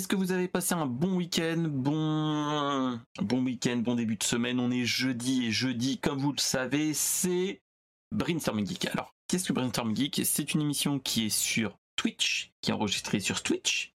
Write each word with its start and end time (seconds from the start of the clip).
Est-ce 0.00 0.08
que 0.08 0.16
vous 0.16 0.32
avez 0.32 0.48
passé 0.48 0.72
un 0.72 0.86
bon 0.86 1.16
week-end 1.16 1.62
Bon, 1.68 3.44
week-end, 3.44 3.76
bon 3.76 3.96
début 3.96 4.16
de 4.16 4.22
semaine? 4.22 4.58
On 4.58 4.70
est 4.70 4.86
jeudi 4.86 5.44
et 5.44 5.52
jeudi, 5.52 5.98
comme 5.98 6.18
vous 6.18 6.32
le 6.32 6.40
savez, 6.40 6.94
c'est 6.94 7.60
Brainstorming 8.10 8.66
Geek. 8.66 8.86
Alors, 8.86 9.14
qu'est-ce 9.28 9.46
que 9.46 9.52
Brainstorming 9.52 9.94
Geek? 9.94 10.22
C'est 10.24 10.54
une 10.54 10.62
émission 10.62 11.00
qui 11.00 11.26
est 11.26 11.28
sur 11.28 11.78
Twitch, 11.96 12.50
qui 12.62 12.70
est 12.70 12.72
enregistrée 12.72 13.20
sur 13.20 13.42
Twitch, 13.42 13.92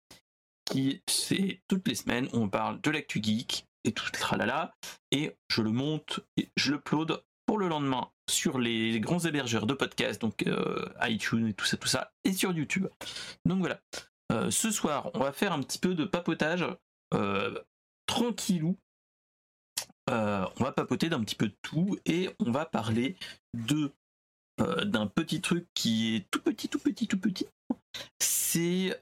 qui 0.67 1.01
c'est 1.09 1.63
toutes 1.69 1.89
les 1.89 1.95
semaines 1.95 2.29
on 2.35 2.51
parle 2.51 2.83
de 2.83 2.91
l'actu 2.91 3.23
geek 3.23 3.67
et 3.85 3.93
tout 3.93 4.05
le 4.05 4.11
tralala, 4.11 4.75
et 5.11 5.33
je 5.49 5.63
le 5.63 5.71
monte 5.71 6.21
et 6.37 6.51
je 6.55 6.73
l'upload 6.73 7.25
pour 7.47 7.57
le 7.57 7.69
lendemain 7.69 8.11
sur 8.29 8.59
les 8.59 9.01
grands 9.01 9.21
hébergeurs 9.21 9.65
de 9.65 9.73
podcasts, 9.73 10.21
donc 10.21 10.47
euh, 10.47 10.85
iTunes 11.01 11.49
et 11.49 11.55
tout 11.55 11.65
ça, 11.65 11.79
tout 11.79 11.89
ça, 11.89 12.13
et 12.25 12.35
sur 12.35 12.53
YouTube. 12.53 12.89
Donc 13.47 13.61
voilà. 13.61 13.81
Euh, 14.33 14.51
ce 14.51 14.71
soir, 14.71 15.11
on 15.15 15.21
va 15.21 15.33
faire 15.33 15.53
un 15.53 15.61
petit 15.63 15.79
peu 15.79 15.95
de 15.95 16.05
papotage 16.05 16.65
euh, 17.13 17.59
tranquillou. 18.07 18.77
on 20.09 20.63
va 20.65 20.73
papoter 20.73 21.09
d'un 21.09 21.23
petit 21.23 21.37
peu 21.37 21.49
de 21.49 21.57
tout 21.63 21.99
et 22.07 22.31
on 22.39 22.51
va 22.51 22.67
parler 22.67 23.17
de 23.55 23.93
d'un 24.57 25.09
petit 25.09 25.41
truc 25.41 25.67
qui 25.75 26.15
est 26.15 26.31
tout 26.31 26.41
petit, 26.41 26.69
tout 26.69 26.79
petit, 26.79 27.09
tout 27.09 27.19
petit. 27.19 27.47
C'est 28.21 28.97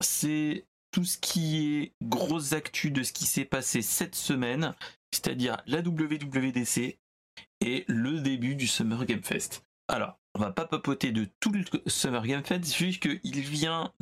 c'est 0.00 0.66
tout 0.94 1.04
ce 1.04 1.18
qui 1.18 1.56
est 1.56 1.92
grosse 2.02 2.52
actu 2.52 2.92
de 2.92 3.02
ce 3.02 3.12
qui 3.12 3.26
s'est 3.26 3.44
passé 3.44 3.82
cette 3.82 4.14
semaine, 4.14 4.74
c'est-à-dire 5.10 5.60
la 5.66 5.80
WWDC 5.80 6.98
et 7.60 7.84
le 7.88 8.20
début 8.20 8.54
du 8.54 8.68
Summer 8.68 9.04
Game 9.04 9.22
Fest. 9.22 9.64
Alors, 9.88 10.20
on 10.34 10.40
va 10.40 10.52
pas 10.52 10.66
papoter 10.66 11.12
de 11.12 11.28
tout 11.40 11.52
le 11.52 11.64
Summer 11.86 12.26
Game 12.26 12.44
Fest 12.44 12.74
vu 12.74 12.90
qu'il 12.90 13.40
vient 13.40 13.92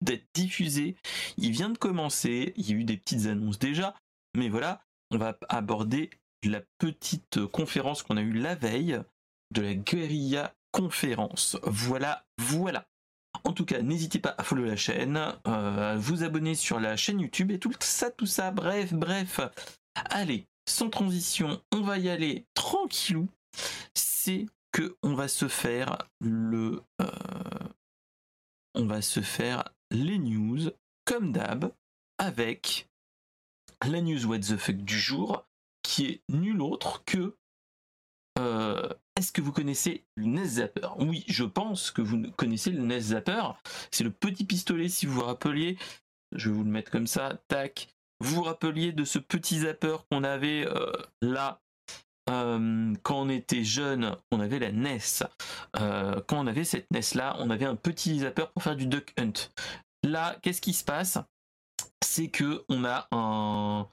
d'être 0.00 0.26
diffusé, 0.34 0.96
il 1.36 1.50
vient 1.50 1.70
de 1.70 1.78
commencer, 1.78 2.54
il 2.56 2.70
y 2.70 2.72
a 2.72 2.76
eu 2.76 2.84
des 2.84 2.96
petites 2.96 3.26
annonces 3.26 3.58
déjà, 3.58 3.94
mais 4.36 4.48
voilà, 4.48 4.84
on 5.10 5.18
va 5.18 5.36
aborder 5.48 6.10
la 6.44 6.60
petite 6.78 7.44
conférence 7.46 8.02
qu'on 8.02 8.16
a 8.16 8.22
eue 8.22 8.32
la 8.32 8.54
veille 8.54 9.00
de 9.52 9.62
la 9.62 9.74
guérilla 9.74 10.54
conférence. 10.72 11.58
Voilà, 11.64 12.24
voilà. 12.38 12.86
En 13.44 13.52
tout 13.52 13.64
cas, 13.64 13.82
n'hésitez 13.82 14.18
pas 14.18 14.34
à 14.38 14.44
follow 14.44 14.64
la 14.64 14.76
chaîne, 14.76 15.16
euh, 15.46 15.92
à 15.92 15.96
vous 15.96 16.22
abonner 16.22 16.54
sur 16.54 16.80
la 16.80 16.96
chaîne 16.96 17.20
YouTube 17.20 17.50
et 17.50 17.58
tout 17.58 17.72
ça, 17.80 18.10
tout 18.10 18.26
ça. 18.26 18.50
Bref, 18.50 18.92
bref. 18.92 19.40
Allez, 19.94 20.46
sans 20.68 20.90
transition, 20.90 21.60
on 21.72 21.82
va 21.82 21.98
y 21.98 22.08
aller 22.08 22.46
tranquillou. 22.54 23.28
C'est 23.94 24.46
que 24.72 24.96
on 25.02 25.14
va 25.14 25.28
se 25.28 25.48
faire 25.48 25.98
le, 26.20 26.82
euh, 27.00 27.68
on 28.74 28.86
va 28.86 29.02
se 29.02 29.20
faire 29.20 29.64
les 29.90 30.18
news 30.18 30.70
comme 31.04 31.32
d'hab 31.32 31.72
avec 32.18 32.88
la 33.86 34.00
news 34.00 34.24
what 34.26 34.40
the 34.40 34.56
fuck 34.56 34.76
du 34.76 34.98
jour 34.98 35.46
qui 35.82 36.06
est 36.06 36.22
nul 36.28 36.60
autre 36.62 37.04
que 37.04 37.36
euh, 38.38 38.88
est-ce 39.16 39.32
que 39.32 39.42
vous 39.42 39.52
connaissez 39.52 40.04
le 40.16 40.26
NES 40.26 40.44
Zapper? 40.44 40.88
Oui, 40.98 41.24
je 41.28 41.44
pense 41.44 41.90
que 41.90 42.00
vous 42.00 42.30
connaissez 42.32 42.70
le 42.70 42.82
NES 42.82 43.00
Zapper. 43.00 43.42
C'est 43.90 44.04
le 44.04 44.10
petit 44.10 44.44
pistolet, 44.44 44.88
si 44.88 45.04
vous 45.04 45.14
vous 45.14 45.24
rappeliez. 45.26 45.76
Je 46.34 46.48
vais 46.48 46.56
vous 46.56 46.64
le 46.64 46.70
mettre 46.70 46.90
comme 46.90 47.06
ça. 47.06 47.42
Tac. 47.48 47.88
Vous 48.20 48.36
vous 48.36 48.42
rappeliez 48.42 48.92
de 48.92 49.04
ce 49.04 49.18
petit 49.18 49.60
zapper 49.60 49.96
qu'on 50.08 50.22
avait 50.22 50.64
euh, 50.66 50.92
là 51.20 51.61
euh, 52.30 52.94
quand 53.02 53.22
on 53.22 53.28
était 53.28 53.64
jeune, 53.64 54.16
on 54.30 54.40
avait 54.40 54.58
la 54.58 54.72
NES. 54.72 54.98
quand 55.74 56.38
on 56.38 56.46
avait 56.46 56.64
cette 56.64 56.90
NES 56.90 57.00
là, 57.14 57.36
on 57.38 57.50
avait 57.50 57.66
un 57.66 57.76
petit 57.76 58.20
zapper 58.20 58.44
pour 58.54 58.62
faire 58.62 58.76
du 58.76 58.86
duck 58.86 59.12
hunt. 59.18 59.50
Là, 60.04 60.36
qu'est-ce 60.42 60.60
qui 60.60 60.72
se 60.72 60.84
passe? 60.84 61.18
C'est 62.04 62.28
que 62.28 62.64
on 62.68 62.84
a 62.84 63.06
un 63.12 63.88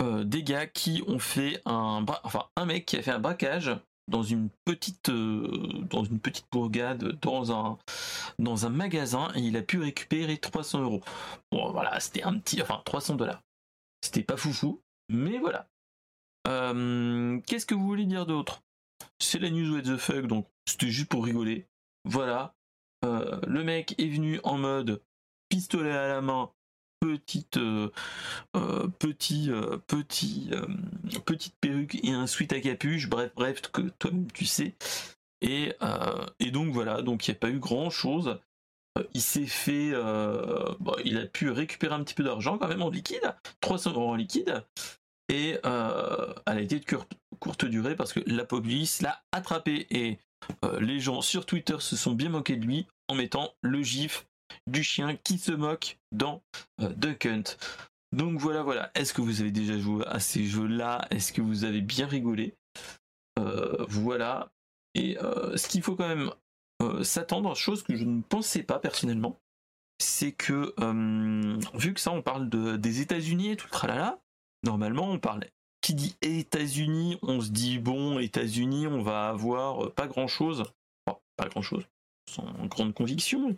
euh, 0.00 0.24
des 0.24 0.42
gars 0.42 0.66
qui 0.66 1.02
ont 1.06 1.18
fait 1.18 1.60
un 1.66 2.04
enfin 2.24 2.46
un 2.56 2.64
mec 2.64 2.86
qui 2.86 2.96
a 2.96 3.02
fait 3.02 3.10
un 3.10 3.18
braquage 3.18 3.70
dans 4.08 4.22
une 4.22 4.48
petite 4.64 5.10
euh, 5.10 5.82
dans 5.90 6.02
une 6.02 6.18
petite 6.18 6.46
bourgade 6.50 7.20
dans 7.20 7.52
un 7.52 7.78
dans 8.38 8.64
un 8.64 8.70
magasin 8.70 9.30
et 9.34 9.40
il 9.40 9.56
a 9.56 9.62
pu 9.62 9.78
récupérer 9.78 10.38
300 10.38 10.82
euros. 10.82 11.02
Bon 11.52 11.70
voilà, 11.72 12.00
c'était 12.00 12.22
un 12.22 12.38
petit 12.38 12.62
enfin 12.62 12.80
300 12.86 13.16
dollars. 13.16 13.42
C'était 14.02 14.22
pas 14.22 14.36
foufou, 14.36 14.80
mais 15.10 15.38
voilà. 15.38 15.68
Euh, 16.48 17.38
qu'est-ce 17.46 17.66
que 17.66 17.74
vous 17.74 17.86
voulez 17.86 18.06
dire 18.06 18.26
d'autre? 18.26 18.62
C'est 19.18 19.38
la 19.38 19.50
news 19.50 19.74
what 19.74 19.82
the 19.82 19.96
fuck, 19.96 20.26
donc 20.26 20.46
c'était 20.66 20.90
juste 20.90 21.08
pour 21.08 21.24
rigoler. 21.24 21.66
Voilà. 22.04 22.54
le 23.02 23.62
mec 23.62 23.94
est 23.98 24.08
venu 24.08 24.40
en 24.42 24.58
mode 24.58 25.02
pistolet 25.48 25.92
à 25.92 26.08
la 26.08 26.20
main, 26.20 26.50
petite 27.02 27.56
euh, 27.56 27.90
euh, 28.56 28.86
petit 28.98 29.50
euh, 29.50 29.78
petit 29.86 30.50
petite 31.24 31.56
perruque 31.60 31.98
et 32.04 32.12
un 32.12 32.26
sweat 32.26 32.52
à 32.52 32.60
capuche. 32.60 33.08
Bref 33.08 33.32
bref 33.34 33.60
que 33.60 33.82
toi-même 33.98 34.30
tu 34.32 34.46
sais. 34.46 34.74
Et, 35.40 35.72
et 36.38 36.52
donc 36.52 36.72
voilà 36.72 37.02
donc 37.02 37.26
il 37.26 37.32
n'y 37.32 37.36
a 37.36 37.40
pas 37.40 37.50
eu 37.50 37.58
grand 37.58 37.90
chose 37.90 38.38
il 39.12 39.20
s'est 39.20 39.46
fait 39.46 39.88
il 41.04 41.18
a 41.18 41.26
pu 41.26 41.50
récupérer 41.50 41.94
un 41.94 42.04
petit 42.04 42.14
peu 42.14 42.22
d'argent 42.22 42.58
quand 42.58 42.68
même 42.68 42.82
en 42.82 42.90
liquide 42.90 43.34
300 43.60 43.94
euros 43.94 44.10
en 44.10 44.14
liquide 44.14 44.64
et 45.32 45.58
elle 45.64 46.58
a 46.58 46.60
été 46.60 46.78
de 46.78 46.84
courte, 47.40 47.64
durée 47.64 47.96
parce 47.96 48.12
que 48.12 48.20
la 48.26 48.44
police 48.44 49.02
l'a 49.02 49.22
attrapé 49.32 49.86
et 49.90 50.18
les 50.78 51.00
gens 51.00 51.22
sur 51.22 51.46
Twitter 51.46 51.76
se 51.80 51.96
sont 51.96 52.12
bien 52.12 52.28
moqués 52.28 52.56
de 52.56 52.64
lui 52.64 52.86
en 53.08 53.14
mettant 53.14 53.54
le 53.62 53.82
gif 53.82 54.26
du 54.66 54.82
chien 54.82 55.16
qui 55.16 55.38
se 55.38 55.52
moque 55.52 55.98
dans 56.12 56.42
euh, 56.80 56.88
Duck 56.94 57.26
Hunt. 57.26 57.56
Donc 58.12 58.38
voilà, 58.38 58.62
voilà. 58.62 58.90
Est-ce 58.94 59.14
que 59.14 59.22
vous 59.22 59.40
avez 59.40 59.50
déjà 59.50 59.78
joué 59.78 60.04
à 60.06 60.20
ces 60.20 60.44
jeux-là? 60.44 61.06
Est-ce 61.10 61.32
que 61.32 61.40
vous 61.40 61.64
avez 61.64 61.80
bien 61.80 62.06
rigolé? 62.06 62.54
Euh, 63.38 63.84
Voilà. 63.88 64.52
Et 64.94 65.18
euh, 65.22 65.56
ce 65.56 65.68
qu'il 65.68 65.82
faut 65.82 65.96
quand 65.96 66.08
même 66.08 66.30
s'attendre, 67.02 67.54
chose 67.54 67.84
que 67.84 67.94
je 67.94 68.04
ne 68.04 68.22
pensais 68.22 68.64
pas 68.64 68.80
personnellement, 68.80 69.38
c'est 70.00 70.32
que 70.32 70.74
vu 71.74 71.94
que 71.94 72.00
ça, 72.00 72.10
on 72.10 72.22
parle 72.22 72.48
de, 72.48 72.76
des 72.76 73.00
États-Unis 73.00 73.52
et 73.52 73.56
tout 73.56 73.68
le 73.68 73.70
tralala, 73.70 74.18
normalement, 74.64 75.10
on 75.10 75.18
parle. 75.18 75.44
Qui 75.80 75.94
dit 75.94 76.16
États-Unis, 76.22 77.18
on 77.22 77.40
se 77.40 77.50
dit 77.50 77.78
bon, 77.78 78.20
États-Unis, 78.20 78.86
on 78.86 79.02
va 79.02 79.28
avoir 79.28 79.92
pas 79.92 80.06
grand-chose. 80.06 80.64
pas 81.04 81.48
grand-chose 81.48 81.84
sans 82.30 82.44
grande 82.66 82.94
conviction. 82.94 83.56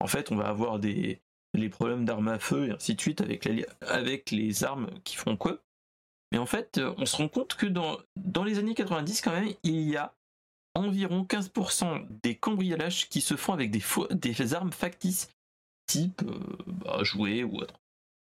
En 0.00 0.06
fait, 0.06 0.30
on 0.32 0.36
va 0.36 0.48
avoir 0.48 0.78
des 0.78 1.20
les 1.54 1.68
problèmes 1.68 2.04
d'armes 2.04 2.28
à 2.28 2.38
feu 2.38 2.68
et 2.68 2.70
ainsi 2.70 2.94
de 2.94 3.00
suite 3.00 3.20
avec, 3.20 3.46
avec 3.82 4.30
les 4.30 4.64
armes 4.64 4.88
qui 5.04 5.16
font 5.16 5.36
quoi. 5.36 5.58
Mais 6.30 6.38
en 6.38 6.46
fait, 6.46 6.80
on 6.96 7.04
se 7.04 7.16
rend 7.16 7.28
compte 7.28 7.56
que 7.56 7.66
dans, 7.66 7.98
dans 8.16 8.44
les 8.44 8.58
années 8.58 8.74
90, 8.74 9.20
quand 9.20 9.32
même, 9.32 9.52
il 9.62 9.82
y 9.82 9.96
a 9.98 10.14
environ 10.74 11.24
15% 11.24 12.06
des 12.22 12.36
cambriolages 12.36 13.10
qui 13.10 13.20
se 13.20 13.36
font 13.36 13.52
avec 13.52 13.70
des, 13.70 13.82
des 14.12 14.54
armes 14.54 14.72
factices, 14.72 15.28
type 15.86 16.22
euh, 16.22 16.40
bah, 16.66 17.02
jouets 17.02 17.42
ou 17.42 17.58
autre. 17.58 17.74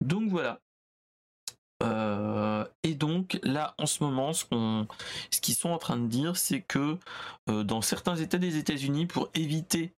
Donc 0.04 0.28
voilà. 0.28 0.60
Euh, 1.82 2.64
et 2.82 2.94
donc 2.94 3.38
là, 3.42 3.74
en 3.78 3.86
ce 3.86 4.02
moment, 4.02 4.32
ce 4.32 5.40
qu'ils 5.40 5.54
sont 5.54 5.70
en 5.70 5.78
train 5.78 5.96
de 5.96 6.06
dire, 6.06 6.36
c'est 6.36 6.62
que 6.62 6.98
euh, 7.50 7.64
dans 7.64 7.82
certains 7.82 8.16
États 8.16 8.38
des 8.38 8.56
États-Unis, 8.56 9.06
pour 9.06 9.28
éviter 9.34 9.94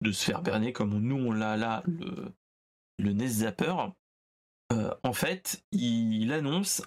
de 0.00 0.12
se 0.12 0.24
faire 0.24 0.42
berner 0.42 0.72
comme 0.72 0.98
nous 0.98 1.16
on 1.16 1.32
l'a 1.32 1.56
là, 1.56 1.82
le, 1.86 2.32
le 2.98 3.26
Zapper, 3.26 3.74
euh, 4.72 4.94
en 5.02 5.12
fait, 5.12 5.64
ils 5.72 6.32
annoncent 6.32 6.82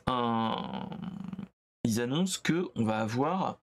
que 2.44 2.70
on 2.76 2.84
va 2.84 3.00
avoir, 3.00 3.62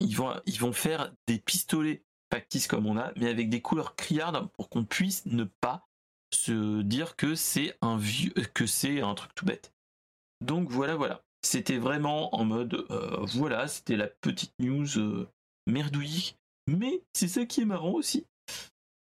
ils 0.00 0.16
vont, 0.16 0.34
ils 0.46 0.58
vont 0.58 0.72
faire 0.72 1.12
des 1.26 1.38
pistolets 1.38 2.04
factices 2.32 2.66
comme 2.66 2.86
on 2.86 2.98
a, 2.98 3.12
mais 3.16 3.28
avec 3.28 3.48
des 3.48 3.62
couleurs 3.62 3.96
criardes 3.96 4.48
pour 4.52 4.68
qu'on 4.68 4.84
puisse 4.84 5.24
ne 5.26 5.44
pas 5.44 5.88
se 6.32 6.82
dire 6.82 7.16
que 7.16 7.34
c'est 7.34 7.76
un 7.80 7.96
vieux, 7.96 8.32
que 8.54 8.66
c'est 8.66 9.00
un 9.00 9.14
truc 9.14 9.34
tout 9.34 9.46
bête. 9.46 9.72
Donc 10.40 10.70
voilà, 10.70 10.96
voilà. 10.96 11.22
C'était 11.44 11.78
vraiment 11.78 12.34
en 12.34 12.44
mode, 12.44 12.86
euh, 12.90 13.24
voilà, 13.34 13.68
c'était 13.68 13.96
la 13.96 14.08
petite 14.08 14.52
news 14.58 14.98
euh, 14.98 15.28
merdouille. 15.66 16.34
Mais 16.66 17.02
c'est 17.12 17.28
ça 17.28 17.46
qui 17.46 17.62
est 17.62 17.64
marrant 17.64 17.92
aussi. 17.92 18.26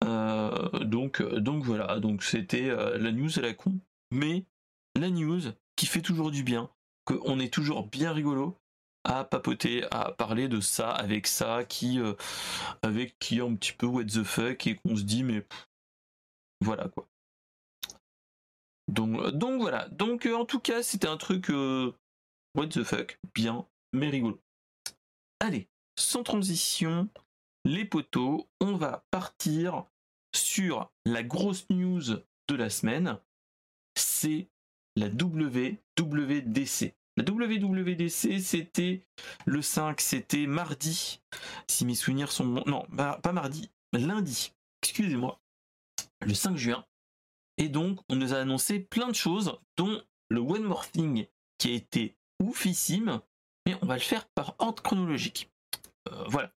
Euh, 0.02 0.68
donc, 0.80 1.22
donc 1.22 1.62
voilà, 1.62 2.00
donc 2.00 2.22
c'était 2.22 2.68
la 2.68 3.12
news 3.12 3.38
à 3.38 3.42
la 3.42 3.54
con. 3.54 3.78
Mais 4.10 4.44
la 4.98 5.10
news 5.10 5.40
qui 5.76 5.86
fait 5.86 6.02
toujours 6.02 6.30
du 6.30 6.42
bien, 6.42 6.70
qu'on 7.04 7.38
est 7.38 7.52
toujours 7.52 7.86
bien 7.86 8.12
rigolo 8.12 8.56
à 9.04 9.22
papoter, 9.22 9.84
à 9.92 10.12
parler 10.12 10.48
de 10.48 10.60
ça 10.60 10.90
avec 10.90 11.26
ça, 11.26 11.62
qui, 11.64 12.00
avec 12.82 13.18
qui 13.18 13.40
un 13.40 13.54
petit 13.54 13.72
peu 13.72 13.86
what 13.86 14.04
the 14.04 14.24
fuck 14.24 14.66
et 14.66 14.76
qu'on 14.76 14.96
se 14.96 15.02
dit 15.02 15.22
mais 15.22 15.46
voilà 16.60 16.88
quoi. 16.88 17.06
Donc, 18.94 19.30
donc 19.32 19.60
voilà. 19.60 19.88
Donc 19.88 20.26
euh, 20.26 20.36
en 20.36 20.44
tout 20.44 20.60
cas, 20.60 20.82
c'était 20.82 21.08
un 21.08 21.16
truc 21.16 21.50
euh, 21.50 21.92
what 22.54 22.68
the 22.68 22.84
fuck, 22.84 23.18
bien, 23.34 23.66
mais 23.92 24.08
rigolo. 24.08 24.40
Allez, 25.40 25.68
sans 25.98 26.22
transition, 26.22 27.08
les 27.64 27.84
poteaux, 27.84 28.48
on 28.60 28.76
va 28.76 29.04
partir 29.10 29.84
sur 30.34 30.90
la 31.04 31.22
grosse 31.22 31.66
news 31.70 32.02
de 32.48 32.54
la 32.54 32.70
semaine, 32.70 33.18
c'est 33.96 34.48
la 34.96 35.08
WWDC. 35.08 36.94
La 37.16 37.24
WWDC, 37.24 38.40
c'était 38.40 39.04
le 39.44 39.62
5, 39.62 40.00
c'était 40.00 40.46
mardi, 40.46 41.20
si 41.68 41.84
mes 41.84 41.94
souvenirs 41.94 42.32
sont 42.32 42.46
bons. 42.46 42.64
Non, 42.66 42.86
pas 42.96 43.32
mardi, 43.32 43.70
lundi, 43.92 44.52
excusez-moi, 44.82 45.40
le 46.22 46.34
5 46.34 46.56
juin. 46.56 46.84
Et 47.58 47.68
donc, 47.68 48.00
on 48.08 48.16
nous 48.16 48.34
a 48.34 48.38
annoncé 48.38 48.80
plein 48.80 49.08
de 49.08 49.14
choses, 49.14 49.58
dont 49.76 50.02
le 50.28 50.40
One 50.40 50.64
More 50.64 50.90
Thing, 50.90 51.26
qui 51.58 51.68
a 51.70 51.72
été 51.72 52.16
oufissime, 52.42 53.20
mais 53.66 53.76
on 53.82 53.86
va 53.86 53.94
le 53.94 54.00
faire 54.00 54.26
par 54.26 54.54
ordre 54.58 54.82
chronologique. 54.82 55.50
Euh, 56.08 56.24
voilà. 56.28 56.52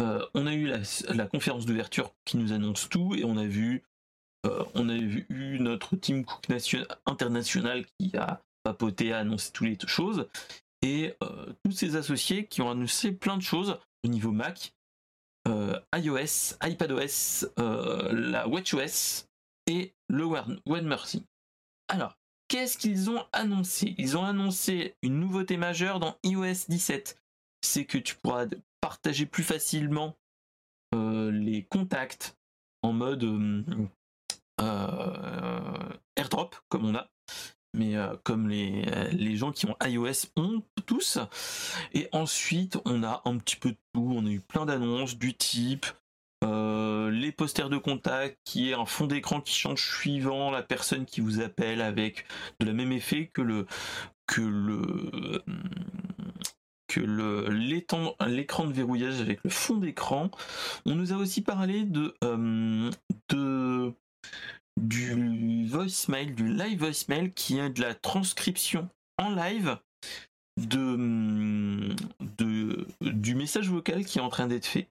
Euh, 0.00 0.24
on 0.34 0.46
a 0.46 0.54
eu 0.54 0.72
la, 1.08 1.26
conférence 1.26 1.66
d'ouverture 1.66 2.14
qui 2.24 2.36
nous 2.36 2.52
annonce 2.52 2.88
tout, 2.88 3.14
et 3.14 3.24
on 3.24 3.36
a 3.36 3.44
vu, 3.44 3.82
euh, 4.46 4.64
on 4.74 4.88
a 4.88 4.96
vu 4.96 5.58
notre 5.60 5.96
team 5.96 6.24
Cook 6.24 6.46
international 7.06 7.84
qui 7.98 8.16
a 8.16 8.42
papoté, 8.64 9.12
a 9.12 9.18
annoncé 9.18 9.50
toutes 9.52 9.66
les 9.66 9.78
choses, 9.86 10.28
et 10.82 11.14
tous 11.64 11.72
ses 11.72 11.94
associés 11.94 12.46
qui 12.46 12.60
ont 12.60 12.70
annoncé 12.70 13.12
plein 13.12 13.36
de 13.36 13.42
choses 13.42 13.78
au 14.04 14.08
niveau 14.08 14.32
Mac, 14.32 14.72
iOS, 15.46 16.56
iPadOS, 16.62 17.46
la 17.56 18.48
WatchOS 18.48 19.28
et 19.66 19.94
le 20.08 20.24
One 20.24 20.86
Mercy. 20.86 21.26
Alors, 21.88 22.18
qu'est-ce 22.48 22.78
qu'ils 22.78 23.10
ont 23.10 23.24
annoncé? 23.32 23.94
Ils 23.98 24.16
ont 24.16 24.24
annoncé 24.24 24.96
une 25.02 25.18
nouveauté 25.18 25.56
majeure 25.56 26.00
dans 26.00 26.16
iOS 26.24 26.66
17. 26.68 27.20
C'est 27.62 27.84
que 27.84 27.98
tu 27.98 28.16
pourras 28.16 28.46
partager 28.80 29.26
plus 29.26 29.44
facilement 29.44 30.16
euh, 30.94 31.30
les 31.30 31.64
contacts 31.64 32.36
en 32.82 32.92
mode 32.92 33.24
euh, 33.24 33.62
euh, 34.60 35.88
airdrop, 36.16 36.56
comme 36.68 36.84
on 36.84 36.94
a. 36.94 37.08
Mais 37.74 37.94
comme 38.22 38.50
les, 38.50 38.82
les 39.12 39.34
gens 39.34 39.50
qui 39.50 39.64
ont 39.64 39.76
iOS 39.82 40.28
ont 40.36 40.62
tous. 40.84 41.18
Et 41.94 42.06
ensuite, 42.12 42.78
on 42.84 43.02
a 43.02 43.22
un 43.24 43.38
petit 43.38 43.56
peu 43.56 43.70
de 43.70 43.78
tout. 43.94 44.12
On 44.14 44.26
a 44.26 44.30
eu 44.30 44.40
plein 44.40 44.66
d'annonces 44.66 45.16
du 45.16 45.32
type 45.32 45.86
euh, 46.42 47.10
les 47.10 47.32
posters 47.32 47.68
de 47.68 47.76
contact 47.76 48.38
qui 48.44 48.70
est 48.70 48.74
un 48.74 48.86
fond 48.86 49.06
d'écran 49.06 49.40
qui 49.40 49.54
change 49.54 49.86
suivant 49.98 50.50
la 50.50 50.62
personne 50.62 51.04
qui 51.06 51.20
vous 51.20 51.40
appelle 51.40 51.80
avec 51.80 52.26
de 52.60 52.66
la 52.66 52.72
même 52.72 52.92
effet 52.92 53.30
que 53.32 53.42
le 53.42 53.66
que 54.26 54.40
le 54.40 55.42
que 56.88 57.00
le 57.00 57.48
l'écran 57.48 58.66
de 58.66 58.72
verrouillage 58.72 59.20
avec 59.20 59.40
le 59.44 59.50
fond 59.50 59.76
d'écran. 59.76 60.30
On 60.84 60.94
nous 60.94 61.12
a 61.12 61.16
aussi 61.16 61.42
parlé 61.42 61.84
de 61.84 62.14
euh, 62.24 62.90
de 63.28 63.92
du 64.80 65.66
voicemail, 65.66 66.32
du 66.32 66.48
live 66.48 66.78
voicemail 66.78 67.32
qui 67.32 67.58
est 67.58 67.70
de 67.70 67.82
la 67.82 67.94
transcription 67.94 68.88
en 69.18 69.30
live 69.30 69.78
de, 70.58 71.94
de 72.38 72.86
du 73.00 73.34
message 73.34 73.68
vocal 73.68 74.04
qui 74.04 74.18
est 74.18 74.22
en 74.22 74.28
train 74.28 74.46
d'être 74.46 74.66
fait 74.66 74.88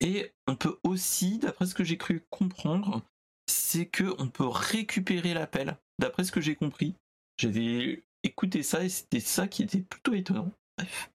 et 0.00 0.32
on 0.46 0.56
peut 0.56 0.78
aussi, 0.82 1.38
d'après 1.38 1.66
ce 1.66 1.74
que 1.74 1.84
j'ai 1.84 1.96
cru 1.96 2.24
comprendre, 2.30 3.02
c'est 3.46 3.86
que 3.86 4.14
on 4.18 4.28
peut 4.28 4.46
récupérer 4.46 5.34
l'appel. 5.34 5.76
D'après 5.98 6.24
ce 6.24 6.32
que 6.32 6.40
j'ai 6.40 6.56
compris, 6.56 6.94
j'avais 7.38 8.02
écouté 8.22 8.62
ça 8.62 8.84
et 8.84 8.88
c'était 8.88 9.20
ça 9.20 9.48
qui 9.48 9.62
était 9.62 9.80
plutôt 9.80 10.14
étonnant. 10.14 10.52
Bref. 10.78 11.10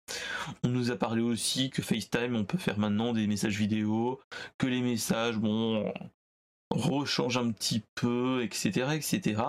On 0.63 0.69
nous 0.69 0.89
a 0.89 0.95
parlé 0.95 1.21
aussi 1.21 1.69
que 1.69 1.83
FaceTime, 1.83 2.35
on 2.35 2.45
peut 2.45 2.57
faire 2.57 2.79
maintenant 2.79 3.13
des 3.13 3.27
messages 3.27 3.57
vidéo, 3.57 4.19
que 4.57 4.65
les 4.65 4.81
messages, 4.81 5.37
bon, 5.37 5.93
rechangent 6.71 7.37
un 7.37 7.51
petit 7.51 7.83
peu, 7.93 8.43
etc., 8.43 8.95
etc. 8.95 9.41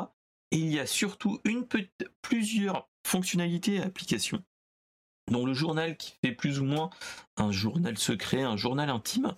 Et 0.50 0.58
il 0.58 0.68
y 0.68 0.78
a 0.78 0.86
surtout 0.86 1.40
une 1.44 1.66
plusieurs 2.20 2.90
fonctionnalités 3.06 3.76
et 3.76 3.82
applications 3.82 4.44
dont 5.32 5.46
le 5.46 5.54
journal 5.54 5.96
qui 5.96 6.14
fait 6.24 6.32
plus 6.32 6.60
ou 6.60 6.64
moins 6.64 6.90
un 7.36 7.50
journal 7.50 7.98
secret, 7.98 8.42
un 8.42 8.56
journal 8.56 8.90
intime, 8.90 9.34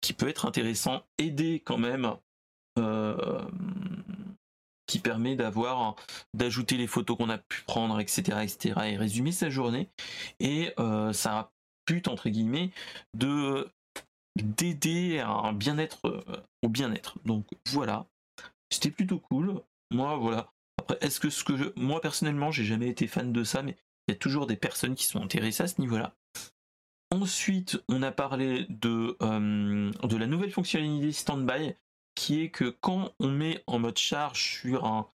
qui 0.00 0.12
peut 0.12 0.28
être 0.28 0.46
intéressant, 0.46 1.02
aider 1.18 1.62
quand 1.64 1.78
même, 1.78 2.14
euh, 2.78 3.40
qui 4.86 4.98
permet 4.98 5.36
d'avoir, 5.36 5.96
d'ajouter 6.34 6.76
les 6.76 6.86
photos 6.86 7.16
qu'on 7.16 7.30
a 7.30 7.38
pu 7.38 7.62
prendre, 7.62 8.00
etc., 8.00 8.38
etc., 8.42 8.80
et 8.86 8.96
résumer 8.96 9.32
sa 9.32 9.50
journée. 9.50 9.88
Et 10.40 10.72
euh, 10.78 11.12
ça 11.12 11.38
a 11.38 11.52
pu, 11.86 12.02
entre 12.06 12.28
guillemets, 12.28 12.70
de 13.16 13.68
d'aider 14.36 15.18
à 15.18 15.28
un 15.28 15.52
bien-être 15.52 16.06
euh, 16.06 16.22
au 16.62 16.68
bien-être. 16.68 17.18
Donc 17.24 17.46
voilà, 17.66 18.06
c'était 18.70 18.90
plutôt 18.90 19.18
cool. 19.18 19.60
Moi 19.90 20.16
voilà. 20.16 20.52
Après, 20.78 20.96
est-ce 21.00 21.18
que 21.20 21.30
ce 21.30 21.44
que 21.44 21.56
je, 21.56 21.64
moi 21.76 22.00
personnellement, 22.00 22.50
j'ai 22.50 22.64
jamais 22.64 22.88
été 22.88 23.06
fan 23.06 23.32
de 23.32 23.44
ça, 23.44 23.62
mais 23.62 23.76
toujours 24.18 24.46
des 24.46 24.56
personnes 24.56 24.94
qui 24.94 25.04
sont 25.04 25.22
intéressées 25.22 25.62
à 25.62 25.68
ce 25.68 25.80
niveau-là. 25.80 26.14
Ensuite, 27.12 27.82
on 27.88 28.02
a 28.02 28.12
parlé 28.12 28.66
de, 28.68 29.16
euh, 29.22 29.90
de 29.90 30.16
la 30.16 30.26
nouvelle 30.26 30.52
fonctionnalité 30.52 31.12
standby, 31.12 31.74
qui 32.14 32.40
est 32.40 32.50
que 32.50 32.70
quand 32.70 33.12
on 33.18 33.28
met 33.28 33.62
en 33.66 33.78
mode 33.78 33.98
charge 33.98 34.60
sur 34.60 34.84
un, 34.84 35.08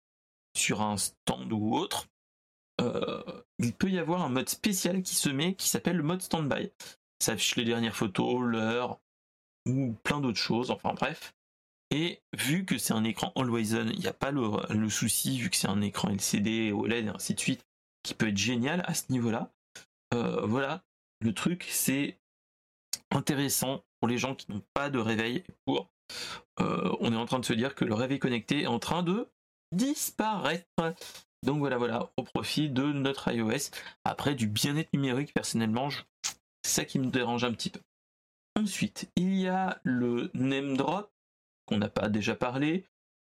sur 0.57 0.83
un 0.83 0.97
stand 0.97 1.53
ou 1.53 1.75
autre, 1.75 2.09
euh, 2.81 3.23
il 3.59 3.73
peut 3.73 3.91
y 3.91 3.99
avoir 3.99 4.23
un 4.23 4.29
mode 4.29 4.49
spécial 4.49 5.03
qui 5.03 5.15
se 5.15 5.29
met, 5.29 5.55
qui 5.55 5.69
s'appelle 5.69 5.97
le 5.97 6.03
mode 6.03 6.23
standby. 6.23 6.73
Ça 7.21 7.33
affiche 7.33 7.57
les 7.57 7.65
dernières 7.65 7.97
photos, 7.97 8.43
l'heure, 8.43 8.99
ou 9.67 9.95
plein 10.03 10.21
d'autres 10.21 10.39
choses, 10.39 10.71
enfin 10.71 10.95
bref. 10.95 11.35
Et 11.91 12.23
vu 12.37 12.65
que 12.65 12.77
c'est 12.77 12.93
un 12.93 13.05
écran 13.05 13.33
always 13.37 13.75
on, 13.75 13.87
il 13.87 14.01
n'y 14.01 14.09
a 14.09 14.13
pas 14.13 14.33
le, 14.33 14.51
le, 14.71 14.91
souci, 14.91 15.39
vu 15.39 15.51
que 15.51 15.57
c'est 15.57 15.69
un 15.69 15.81
écran 15.81 16.09
LCD, 16.11 16.73
OLED 16.73 17.07
et 17.07 17.09
ainsi 17.09 17.35
de 17.35 17.41
suite, 17.41 17.65
qui 18.05 18.15
peut 18.15 18.29
être 18.29 18.39
génial 18.39 18.85
à 18.87 18.95
ce 18.95 19.11
niveau-là. 19.11 19.51
Euh, 20.13 20.47
voilà, 20.47 20.85
le 21.21 21.35
truc, 21.35 21.67
c'est 21.69 22.21
intéressant 23.11 23.83
pour 23.99 24.09
les 24.09 24.19
gens 24.19 24.37
qui 24.37 24.53
n'ont 24.53 24.63
pas 24.75 24.91
de 24.91 24.99
réveil. 24.99 25.43
Pour, 25.65 25.91
euh, 26.61 26.95
on 27.01 27.13
est 27.13 27.17
en 27.17 27.27
train 27.27 27.41
de 27.41 27.45
se 27.45 27.55
dire 27.55 27.75
que 27.75 27.85
le 27.85 27.95
réveil 27.95 28.21
connecté 28.21 28.63
est 28.63 28.67
en 28.69 28.79
train 28.79 29.03
de 29.03 29.29
disparaître. 29.73 30.69
Donc 31.43 31.59
voilà, 31.59 31.79
voilà, 31.79 32.13
au 32.17 32.23
profit 32.23 32.71
de 32.71 32.85
notre 32.85 33.33
iOS. 33.33 33.71
Après, 34.05 34.35
du 34.35 34.47
bien-être 34.47 34.93
numérique, 34.93 35.35
personnellement, 35.35 35.89
c'est 36.63 36.71
ça 36.71 36.85
qui 36.85 36.99
me 36.99 37.11
dérange 37.11 37.45
un 37.45 37.53
petit 37.53 37.71
peu. 37.71 37.81
Ensuite, 38.57 39.11
il 39.17 39.35
y 39.35 39.49
a 39.49 39.81
le 39.83 40.31
name 40.35 40.77
drop 40.77 41.11
qu'on 41.67 41.79
n'a 41.79 41.89
pas 41.89 42.09
déjà 42.09 42.37
parlé. 42.37 42.85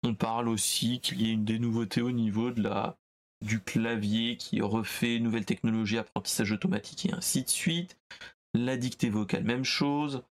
On 0.03 0.15
parle 0.15 0.49
aussi 0.49 1.01
qu'il 1.01 1.23
y 1.23 1.33
ait 1.33 1.37
des 1.37 1.59
nouveautés 1.59 2.03
au 2.03 2.11
niveau 2.11 2.51
de 2.51 2.63
la 2.63 2.99
du 3.43 3.61
clavier 3.61 4.37
qui 4.37 4.61
refait 4.61 5.19
nouvelle 5.19 5.45
technologie, 5.45 5.99
apprentissage 5.99 6.53
automatique 6.53 7.07
et 7.07 7.13
ainsi 7.13 7.43
de 7.43 7.49
suite. 7.49 7.97
La 8.55 8.77
dictée 8.77 9.11
vocale, 9.11 9.45
même 9.45 9.65
chose. 9.65 10.23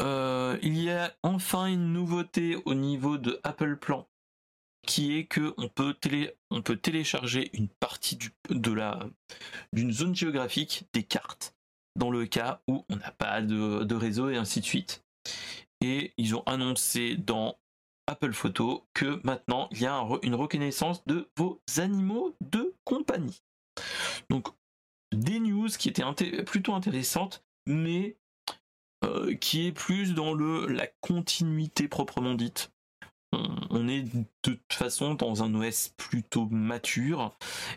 Euh, 0.00 0.58
il 0.62 0.80
y 0.80 0.90
a 0.90 1.14
enfin 1.22 1.66
une 1.66 1.92
nouveauté 1.92 2.56
au 2.64 2.74
niveau 2.74 3.18
de 3.18 3.40
Apple 3.44 3.76
Plan 3.76 4.08
qui 4.86 5.16
est 5.16 5.26
que 5.26 5.54
on 5.58 5.68
peut, 5.68 5.94
télécharger 6.74 7.50
une 7.56 7.68
partie 7.68 8.16
du, 8.16 8.30
de 8.50 8.72
la 8.72 8.98
d'une 9.72 9.92
zone 9.92 10.14
géographique 10.14 10.88
des 10.92 11.04
cartes 11.04 11.54
dans 11.96 12.10
le 12.10 12.26
cas 12.26 12.62
où 12.66 12.84
on 12.88 12.96
n'a 12.96 13.12
pas 13.12 13.42
de 13.42 13.94
réseau 13.94 14.28
et 14.28 14.36
ainsi 14.36 14.60
de 14.60 14.64
suite. 14.64 15.04
Et 15.80 16.14
ils 16.16 16.34
ont 16.34 16.42
annoncé 16.46 17.16
dans 17.16 17.58
Apple 18.06 18.32
Photo 18.32 18.86
que 18.94 19.20
maintenant 19.24 19.68
il 19.70 19.82
y 19.82 19.86
a 19.86 20.04
une 20.22 20.34
reconnaissance 20.34 21.04
de 21.06 21.28
vos 21.36 21.60
animaux 21.78 22.34
de 22.40 22.74
compagnie. 22.84 23.42
Donc 24.30 24.48
des 25.12 25.40
news 25.40 25.68
qui 25.68 25.88
étaient 25.88 26.42
plutôt 26.42 26.74
intéressantes, 26.74 27.44
mais 27.66 28.16
euh, 29.04 29.34
qui 29.34 29.66
est 29.66 29.72
plus 29.72 30.14
dans 30.14 30.32
le 30.32 30.66
la 30.66 30.86
continuité 30.86 31.88
proprement 31.88 32.34
dite. 32.34 32.70
On, 33.70 33.88
est 33.88 34.02
de 34.02 34.24
toute 34.42 34.60
façon 34.70 35.14
dans 35.14 35.42
un 35.42 35.54
OS 35.54 35.94
plutôt 35.96 36.46
mature 36.50 37.34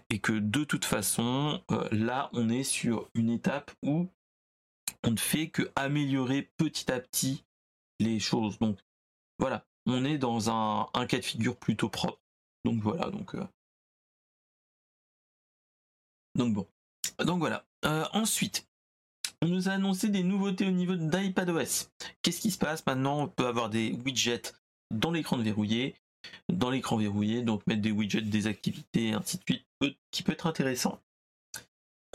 et 0.09 0.19
que 0.19 0.33
de 0.33 0.65
toute 0.65 0.83
façon 0.83 1.63
euh, 1.71 1.87
là 1.93 2.29
on 2.33 2.49
est 2.49 2.65
sur 2.65 3.09
une 3.13 3.29
étape 3.29 3.71
où 3.81 4.09
on 5.05 5.11
ne 5.11 5.17
fait 5.17 5.47
que 5.47 5.71
améliorer 5.77 6.51
petit 6.57 6.91
à 6.91 6.99
petit 6.99 7.45
les 8.01 8.19
choses. 8.19 8.59
Donc 8.59 8.79
voilà, 9.39 9.65
on 9.85 10.03
est 10.05 10.17
dans 10.17 10.49
un, 10.49 11.05
cas 11.07 11.17
de 11.17 11.25
figure 11.25 11.55
plutôt 11.55 11.89
propre. 11.89 12.19
Donc 12.63 12.81
voilà, 12.81 13.09
donc. 13.09 13.35
Euh. 13.35 13.45
Bon. 16.35 16.67
Donc 17.19 17.39
voilà. 17.39 17.65
Euh, 17.85 18.05
ensuite, 18.13 18.67
on 19.41 19.47
nous 19.47 19.69
a 19.69 19.73
annoncé 19.73 20.09
des 20.09 20.23
nouveautés 20.23 20.67
au 20.67 20.71
niveau 20.71 20.95
d'iPadOS. 20.95 21.89
Qu'est-ce 22.21 22.41
qui 22.41 22.51
se 22.51 22.57
passe 22.57 22.85
maintenant? 22.85 23.21
On 23.21 23.27
peut 23.27 23.47
avoir 23.47 23.69
des 23.69 23.91
widgets 24.05 24.53
dans 24.91 25.11
l'écran 25.11 25.37
verrouillé, 25.37 25.95
dans 26.49 26.69
l'écran 26.69 26.97
verrouillé, 26.97 27.41
donc 27.41 27.65
mettre 27.67 27.81
des 27.81 27.91
widgets, 27.91 28.21
des 28.21 28.47
activités, 28.47 29.13
ainsi 29.13 29.37
de 29.37 29.43
suite, 29.43 29.65
qui 30.11 30.23
peut 30.23 30.33
être 30.33 30.47
intéressant. 30.47 30.99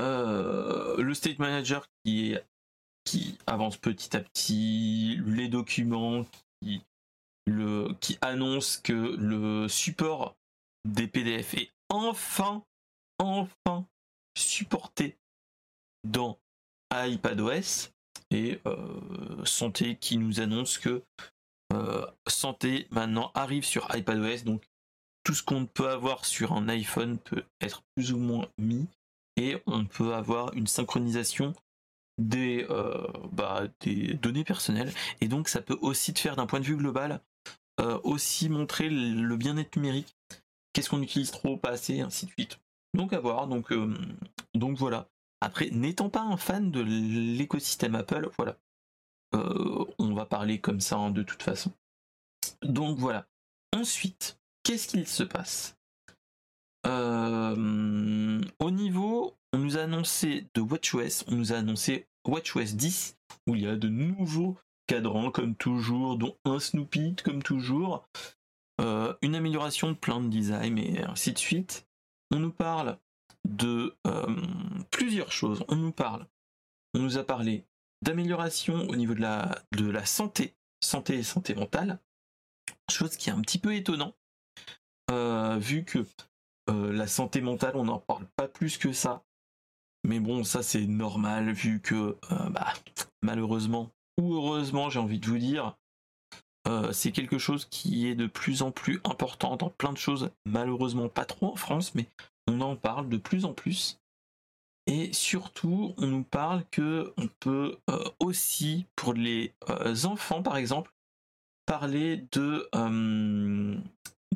Euh, 0.01 0.97
le 1.03 1.15
State 1.15 1.39
Manager 1.39 1.87
qui, 2.05 2.35
qui 3.05 3.39
avance 3.47 3.77
petit 3.77 4.17
à 4.17 4.21
petit, 4.21 5.21
les 5.27 5.49
documents 5.49 6.25
qui 6.61 6.83
le, 7.47 7.95
qui 8.01 8.19
annonce 8.21 8.77
que 8.77 8.93
le 8.93 9.69
support 9.69 10.37
des 10.89 11.07
PDF 11.07 11.55
est 11.55 11.71
enfin, 11.89 12.65
enfin 13.19 13.87
supporté 14.37 15.17
dans 16.05 16.39
iPadOS 16.93 17.91
et 18.31 18.61
euh, 18.67 19.45
Santé 19.45 19.97
qui 19.97 20.17
nous 20.17 20.41
annonce 20.41 20.79
que 20.79 21.03
euh, 21.73 22.07
Santé 22.27 22.87
maintenant 22.91 23.31
arrive 23.35 23.65
sur 23.65 23.95
iPadOS 23.95 24.45
donc 24.45 24.63
tout 25.25 25.35
ce 25.35 25.43
qu'on 25.43 25.67
peut 25.67 25.89
avoir 25.89 26.25
sur 26.25 26.53
un 26.53 26.69
iPhone 26.69 27.19
peut 27.19 27.45
être 27.61 27.83
plus 27.95 28.13
ou 28.13 28.19
moins 28.19 28.49
mis 28.59 28.89
et 29.37 29.63
on 29.67 29.85
peut 29.85 30.15
avoir 30.15 30.53
une 30.55 30.67
synchronisation 30.67 31.55
des, 32.19 32.67
euh, 32.71 33.07
bah, 33.33 33.65
des 33.81 34.15
données 34.15 34.45
personnelles. 34.45 34.93
Et 35.21 35.29
donc 35.29 35.49
ça 35.49 35.63
peut 35.63 35.79
aussi 35.81 36.13
te 36.13 36.21
faire 36.21 36.37
d'un 36.37 36.47
point 36.47 36.61
de 36.61 36.65
vue 36.65 36.77
global 36.77 37.21
aussi 38.05 38.49
montrer 38.49 38.89
le 38.91 39.37
bien-être 39.37 39.77
numérique 39.77 40.17
qu'est-ce 40.73 40.91
qu'on 40.91 41.03
utilise 41.03 41.31
trop 41.31 41.57
pas 41.57 41.71
assez 41.71 42.01
ainsi 42.01 42.27
de 42.27 42.31
suite 42.33 42.61
donc 42.95 43.13
à 43.13 43.21
voir 43.21 43.47
donc 43.47 43.73
donc 44.55 44.77
voilà 44.77 45.09
après, 45.41 45.71
n'étant 45.71 46.11
pas 46.11 46.21
un 46.21 46.37
fan 46.37 46.71
de 46.71 46.81
l'écosystème 46.81 47.95
Apple, 47.95 48.29
voilà. 48.37 48.59
Euh, 49.35 49.85
on 49.99 50.13
va 50.13 50.27
parler 50.27 50.61
comme 50.61 50.81
ça 50.81 50.97
hein, 50.97 51.11
de 51.11 51.23
toute 51.23 51.43
façon. 51.43 51.73
Donc 52.63 52.99
voilà. 52.99 53.27
Ensuite, 53.75 54.39
qu'est-ce 54.63 54.89
qu'il 54.89 55.07
se 55.07 55.23
passe? 55.23 55.79
Euh, 56.87 58.41
Au 58.59 58.71
niveau, 58.71 59.35
on 59.53 59.59
nous 59.59 59.79
a 59.79 59.83
annoncé 59.83 60.47
de 60.55 60.61
WatchOS, 60.61 61.25
on 61.29 61.37
nous 61.37 61.53
a 61.53 61.57
annoncé 61.57 62.07
WatchOS 62.27 62.75
10, 62.75 63.17
où 63.47 63.55
il 63.55 63.63
y 63.63 63.67
a 63.67 63.77
de 63.77 63.89
nouveaux 63.89 64.59
cadrans 64.91 65.31
comme 65.31 65.55
toujours, 65.55 66.19
dont 66.19 66.37
un 66.45 66.59
Snoopy 66.59 67.15
comme 67.23 67.45
toujours, 67.45 68.09
euh, 68.81 69.15
une 69.23 69.37
amélioration 69.37 69.93
de 69.93 69.97
plein 69.97 70.21
de 70.21 70.29
design 70.29 70.79
et 70.79 71.05
ainsi 71.05 71.33
de 71.33 71.39
suite. 71.39 71.87
On 72.33 72.41
nous 72.41 72.51
parle 72.51 72.99
de 73.49 73.97
euh, 74.09 74.37
plusieurs 74.91 75.31
choses. 75.31 75.65
On 75.69 75.77
nous 75.77 75.93
parle, 75.93 76.27
on 76.95 76.99
nous 76.99 77.19
a 77.19 77.23
parlé 77.23 77.65
d'amélioration 78.03 78.89
au 78.89 78.97
niveau 78.97 79.15
de 79.15 79.21
la, 79.21 79.63
de 79.77 79.89
la 79.89 80.05
santé, 80.05 80.57
santé 80.83 81.19
et 81.19 81.23
santé 81.23 81.55
mentale, 81.55 82.01
chose 82.91 83.17
qui 83.17 83.31
est 83.31 83.33
un 83.33 83.43
petit 83.43 83.59
peu 83.59 83.73
étonnant, 83.77 84.17
euh, 85.13 85.57
vu 85.57 85.85
que 85.85 86.05
la 86.69 87.07
santé 87.07 87.41
mentale, 87.41 87.77
on 87.77 87.85
n'en 87.85 87.99
parle 87.99 88.27
pas 88.37 88.49
plus 88.49 88.77
que 88.77 88.93
ça. 88.93 89.25
Mais 90.05 90.19
bon, 90.19 90.43
ça 90.43 90.65
c'est 90.65 90.87
normal, 90.87 91.53
vu 91.53 91.81
que 91.81 92.17
bah, 92.51 92.73
malheureusement, 93.23 93.93
heureusement, 94.23 94.91
j'ai 94.91 94.99
envie 94.99 95.19
de 95.19 95.27
vous 95.27 95.39
dire, 95.39 95.77
c'est 96.93 97.11
quelque 97.11 97.39
chose 97.39 97.65
qui 97.65 98.07
est 98.07 98.15
de 98.15 98.27
plus 98.27 98.63
en 98.63 98.71
plus 98.71 99.01
important 99.05 99.57
dans 99.57 99.71
plein 99.71 99.93
de 99.93 99.99
choses, 99.99 100.31
malheureusement 100.47 101.09
pas 101.09 101.25
trop 101.25 101.53
en 101.53 101.57
France, 101.57 101.95
mais 101.95 102.07
on 102.47 102.61
en 102.61 102.77
parle 102.77 103.09
de 103.09 103.17
plus 103.17 103.45
en 103.45 103.53
plus. 103.53 104.01
Et 104.87 105.13
surtout, 105.13 105.95
on 105.99 106.07
nous 106.07 106.25
parle 106.25 106.65
que 106.71 107.13
on 107.17 107.29
peut 107.39 107.79
euh, 107.89 108.05
aussi, 108.19 108.87
pour 108.97 109.15
les 109.15 109.55
euh, 109.69 109.95
enfants 110.05 110.43
par 110.43 110.57
exemple, 110.57 110.93
parler 111.67 112.27
de, 112.33 112.69
euh, 112.75 113.79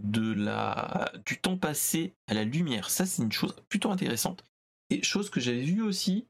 de 0.00 0.32
la, 0.32 1.10
du 1.26 1.40
temps 1.40 1.56
passé 1.56 2.14
à 2.28 2.34
la 2.34 2.44
lumière. 2.44 2.90
Ça, 2.90 3.06
c'est 3.06 3.22
une 3.22 3.32
chose 3.32 3.56
plutôt 3.68 3.90
intéressante. 3.90 4.44
Et 4.90 5.02
chose 5.02 5.30
que 5.30 5.40
j'avais 5.40 5.64
vue 5.64 5.82
aussi 5.82 6.28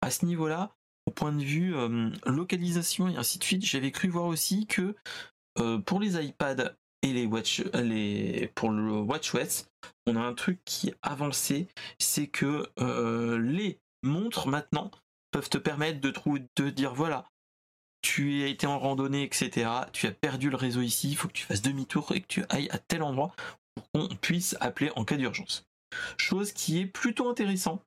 à 0.00 0.10
ce 0.10 0.24
niveau-là, 0.24 0.74
au 1.06 1.10
point 1.10 1.32
de 1.32 1.42
vue 1.42 1.74
localisation 2.26 3.08
et 3.08 3.16
ainsi 3.16 3.38
de 3.38 3.44
suite, 3.44 3.64
j'avais 3.64 3.90
cru 3.90 4.08
voir 4.08 4.26
aussi 4.26 4.66
que 4.66 4.94
pour 5.84 6.00
les 6.00 6.22
iPads 6.24 6.74
et 7.02 7.12
les 7.12 7.26
watch, 7.26 7.62
pour 8.54 8.70
le 8.70 9.00
WatchOS, 9.00 9.66
on 10.06 10.16
a 10.16 10.20
un 10.20 10.34
truc 10.34 10.60
qui 10.64 10.88
est 10.88 10.96
avancé, 11.02 11.68
c'est 11.98 12.28
que 12.28 12.70
euh, 12.80 13.38
les 13.38 13.80
montres 14.02 14.48
maintenant 14.48 14.90
peuvent 15.30 15.50
te 15.50 15.58
permettre 15.58 16.00
de, 16.00 16.12
de 16.56 16.70
dire 16.70 16.94
voilà, 16.94 17.28
tu 18.02 18.42
as 18.42 18.46
été 18.46 18.66
en 18.66 18.78
randonnée, 18.78 19.24
etc. 19.24 19.70
Tu 19.92 20.06
as 20.06 20.12
perdu 20.12 20.50
le 20.50 20.56
réseau 20.56 20.80
ici, 20.80 21.10
il 21.10 21.16
faut 21.16 21.28
que 21.28 21.32
tu 21.32 21.44
fasses 21.44 21.62
demi-tour 21.62 22.12
et 22.12 22.20
que 22.20 22.26
tu 22.26 22.44
ailles 22.48 22.70
à 22.70 22.78
tel 22.78 23.02
endroit 23.02 23.34
pour 23.74 23.90
qu'on 23.90 24.14
puisse 24.16 24.56
appeler 24.60 24.90
en 24.96 25.04
cas 25.04 25.16
d'urgence. 25.16 25.64
Chose 26.16 26.52
qui 26.52 26.80
est 26.80 26.86
plutôt 26.86 27.28
intéressant. 27.28 27.82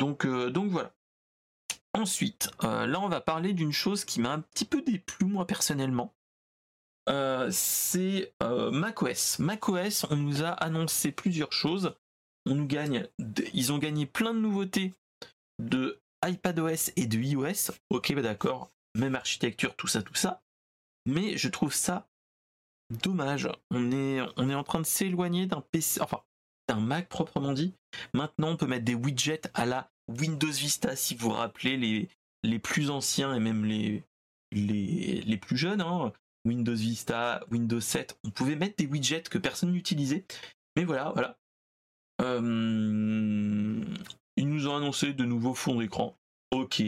Euh, 0.00 0.50
donc 0.50 0.70
voilà. 0.70 0.94
Ensuite, 1.94 2.50
euh, 2.64 2.86
là 2.86 3.00
on 3.00 3.08
va 3.08 3.20
parler 3.20 3.52
d'une 3.52 3.72
chose 3.72 4.04
qui 4.04 4.20
m'a 4.20 4.32
un 4.32 4.40
petit 4.40 4.64
peu 4.64 4.82
déplu 4.82 5.26
moi 5.26 5.46
personnellement. 5.46 6.14
Euh, 7.08 7.48
c'est 7.50 8.32
euh, 8.42 8.70
macOS. 8.70 9.38
macOS, 9.40 10.06
on 10.10 10.16
nous 10.16 10.42
a 10.42 10.50
annoncé 10.50 11.12
plusieurs 11.12 11.52
choses. 11.52 11.94
On 12.46 12.54
nous 12.54 12.66
gagne, 12.66 13.06
ils 13.52 13.72
ont 13.72 13.78
gagné 13.78 14.06
plein 14.06 14.32
de 14.32 14.38
nouveautés 14.38 14.94
de 15.60 16.00
iPadOS 16.24 16.92
et 16.96 17.06
de 17.06 17.18
iOS. 17.18 17.72
Ok, 17.90 18.14
bah 18.14 18.22
d'accord, 18.22 18.70
même 18.94 19.14
architecture, 19.14 19.76
tout 19.76 19.86
ça, 19.86 20.02
tout 20.02 20.14
ça. 20.14 20.42
Mais 21.06 21.36
je 21.36 21.48
trouve 21.48 21.74
ça 21.74 22.08
dommage. 23.02 23.48
On 23.70 23.90
est, 23.92 24.20
on 24.36 24.48
est 24.48 24.54
en 24.54 24.64
train 24.64 24.80
de 24.80 24.86
s'éloigner 24.86 25.46
d'un 25.46 25.60
PC, 25.60 26.00
enfin 26.00 26.22
d'un 26.68 26.80
Mac 26.80 27.08
proprement 27.08 27.52
dit. 27.52 27.74
Maintenant, 28.14 28.50
on 28.50 28.56
peut 28.56 28.66
mettre 28.66 28.84
des 28.84 28.94
widgets 28.94 29.42
à 29.54 29.66
la 29.66 29.91
Windows 30.08 30.50
Vista, 30.50 30.96
si 30.96 31.14
vous 31.14 31.30
vous 31.30 31.34
rappelez 31.34 32.08
les, 32.42 32.58
plus 32.58 32.90
anciens 32.90 33.34
et 33.34 33.40
même 33.40 33.64
les 33.64 35.36
plus 35.40 35.56
jeunes. 35.56 35.80
Hein. 35.80 36.12
Windows 36.44 36.74
Vista, 36.74 37.44
Windows 37.50 37.80
7, 37.80 38.18
on 38.24 38.30
pouvait 38.30 38.56
mettre 38.56 38.76
des 38.76 38.86
widgets 38.86 39.22
que 39.22 39.38
personne 39.38 39.72
n'utilisait. 39.72 40.24
Mais 40.76 40.84
voilà, 40.84 41.10
voilà. 41.10 41.38
Euh, 42.20 43.84
ils 44.36 44.48
nous 44.48 44.68
ont 44.68 44.76
annoncé 44.76 45.12
de 45.12 45.24
nouveaux 45.24 45.54
fonds 45.54 45.76
d'écran. 45.76 46.16
Ok. 46.50 46.82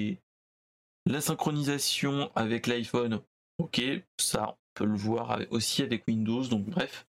La 1.06 1.20
synchronisation 1.20 2.30
avec 2.34 2.66
l'iPhone. 2.66 3.20
Ok, 3.58 3.82
ça 4.18 4.50
on 4.50 4.56
peut 4.74 4.86
le 4.86 4.96
voir 4.96 5.40
aussi 5.50 5.82
avec 5.82 6.06
Windows, 6.08 6.44
donc 6.46 6.64
bref. 6.64 7.06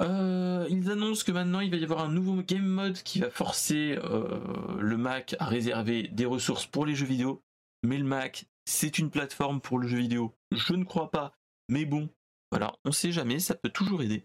Euh, 0.00 0.66
ils 0.70 0.90
annoncent 0.90 1.24
que 1.24 1.32
maintenant 1.32 1.60
il 1.60 1.70
va 1.70 1.76
y 1.76 1.84
avoir 1.84 2.00
un 2.00 2.10
nouveau 2.10 2.42
game 2.42 2.66
mode 2.66 3.02
qui 3.02 3.20
va 3.20 3.30
forcer 3.30 3.98
euh, 4.02 4.80
le 4.80 4.96
Mac 4.96 5.36
à 5.38 5.44
réserver 5.44 6.08
des 6.08 6.24
ressources 6.24 6.66
pour 6.66 6.86
les 6.86 6.94
jeux 6.94 7.06
vidéo. 7.06 7.42
Mais 7.82 7.98
le 7.98 8.04
Mac, 8.04 8.46
c'est 8.64 8.98
une 8.98 9.10
plateforme 9.10 9.60
pour 9.60 9.78
le 9.78 9.88
jeu 9.88 9.98
vidéo. 9.98 10.34
Je 10.52 10.74
ne 10.74 10.84
crois 10.84 11.10
pas, 11.10 11.32
mais 11.68 11.84
bon, 11.84 12.08
voilà, 12.50 12.74
on 12.84 12.92
sait 12.92 13.12
jamais, 13.12 13.38
ça 13.38 13.54
peut 13.54 13.70
toujours 13.70 14.02
aider. 14.02 14.24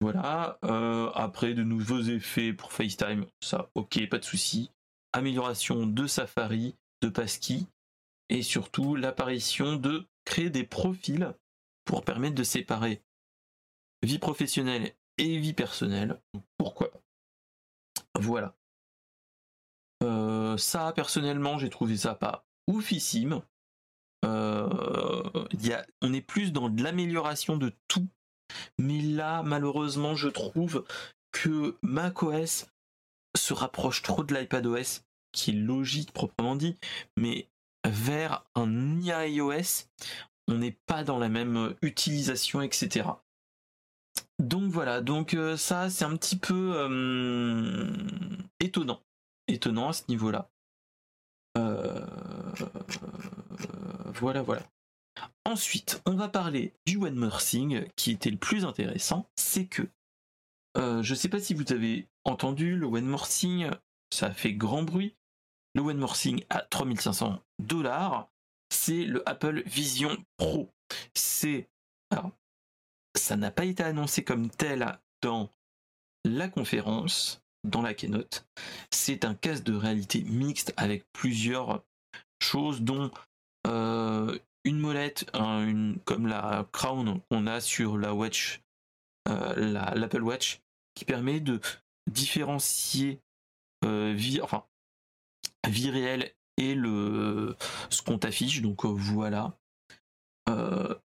Voilà, 0.00 0.58
euh, 0.64 1.10
après 1.14 1.54
de 1.54 1.62
nouveaux 1.62 2.02
effets 2.02 2.52
pour 2.52 2.72
FaceTime, 2.72 3.26
ça, 3.40 3.70
ok, 3.74 4.08
pas 4.08 4.18
de 4.18 4.24
souci. 4.24 4.70
Amélioration 5.12 5.86
de 5.86 6.06
Safari, 6.06 6.74
de 7.02 7.08
Passkey, 7.08 7.66
et 8.28 8.42
surtout 8.42 8.96
l'apparition 8.96 9.76
de 9.76 10.06
créer 10.24 10.50
des 10.50 10.64
profils 10.64 11.34
pour 11.84 12.04
permettre 12.04 12.34
de 12.34 12.42
séparer 12.42 13.02
vie 14.02 14.18
professionnelle 14.18 14.94
et 15.18 15.38
vie 15.38 15.52
personnelle. 15.52 16.20
Pourquoi? 16.58 16.90
Voilà. 18.18 18.54
Euh, 20.02 20.56
ça, 20.56 20.92
personnellement, 20.92 21.58
j'ai 21.58 21.70
trouvé 21.70 21.96
ça 21.96 22.14
pas 22.14 22.44
oufissime. 22.66 23.42
Euh, 24.24 24.68
y 25.60 25.72
a, 25.72 25.86
on 26.00 26.12
est 26.12 26.20
plus 26.20 26.52
dans 26.52 26.68
l'amélioration 26.68 27.56
de 27.56 27.72
tout. 27.88 28.08
Mais 28.78 29.00
là, 29.00 29.42
malheureusement, 29.42 30.14
je 30.14 30.28
trouve 30.28 30.84
que 31.32 31.76
macOS 31.82 32.66
se 33.36 33.54
rapproche 33.54 34.02
trop 34.02 34.24
de 34.24 34.34
l'iPadOS, 34.34 35.00
qui 35.32 35.50
est 35.50 35.54
logique 35.54 36.12
proprement 36.12 36.56
dit, 36.56 36.76
mais 37.16 37.48
vers 37.86 38.44
un 38.54 39.00
iOS, 39.00 39.86
on 40.48 40.54
n'est 40.54 40.76
pas 40.86 41.02
dans 41.02 41.18
la 41.18 41.28
même 41.28 41.74
utilisation, 41.80 42.60
etc. 42.60 43.08
Donc 44.42 44.72
voilà, 44.72 45.00
donc 45.00 45.34
euh, 45.34 45.56
ça 45.56 45.88
c'est 45.88 46.04
un 46.04 46.16
petit 46.16 46.36
peu 46.36 46.72
euh, 46.74 47.86
étonnant, 48.58 49.00
étonnant 49.46 49.90
à 49.90 49.92
ce 49.92 50.02
niveau-là. 50.08 50.50
Euh, 51.56 52.04
voilà, 54.14 54.42
voilà. 54.42 54.62
Ensuite, 55.44 56.02
on 56.06 56.14
va 56.14 56.28
parler 56.28 56.74
du 56.86 56.96
One 56.96 57.14
More 57.14 57.40
qui 57.94 58.10
était 58.10 58.30
le 58.30 58.36
plus 58.36 58.64
intéressant, 58.64 59.30
c'est 59.36 59.66
que, 59.66 59.88
je 60.76 61.08
ne 61.08 61.16
sais 61.16 61.28
pas 61.28 61.38
si 61.38 61.54
vous 61.54 61.72
avez 61.72 62.08
entendu, 62.24 62.74
le 62.74 62.86
One 62.86 63.06
More 63.06 63.28
ça 63.28 64.32
fait 64.32 64.54
grand 64.54 64.82
bruit. 64.82 65.14
Le 65.76 65.82
One 65.82 65.98
More 65.98 66.16
à 66.50 66.62
3500 66.62 67.40
dollars, 67.60 68.28
c'est 68.70 69.04
le 69.04 69.26
Apple 69.28 69.62
Vision 69.66 70.16
Pro. 70.36 70.68
C'est, 71.14 71.68
ça 73.16 73.36
n'a 73.36 73.50
pas 73.50 73.64
été 73.64 73.82
annoncé 73.82 74.24
comme 74.24 74.50
tel 74.50 74.98
dans 75.22 75.50
la 76.24 76.48
conférence, 76.48 77.42
dans 77.64 77.82
la 77.82 77.94
keynote. 77.94 78.46
C'est 78.90 79.24
un 79.24 79.34
casque 79.34 79.64
de 79.64 79.74
réalité 79.74 80.22
mixte 80.22 80.72
avec 80.76 81.04
plusieurs 81.12 81.84
choses 82.42 82.82
dont 82.82 83.10
euh, 83.66 84.38
une 84.64 84.78
molette, 84.78 85.30
comme 86.04 86.26
la 86.26 86.68
Crown 86.72 87.20
qu'on 87.30 87.46
a 87.46 87.60
sur 87.60 87.98
la 87.98 88.14
Watch, 88.14 88.62
l'Apple 89.26 90.22
Watch, 90.22 90.60
qui 90.94 91.04
permet 91.04 91.40
de 91.40 91.60
différencier 92.10 93.20
vie, 93.84 94.40
enfin, 94.40 94.64
vie 95.68 95.90
réelle 95.90 96.32
et 96.56 96.74
le 96.74 97.56
ce 97.90 98.02
qu'on 98.02 98.18
t'affiche. 98.18 98.62
Donc 98.62 98.84
voilà. 98.84 99.56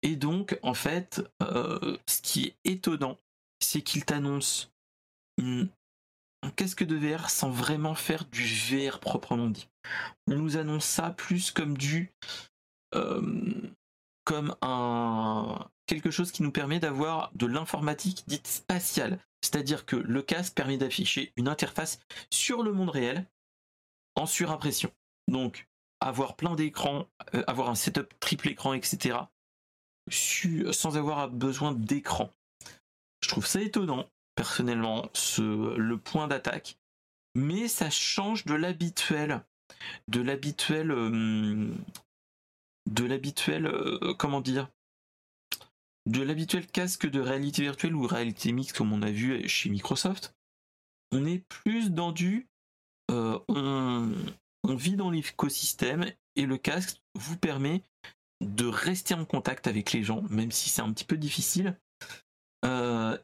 Et 0.02 0.16
donc 0.16 0.58
en 0.62 0.74
fait, 0.74 1.22
ce 1.42 2.22
qui 2.22 2.46
est 2.46 2.72
étonnant, 2.72 3.18
c'est 3.60 3.82
qu'il 3.82 4.06
t'annonce 4.06 4.72
un 5.40 6.52
casque 6.56 6.84
de 6.84 6.96
VR 6.96 7.30
sans 7.30 7.50
vraiment 7.50 7.96
faire 7.96 8.26
du 8.26 8.44
VR 8.44 9.00
proprement 9.00 9.50
dit. 9.50 9.70
On 10.28 10.36
nous 10.36 10.58
annonce 10.58 10.86
ça 10.86 11.12
plus 11.12 11.52
comme 11.52 11.78
du 11.78 12.12
comme 14.26 14.56
un 14.62 15.70
quelque 15.88 16.12
chose 16.12 16.32
qui 16.32 16.44
nous 16.44 16.52
permet 16.52 16.80
d'avoir 16.80 17.32
de 17.34 17.48
l'informatique 17.48 18.26
dite 18.28 18.48
spatiale, 18.48 19.20
c'est-à-dire 19.42 19.86
que 19.86 19.96
le 19.96 20.22
casque 20.22 20.54
permet 20.54 20.78
d'afficher 20.78 21.34
une 21.38 21.48
interface 21.48 22.00
sur 22.30 22.62
le 22.62 22.74
monde 22.74 22.90
réel 22.90 23.26
en 24.16 24.26
surimpression. 24.26 24.92
Donc 25.28 25.68
avoir 26.00 26.36
plein 26.36 26.56
d'écrans, 26.56 27.08
euh, 27.34 27.44
avoir 27.48 27.70
un 27.70 27.76
setup 27.76 28.14
triple 28.20 28.50
écran, 28.50 28.74
etc. 28.74 29.18
sans 30.10 30.98
avoir 30.98 31.30
besoin 31.30 31.74
d'écran. 31.74 32.34
Je 33.22 33.30
trouve 33.30 33.46
ça 33.46 33.62
étonnant, 33.62 34.10
personnellement, 34.36 35.10
le 35.38 35.96
point 35.96 36.28
d'attaque, 36.28 36.78
mais 37.36 37.68
ça 37.68 37.90
change 37.90 38.46
de 38.46 38.54
l'habituel, 38.54 39.44
de 40.08 40.22
l'habituel, 40.22 40.92
euh, 40.92 41.70
de 42.90 43.06
l'habituel, 43.06 43.68
euh, 43.68 44.14
comment 44.18 44.42
dire, 44.42 44.70
de 46.06 46.22
l'habituel 46.22 46.68
casque 46.68 47.08
de 47.08 47.20
réalité 47.20 47.64
virtuelle 47.64 47.96
ou 47.96 48.08
réalité 48.08 48.52
mixte 48.52 48.78
comme 48.78 48.94
on 48.94 49.02
a 49.02 49.12
vu 49.12 49.48
chez 49.50 49.70
Microsoft. 49.70 50.36
On 51.12 51.26
est 51.26 51.40
plus 51.40 51.92
dans 51.92 52.12
du, 52.12 52.48
on, 53.10 54.14
on 54.64 54.76
vit 54.76 54.96
dans 54.96 55.12
l'écosystème 55.12 56.06
et 56.36 56.46
le 56.46 56.58
casque 56.58 57.02
vous 57.16 57.38
permet 57.38 57.84
de 58.42 58.66
rester 58.66 59.14
en 59.14 59.26
contact 59.26 59.68
avec 59.68 59.92
les 59.94 60.04
gens, 60.04 60.24
même 60.30 60.52
si 60.52 60.70
c'est 60.70 60.82
un 60.82 60.92
petit 60.92 61.06
peu 61.06 61.18
difficile. 61.18 61.78
Euh, 62.66 63.18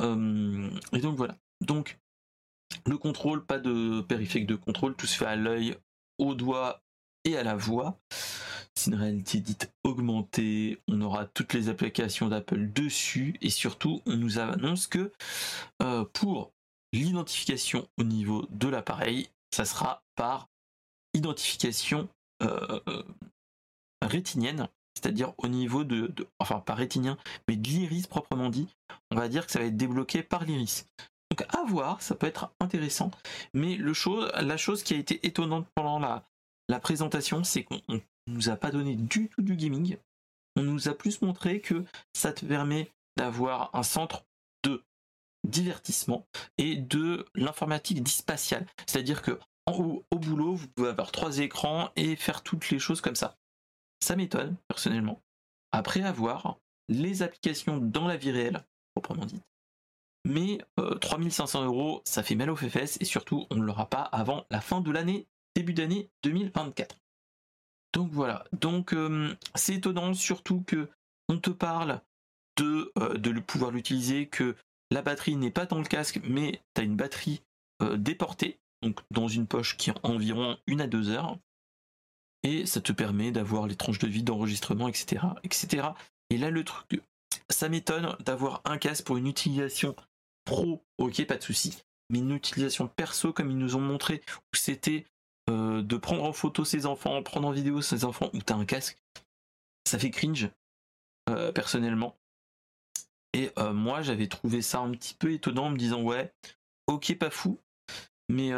euh, 0.00 0.70
et, 0.92 1.00
donc 1.00 1.16
voilà. 1.16 1.36
Donc 1.60 1.98
le 2.86 2.98
contrôle, 2.98 3.44
pas 3.44 3.58
de 3.58 4.00
périphérique 4.02 4.46
de 4.46 4.56
contrôle, 4.56 4.94
tout 4.94 5.06
se 5.06 5.16
fait 5.16 5.26
à 5.26 5.36
l'œil, 5.36 5.76
au 6.18 6.34
doigt 6.34 6.82
et 7.24 7.36
à 7.36 7.42
la 7.42 7.56
voix. 7.56 7.98
C'est 8.74 8.90
une 8.90 8.96
réalité 8.96 9.40
dite 9.40 9.72
augmentée. 9.84 10.80
On 10.88 11.00
aura 11.00 11.26
toutes 11.26 11.52
les 11.54 11.68
applications 11.68 12.28
d'Apple 12.28 12.72
dessus 12.72 13.36
et 13.42 13.50
surtout 13.50 14.00
on 14.06 14.16
nous 14.16 14.38
annonce 14.38 14.86
que 14.86 15.12
euh, 15.82 16.04
pour 16.12 16.52
l'identification 16.92 17.88
au 17.98 18.04
niveau 18.04 18.46
de 18.50 18.68
l'appareil, 18.68 19.28
ça 19.52 19.64
sera 19.64 20.04
par 20.14 20.48
identification 21.14 22.08
rétinienne, 24.02 24.68
c'est-à-dire 24.94 25.32
au 25.38 25.48
niveau 25.48 25.84
de, 25.84 26.12
enfin 26.38 26.60
pas 26.60 26.74
rétinien, 26.74 27.16
mais 27.48 27.56
de 27.56 27.66
l'iris 27.66 28.06
proprement 28.06 28.50
dit, 28.50 28.68
on 29.10 29.16
va 29.16 29.28
dire 29.28 29.46
que 29.46 29.52
ça 29.52 29.58
va 29.58 29.66
être 29.66 29.76
débloqué 29.76 30.22
par 30.22 30.44
l'iris. 30.44 30.86
Donc 31.30 31.46
à 31.54 31.64
voir, 31.64 32.02
ça 32.02 32.14
peut 32.14 32.26
être 32.26 32.52
intéressant, 32.60 33.10
mais 33.54 33.76
le 33.76 33.94
chose, 33.94 34.30
la 34.34 34.56
chose 34.56 34.82
qui 34.82 34.94
a 34.94 34.98
été 34.98 35.24
étonnante 35.26 35.66
pendant 35.74 35.98
la, 35.98 36.26
présentation, 36.80 37.42
c'est 37.44 37.64
qu'on 37.64 37.80
nous 38.28 38.48
a 38.48 38.56
pas 38.56 38.70
donné 38.70 38.94
du 38.94 39.28
tout 39.28 39.42
du 39.42 39.56
gaming, 39.56 39.96
on 40.56 40.62
nous 40.62 40.88
a 40.88 40.94
plus 40.94 41.20
montré 41.22 41.60
que 41.60 41.84
ça 42.14 42.32
te 42.32 42.44
permet 42.44 42.90
d'avoir 43.16 43.70
un 43.74 43.82
centre 43.82 44.24
de 44.64 44.84
divertissement 45.46 46.26
et 46.58 46.76
de 46.76 47.24
l'informatique 47.34 48.02
dispatiale. 48.02 48.66
C'est-à-dire 48.86 49.22
que 49.22 49.38
au, 49.66 50.04
boulot, 50.12 50.54
vous 50.54 50.68
pouvez 50.68 50.88
avoir 50.88 51.12
trois 51.12 51.38
écrans 51.38 51.90
et 51.96 52.16
faire 52.16 52.42
toutes 52.42 52.70
les 52.70 52.78
choses 52.78 53.00
comme 53.00 53.14
ça. 53.14 53.36
Ça 54.02 54.16
m'étonne, 54.16 54.56
personnellement. 54.68 55.20
Après 55.72 56.02
avoir 56.02 56.58
les 56.88 57.22
applications 57.22 57.78
dans 57.78 58.08
la 58.08 58.16
vie 58.16 58.32
réelle, 58.32 58.64
proprement 58.94 59.26
dit. 59.26 59.40
Mais 60.24 60.58
3500 61.00 61.62
euh, 61.62 61.66
euros, 61.66 62.02
ça 62.04 62.22
fait 62.22 62.34
mal 62.34 62.50
aux 62.50 62.56
fesses 62.56 62.98
et 63.00 63.04
surtout, 63.04 63.46
on 63.50 63.56
ne 63.56 63.62
l'aura 63.62 63.88
pas 63.88 64.02
avant 64.02 64.44
la 64.50 64.60
fin 64.60 64.80
de 64.80 64.90
l'année, 64.90 65.26
début 65.54 65.72
d'année 65.72 66.10
2024. 66.24 66.96
Donc 67.94 68.10
voilà. 68.12 68.44
Donc 68.52 68.92
euh, 68.92 69.34
c'est 69.54 69.76
étonnant, 69.76 70.12
surtout 70.14 70.62
que 70.66 70.88
on 71.28 71.38
te 71.38 71.50
parle 71.50 72.02
de, 72.58 72.92
euh, 72.98 73.14
de 73.14 73.38
pouvoir 73.40 73.70
l'utiliser, 73.70 74.26
que 74.26 74.56
la 74.90 75.02
batterie 75.02 75.36
n'est 75.36 75.50
pas 75.50 75.66
dans 75.66 75.78
le 75.78 75.84
casque, 75.84 76.20
mais 76.24 76.60
tu 76.74 76.82
as 76.82 76.84
une 76.84 76.96
batterie 76.96 77.42
déportée 77.96 78.60
donc 78.82 79.00
dans 79.10 79.28
une 79.28 79.46
poche 79.46 79.78
qui 79.78 79.88
est 79.88 79.94
environ 80.02 80.58
une 80.66 80.80
à 80.80 80.86
deux 80.86 81.08
heures. 81.08 81.38
Et 82.42 82.66
ça 82.66 82.80
te 82.80 82.92
permet 82.92 83.32
d'avoir 83.32 83.66
les 83.66 83.76
tranches 83.76 83.98
de 83.98 84.08
vie 84.08 84.22
d'enregistrement, 84.22 84.88
etc., 84.88 85.26
etc. 85.42 85.88
Et 86.30 86.38
là, 86.38 86.50
le 86.50 86.64
truc, 86.64 87.02
ça 87.50 87.68
m'étonne 87.68 88.16
d'avoir 88.20 88.62
un 88.64 88.78
casque 88.78 89.04
pour 89.04 89.16
une 89.16 89.26
utilisation 89.26 89.94
pro, 90.44 90.82
ok, 90.98 91.26
pas 91.26 91.36
de 91.36 91.42
souci, 91.42 91.82
mais 92.08 92.18
une 92.18 92.34
utilisation 92.34 92.88
perso 92.88 93.32
comme 93.32 93.50
ils 93.50 93.58
nous 93.58 93.76
ont 93.76 93.80
montré, 93.80 94.22
où 94.36 94.56
c'était 94.56 95.06
euh, 95.48 95.82
de 95.82 95.96
prendre 95.96 96.24
en 96.24 96.32
photo 96.32 96.64
ses 96.64 96.86
enfants, 96.86 97.22
prendre 97.22 97.48
en 97.48 97.52
vidéo 97.52 97.82
ses 97.82 98.04
enfants, 98.04 98.30
où 98.32 98.38
t'as 98.38 98.54
un 98.54 98.64
casque, 98.64 98.98
ça 99.86 99.98
fait 99.98 100.10
cringe, 100.10 100.50
euh, 101.28 101.52
personnellement. 101.52 102.16
Et 103.32 103.50
euh, 103.58 103.72
moi, 103.72 104.02
j'avais 104.02 104.26
trouvé 104.26 104.62
ça 104.62 104.80
un 104.80 104.90
petit 104.90 105.14
peu 105.14 105.32
étonnant 105.32 105.66
en 105.66 105.70
me 105.70 105.76
disant, 105.76 106.02
ouais, 106.02 106.32
ok, 106.86 107.16
pas 107.16 107.30
fou, 107.30 107.60
mais 108.28 108.50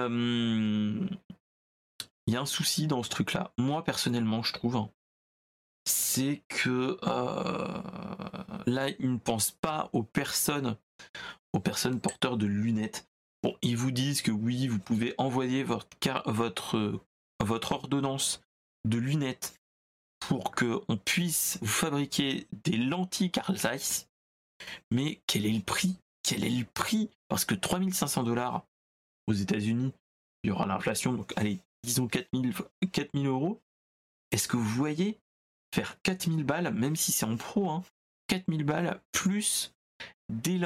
il 2.27 2.35
y 2.35 2.37
a 2.37 2.41
un 2.41 2.47
souci 2.47 2.87
dans 2.87 3.03
ce 3.03 3.11
truc-là. 3.11 3.53
Moi, 3.59 3.85
personnellement, 3.85 4.43
je 4.43 4.53
trouve, 4.53 4.77
hein, 4.77 4.91
c'est 5.85 6.43
que 6.49 6.99
euh, 7.03 7.83
là, 8.67 8.89
ils 8.99 9.13
ne 9.13 9.19
pensent 9.19 9.51
pas 9.51 9.91
aux 9.93 10.03
personnes, 10.03 10.77
aux 11.53 11.61
personnes 11.61 12.01
porteurs 12.01 12.37
de 12.37 12.47
lunettes. 12.47 13.09
Bon, 13.43 13.57
ils 13.63 13.77
vous 13.77 13.91
disent 13.91 14.23
que 14.23 14.31
oui, 14.31 14.69
vous 14.69 14.79
pouvez 14.79 15.15
envoyer 15.19 15.65
votre, 15.65 15.89
votre, 16.27 17.01
votre 17.43 17.73
ordonnance 17.73 18.43
de 18.85 18.99
lunettes 18.99 19.61
pour 20.21 20.53
qu'on 20.53 20.97
puisse 21.05 21.59
vous 21.61 21.67
fabriquer 21.67 22.47
des 22.65 22.77
lentilles 22.77 23.33
Carl 23.33 23.57
Zeiss. 23.57 24.09
Mais 24.93 25.21
quel 25.27 25.45
est 25.47 25.53
le 25.53 25.63
prix? 25.63 25.97
Quel 26.23 26.45
est 26.45 26.51
le 26.51 26.65
prix? 26.65 27.11
Parce 27.27 27.45
que 27.45 27.57
3500 27.57 28.23
dollars, 28.23 28.65
aux 29.27 29.33
États-Unis, 29.33 29.93
il 30.45 30.49
y 30.49 30.51
aura 30.53 30.67
l'inflation, 30.67 31.13
donc 31.13 31.33
allez, 31.37 31.59
disons 31.83 32.07
4000, 32.07 32.55
4000 32.93 33.27
euros. 33.27 33.61
Est-ce 34.31 34.49
que 34.49 34.57
vous 34.57 34.65
voyez 34.65 35.21
faire 35.75 36.01
4000 36.03 36.45
balles, 36.45 36.73
même 36.73 36.97
si 36.97 37.13
c'est 37.13 37.27
en 37.27 37.37
pro, 37.37 37.71
hein, 37.71 37.83
4000 38.29 38.65
balles 38.65 39.01
plus 39.13 39.75
des, 40.29 40.65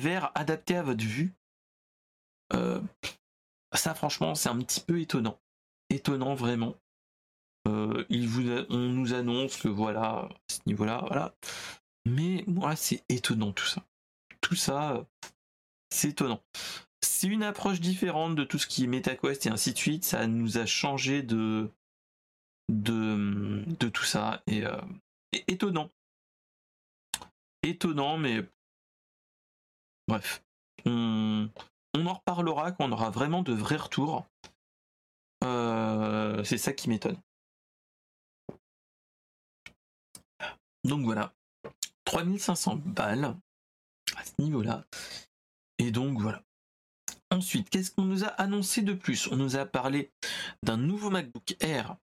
verres 0.00 0.32
adaptés 0.34 0.76
à 0.76 0.82
votre 0.82 1.04
vue? 1.04 1.34
Euh, 2.52 2.80
Ça, 3.72 3.94
franchement, 3.94 4.34
c'est 4.34 4.48
un 4.48 4.58
petit 4.60 4.80
peu 4.80 5.00
étonnant. 5.00 5.38
Étonnant, 5.90 6.34
vraiment. 6.34 6.74
Euh, 7.68 8.04
on 8.70 8.78
nous 8.78 9.12
annonce 9.12 9.56
que 9.56 9.68
voilà, 9.68 10.02
à 10.02 10.28
ce 10.48 10.60
niveau-là, 10.66 11.04
voilà. 11.08 11.34
Mais 12.06 12.44
moi, 12.46 12.76
c'est 12.76 13.04
étonnant 13.08 13.52
tout 13.52 13.66
ça. 13.66 13.84
Tout 14.40 14.54
ça, 14.54 15.04
c'est 15.90 16.10
étonnant 16.10 16.40
c'est 17.06 17.28
une 17.28 17.42
approche 17.42 17.80
différente 17.80 18.34
de 18.34 18.44
tout 18.44 18.58
ce 18.58 18.66
qui 18.66 18.84
est 18.84 18.86
MetaQuest 18.86 19.46
et 19.46 19.50
ainsi 19.50 19.72
de 19.72 19.78
suite. 19.78 20.04
Ça 20.04 20.26
nous 20.26 20.58
a 20.58 20.66
changé 20.66 21.22
de, 21.22 21.70
de, 22.68 23.88
tout 23.88 24.04
ça. 24.04 24.42
Et, 24.46 24.64
euh, 24.64 24.80
étonnant. 25.48 25.90
Étonnant, 27.62 28.18
mais 28.18 28.44
bref. 30.08 30.42
On, 30.84 31.48
en 31.94 32.12
reparlera 32.12 32.72
quand 32.72 32.84
on 32.88 32.92
aura 32.92 33.10
vraiment 33.10 33.42
de 33.42 33.52
vrais 33.52 33.76
retours. 33.76 34.26
Euh, 35.44 36.44
c'est 36.44 36.58
ça 36.58 36.72
qui 36.72 36.88
m'étonne. 36.88 37.20
Donc 40.84 41.04
voilà. 41.04 41.32
3500 42.04 42.76
balles 42.76 43.36
à 44.16 44.24
ce 44.24 44.40
niveau-là. 44.40 44.84
Et 45.78 45.90
donc 45.90 46.20
voilà. 46.20 46.42
Ensuite, 47.36 47.68
qu'est-ce 47.68 47.90
qu'on 47.90 48.04
nous 48.06 48.24
a 48.24 48.28
annoncé 48.28 48.80
de 48.80 48.94
plus? 48.94 49.28
On 49.30 49.36
nous 49.36 49.56
a 49.56 49.66
parlé 49.66 50.10
d'un 50.62 50.78
nouveau 50.78 51.10
MacBook 51.10 51.54
Air. 51.60 51.98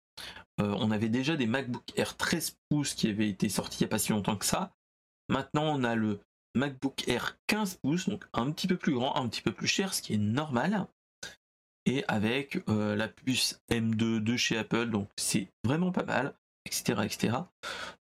Euh, 0.61 0.75
on 0.77 0.91
avait 0.91 1.09
déjà 1.09 1.35
des 1.35 1.47
MacBook 1.47 1.91
Air 1.95 2.15
13 2.17 2.59
pouces 2.69 2.93
qui 2.93 3.07
avaient 3.07 3.29
été 3.29 3.49
sortis 3.49 3.79
il 3.79 3.83
n'y 3.83 3.87
a 3.87 3.89
pas 3.89 3.97
si 3.97 4.11
longtemps 4.11 4.35
que 4.35 4.45
ça. 4.45 4.75
Maintenant, 5.29 5.63
on 5.63 5.83
a 5.83 5.95
le 5.95 6.19
MacBook 6.53 7.07
Air 7.07 7.39
15 7.47 7.77
pouces, 7.77 8.07
donc 8.07 8.25
un 8.33 8.51
petit 8.51 8.67
peu 8.67 8.77
plus 8.77 8.93
grand, 8.93 9.15
un 9.15 9.27
petit 9.27 9.41
peu 9.41 9.51
plus 9.51 9.65
cher, 9.65 9.95
ce 9.95 10.03
qui 10.03 10.13
est 10.13 10.19
normal. 10.19 10.85
Et 11.87 12.05
avec 12.07 12.61
euh, 12.69 12.95
la 12.95 13.07
puce 13.07 13.59
M2 13.71 14.19
de 14.19 14.37
chez 14.37 14.59
Apple, 14.59 14.91
donc 14.91 15.09
c'est 15.17 15.47
vraiment 15.63 15.91
pas 15.91 16.05
mal. 16.05 16.35
etc., 16.65 17.01
etc. 17.05 17.37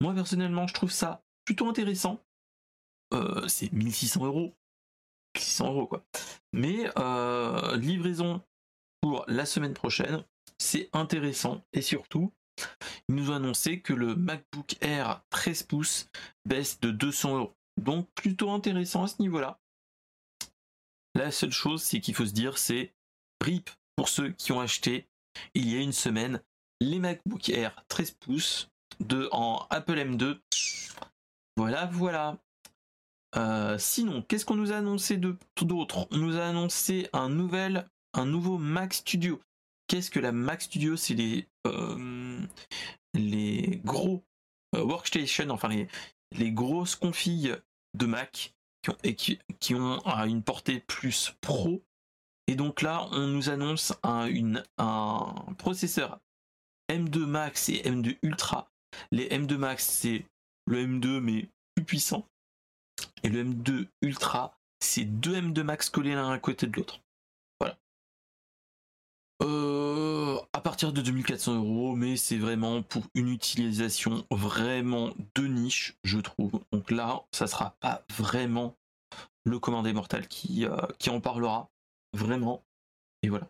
Moi 0.02 0.16
personnellement, 0.16 0.66
je 0.66 0.74
trouve 0.74 0.92
ça 0.92 1.22
plutôt 1.46 1.70
intéressant. 1.70 2.20
Euh, 3.14 3.48
c'est 3.48 3.72
1600 3.72 4.26
euros, 4.26 4.56
600 5.38 5.68
euros 5.74 5.86
quoi. 5.86 6.04
Mais 6.54 6.90
euh, 6.98 7.78
livraison 7.78 8.42
pour 9.02 9.24
la 9.28 9.46
semaine 9.46 9.74
prochaine, 9.74 10.24
c'est 10.58 10.90
intéressant 10.94 11.64
et 11.74 11.82
surtout, 11.82 12.34
ils 13.08 13.16
nous 13.16 13.32
ont 13.32 13.36
annoncé 13.36 13.82
que 13.82 13.94
le 13.94 14.16
MacBook 14.16 14.76
Air 14.82 15.24
13 15.30 15.64
pouces 15.64 16.10
baisse 16.46 16.80
de 16.80 16.92
200 16.92 17.38
euros. 17.38 17.56
Donc 17.78 18.10
plutôt 18.16 18.52
intéressant 18.52 19.04
à 19.04 19.08
ce 19.08 19.22
niveau-là. 19.22 19.60
La 21.16 21.32
seule 21.32 21.52
chose, 21.52 21.82
c'est 21.82 22.02
qu'il 22.02 22.16
faut 22.16 22.26
se 22.26 22.34
dire, 22.34 22.58
c'est 22.58 22.94
RIP 23.42 23.70
pour 23.96 24.10
ceux 24.10 24.32
qui 24.32 24.52
ont 24.52 24.60
acheté 24.60 25.08
il 25.54 25.70
y 25.70 25.78
a 25.78 25.82
une 25.82 25.94
semaine 25.94 26.42
les 26.82 27.00
MacBook 27.00 27.50
Air 27.50 27.84
13 27.88 28.12
pouces 28.12 28.70
de, 29.00 29.30
en 29.32 29.66
Apple 29.70 29.98
M2. 29.98 30.40
Voilà, 31.58 31.86
voilà. 31.88 32.38
Euh, 33.36 33.78
sinon, 33.78 34.22
qu'est-ce 34.24 34.46
qu'on 34.46 34.56
nous 34.56 34.72
a 34.72 34.78
annoncé 34.78 35.18
d'autre? 35.18 36.08
On 36.12 36.18
nous 36.18 36.38
a 36.38 36.46
annoncé 36.46 37.08
un 37.14 37.30
nouvel, 37.30 37.88
un 38.14 38.26
nouveau 38.26 38.58
Mac 38.58 38.94
Studio. 38.94 39.40
Qu'est-ce 39.88 40.10
que 40.10 40.20
la 40.20 40.32
Mac 40.32 40.62
Studio? 40.62 40.96
C'est 40.96 41.14
les, 41.14 41.48
euh, 41.68 42.40
les 43.14 43.82
gros 43.84 44.24
euh, 44.76 44.84
workstations, 44.84 45.50
enfin 45.50 45.70
les, 45.70 46.52
grosses 46.52 46.96
configs 46.96 47.56
de 47.98 48.06
Mac 48.06 48.54
qui 48.82 48.90
ont, 48.90 48.98
et 49.04 49.16
qui, 49.16 49.40
qui 49.60 49.76
ont 49.76 50.00
une 50.26 50.44
portée 50.44 50.80
plus 50.80 51.34
pro. 51.42 51.82
Et 52.48 52.56
donc 52.56 52.82
là, 52.82 53.08
on 53.12 53.28
nous 53.28 53.50
annonce 53.50 53.94
un, 54.02 54.26
une, 54.26 54.64
un 54.80 55.36
processeur 55.60 56.20
M2 56.90 57.26
Max 57.26 57.70
et 57.70 57.82
M2 57.84 58.18
Ultra. 58.24 58.72
Les 59.12 59.28
M2 59.30 59.58
Max, 59.58 59.86
c'est 59.86 60.26
le 60.66 60.86
M2 60.86 61.20
mais 61.20 61.50
plus 61.76 61.86
puissant. 61.86 62.26
Et 63.24 63.30
le 63.30 63.44
M2 63.44 63.88
Ultra, 64.02 64.58
c'est 64.80 65.06
deux 65.06 65.40
M2 65.40 65.64
Max 65.64 65.90
collés 65.90 66.16
l'un 66.16 66.32
à 66.32 66.40
côté 66.40 66.68
de 66.68 66.76
l'autre. 66.76 67.02
Voilà. 67.60 67.78
Euh, 69.44 70.40
à 70.54 70.62
partir 70.62 70.94
de 70.94 71.02
2400 71.02 71.56
euros, 71.56 71.96
mais 71.96 72.18
c'est 72.18 72.38
vraiment 72.38 72.82
pour 72.82 73.04
une 73.16 73.30
utilisation 73.30 74.26
vraiment 74.32 75.14
de 75.36 75.48
niche, 75.48 75.98
je 76.04 76.20
trouve. 76.20 76.62
Donc 76.72 76.92
là, 76.92 77.24
ça 77.32 77.48
sera 77.48 77.76
pas 77.80 78.04
vraiment 78.12 78.76
le 79.46 79.60
commandé 79.60 79.94
mortal 79.94 80.28
qui, 80.28 80.66
euh, 80.66 80.78
qui 80.98 81.10
en 81.10 81.22
parlera. 81.22 81.70
Vraiment. 82.14 82.64
Et 83.22 83.30
voilà. 83.30 83.48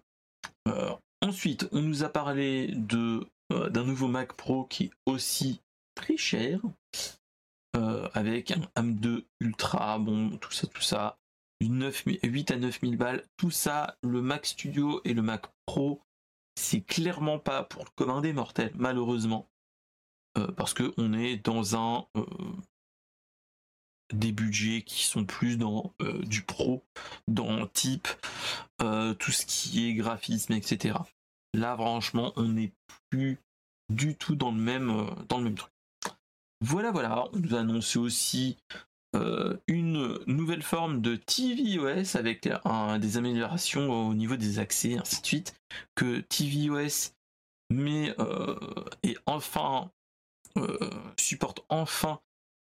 Euh, 0.67 0.93
ensuite, 1.21 1.67
on 1.71 1.82
nous 1.82 2.03
a 2.03 2.10
parlé 2.10 2.73
de 2.75 3.27
d'un 3.71 3.84
nouveau 3.84 4.08
Mac 4.08 4.34
Pro 4.34 4.65
qui 4.65 4.84
est 4.84 4.91
aussi 5.08 5.60
très 5.95 6.17
cher. 6.17 6.60
Euh, 7.75 8.10
avec 8.13 8.51
un 8.51 8.62
M2 8.82 9.25
Ultra, 9.39 9.99
bon, 9.99 10.38
tout 10.38 10.51
ça, 10.51 10.65
tout 10.65 10.82
ça, 10.82 11.19
9 11.62 12.03
8 12.23 12.51
à 12.51 12.55
9000 12.58 12.97
balles, 12.97 13.23
tout 13.38 13.51
ça, 13.51 13.95
le 14.01 14.21
Mac 14.21 14.47
Studio 14.47 15.01
et 15.05 15.13
le 15.13 15.21
Mac 15.21 15.45
Pro, 15.67 16.01
c'est 16.55 16.82
clairement 16.82 17.38
pas 17.38 17.63
pour 17.63 17.84
le 17.84 17.89
commun 17.95 18.21
des 18.21 18.34
mortels, 18.34 18.71
malheureusement, 18.75 19.47
euh, 20.38 20.47
parce 20.53 20.73
que 20.73 20.93
on 20.97 21.13
est 21.13 21.38
dans 21.38 21.75
un 21.75 22.08
euh, 22.15 22.25
des 24.13 24.32
budgets 24.32 24.82
qui 24.82 25.03
sont 25.03 25.23
plus 25.23 25.58
dans 25.58 25.93
du 26.23 26.41
pro, 26.41 26.84
dans 27.27 27.67
type, 27.67 28.08
tout 28.79 29.32
ce 29.32 29.45
qui 29.45 29.88
est 29.88 29.93
graphisme, 29.93 30.53
etc. 30.53 30.97
Là, 31.53 31.75
franchement, 31.75 32.34
on 32.36 32.47
n'est 32.47 32.73
plus 33.12 33.38
du 33.93 34.15
tout 34.15 34.36
dans 34.36 34.51
le 34.51 34.58
même, 34.58 35.05
dans 35.27 35.38
le 35.38 35.43
même 35.43 35.55
truc. 35.55 35.71
Voilà, 36.62 36.91
voilà, 36.91 37.26
on 37.32 37.39
nous 37.39 37.56
a 37.56 37.60
annoncé 37.60 38.00
aussi 38.00 38.58
euh, 39.15 39.58
une 39.67 40.19
nouvelle 40.28 40.62
forme 40.62 41.02
de 41.02 41.15
tvOS 41.15 42.15
avec 42.15 42.48
des 43.00 43.17
améliorations 43.17 43.89
au 44.10 44.13
niveau 44.13 44.36
des 44.36 44.60
accès, 44.60 44.98
ainsi 44.98 45.22
de 45.22 45.26
suite, 45.26 45.56
que 45.95 46.19
tvOS 46.19 47.15
mais 47.72 48.15
euh, 48.19 48.58
et 49.04 49.15
enfin 49.28 49.91
euh, 50.58 50.89
supporte 51.19 51.63
enfin 51.69 52.19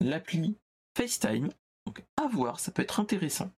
l'appli 0.02 0.58
FaceTime. 0.98 1.50
Donc 1.86 2.04
à 2.18 2.28
voir, 2.28 2.60
ça 2.60 2.72
peut 2.72 2.82
être 2.82 3.00
intéressant. 3.00 3.52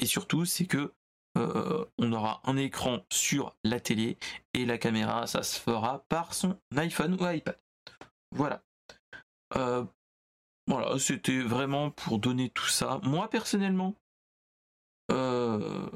Et 0.00 0.06
surtout, 0.06 0.44
c'est 0.44 0.66
que 0.66 0.92
on 1.36 2.12
aura 2.12 2.40
un 2.44 2.56
écran 2.56 3.04
sur 3.12 3.56
la 3.64 3.80
télé 3.80 4.18
et 4.52 4.64
la 4.64 4.78
caméra, 4.78 5.26
ça 5.26 5.42
se 5.42 5.58
fera 5.58 6.04
par 6.08 6.32
son 6.32 6.56
iPhone 6.76 7.14
ou 7.20 7.28
iPad. 7.28 7.58
Voilà. 8.30 8.62
Euh, 9.56 9.84
voilà, 10.66 10.98
c'était 10.98 11.40
vraiment 11.40 11.90
pour 11.90 12.18
donner 12.18 12.50
tout 12.50 12.68
ça. 12.68 13.00
Moi 13.02 13.28
personnellement, 13.28 13.94
euh, 15.10 15.88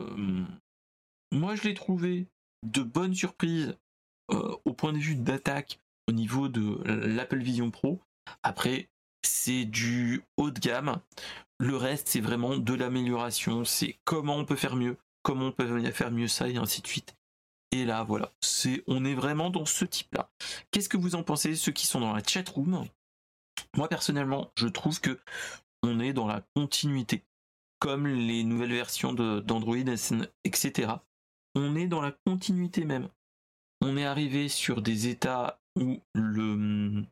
moi 1.32 1.54
je 1.54 1.62
l'ai 1.64 1.74
trouvé 1.74 2.26
de 2.66 2.82
bonnes 2.82 3.14
surprises 3.14 3.76
euh, 4.30 4.56
au 4.64 4.72
point 4.72 4.92
de 4.92 4.98
vue 4.98 5.16
d'attaque 5.16 5.80
au 6.08 6.12
niveau 6.12 6.48
de 6.48 6.82
l'Apple 6.84 7.38
Vision 7.38 7.70
Pro. 7.70 8.00
Après, 8.42 8.88
c'est 9.22 9.64
du 9.64 10.22
haut 10.36 10.50
de 10.50 10.58
gamme. 10.58 11.00
Le 11.58 11.76
reste, 11.76 12.08
c'est 12.08 12.20
vraiment 12.20 12.56
de 12.56 12.74
l'amélioration. 12.74 13.64
C'est 13.64 13.98
comment 14.04 14.36
on 14.36 14.44
peut 14.44 14.56
faire 14.56 14.76
mieux, 14.76 14.96
comment 15.22 15.46
on 15.46 15.52
peut 15.52 15.90
faire 15.90 16.10
mieux 16.10 16.28
ça 16.28 16.48
et 16.48 16.56
ainsi 16.56 16.82
de 16.82 16.86
suite. 16.86 17.14
Et 17.72 17.84
là, 17.84 18.02
voilà, 18.02 18.32
c'est, 18.40 18.82
on 18.86 19.04
est 19.04 19.14
vraiment 19.14 19.50
dans 19.50 19.66
ce 19.66 19.84
type-là. 19.84 20.30
Qu'est-ce 20.70 20.88
que 20.88 20.96
vous 20.96 21.14
en 21.14 21.22
pensez, 21.22 21.54
ceux 21.54 21.72
qui 21.72 21.86
sont 21.86 22.00
dans 22.00 22.14
la 22.14 22.22
chat 22.22 22.48
room? 22.48 22.86
Moi 23.76 23.88
personnellement, 23.88 24.50
je 24.56 24.68
trouve 24.68 25.00
que 25.00 25.18
on 25.82 26.00
est 26.00 26.12
dans 26.12 26.26
la 26.26 26.42
continuité, 26.54 27.24
comme 27.78 28.06
les 28.06 28.44
nouvelles 28.44 28.72
versions 28.72 29.12
d'Android, 29.12 29.76
etc. 30.44 30.92
On 31.54 31.76
est 31.76 31.86
dans 31.86 32.02
la 32.02 32.12
continuité 32.26 32.84
même. 32.84 33.08
On 33.80 33.96
est 33.96 34.04
arrivé 34.04 34.48
sur 34.48 34.82
des 34.82 35.08
états 35.08 35.60
où 35.76 36.00
le 36.14 37.04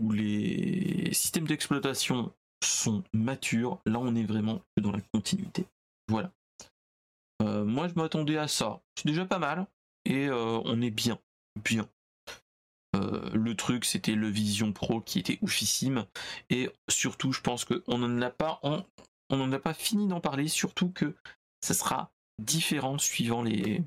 où 0.00 0.12
les 0.12 1.12
systèmes 1.12 1.46
d'exploitation 1.46 2.32
sont 2.62 3.02
matures. 3.12 3.80
Là, 3.86 3.98
on 3.98 4.14
est 4.14 4.24
vraiment 4.24 4.60
dans 4.80 4.92
la 4.92 5.00
continuité. 5.12 5.66
Voilà. 6.08 6.32
Euh, 7.42 7.64
moi, 7.64 7.88
je 7.88 7.94
m'attendais 7.94 8.38
à 8.38 8.48
ça. 8.48 8.80
C'est 8.96 9.08
déjà 9.08 9.24
pas 9.24 9.38
mal 9.38 9.66
et 10.04 10.28
euh, 10.28 10.60
on 10.64 10.80
est 10.80 10.90
bien, 10.90 11.18
bien. 11.64 11.88
Euh, 12.96 13.30
le 13.34 13.54
truc, 13.54 13.84
c'était 13.84 14.14
le 14.14 14.28
Vision 14.28 14.72
Pro 14.72 15.00
qui 15.00 15.18
était 15.18 15.38
oufissime. 15.42 16.06
Et 16.50 16.70
surtout, 16.88 17.32
je 17.32 17.40
pense 17.40 17.64
qu'on 17.64 17.98
n'en 17.98 18.22
a 18.22 18.30
pas, 18.30 18.60
on, 18.62 18.84
on 19.30 19.52
a 19.52 19.58
pas 19.58 19.74
fini 19.74 20.08
d'en 20.08 20.20
parler. 20.20 20.48
Surtout 20.48 20.90
que 20.90 21.14
ça 21.60 21.74
sera 21.74 22.10
différent 22.40 22.98
suivant 22.98 23.42
les. 23.42 23.82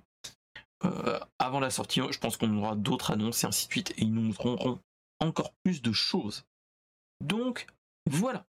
Euh, 0.84 1.20
avant 1.38 1.60
la 1.60 1.70
sortie, 1.70 2.02
je 2.10 2.18
pense 2.18 2.38
qu'on 2.38 2.58
aura 2.58 2.76
d'autres 2.76 3.12
annonces 3.12 3.44
et 3.44 3.48
ainsi 3.48 3.68
de 3.68 3.72
suite. 3.72 3.92
Et 3.92 4.04
ils 4.04 4.14
nous 4.14 4.22
montreront 4.22 4.80
encore 5.20 5.54
plus 5.64 5.82
de 5.82 5.92
choses. 5.92 6.44
Donc, 7.24 7.68
voilà. 8.10 8.46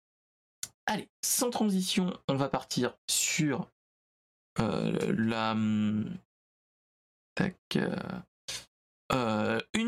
Allez, 0.86 1.08
sans 1.22 1.50
transition, 1.50 2.18
on 2.28 2.34
va 2.34 2.48
partir 2.48 2.96
sur 3.08 3.68
euh, 4.58 5.12
la. 5.16 5.54
Une 9.74 9.87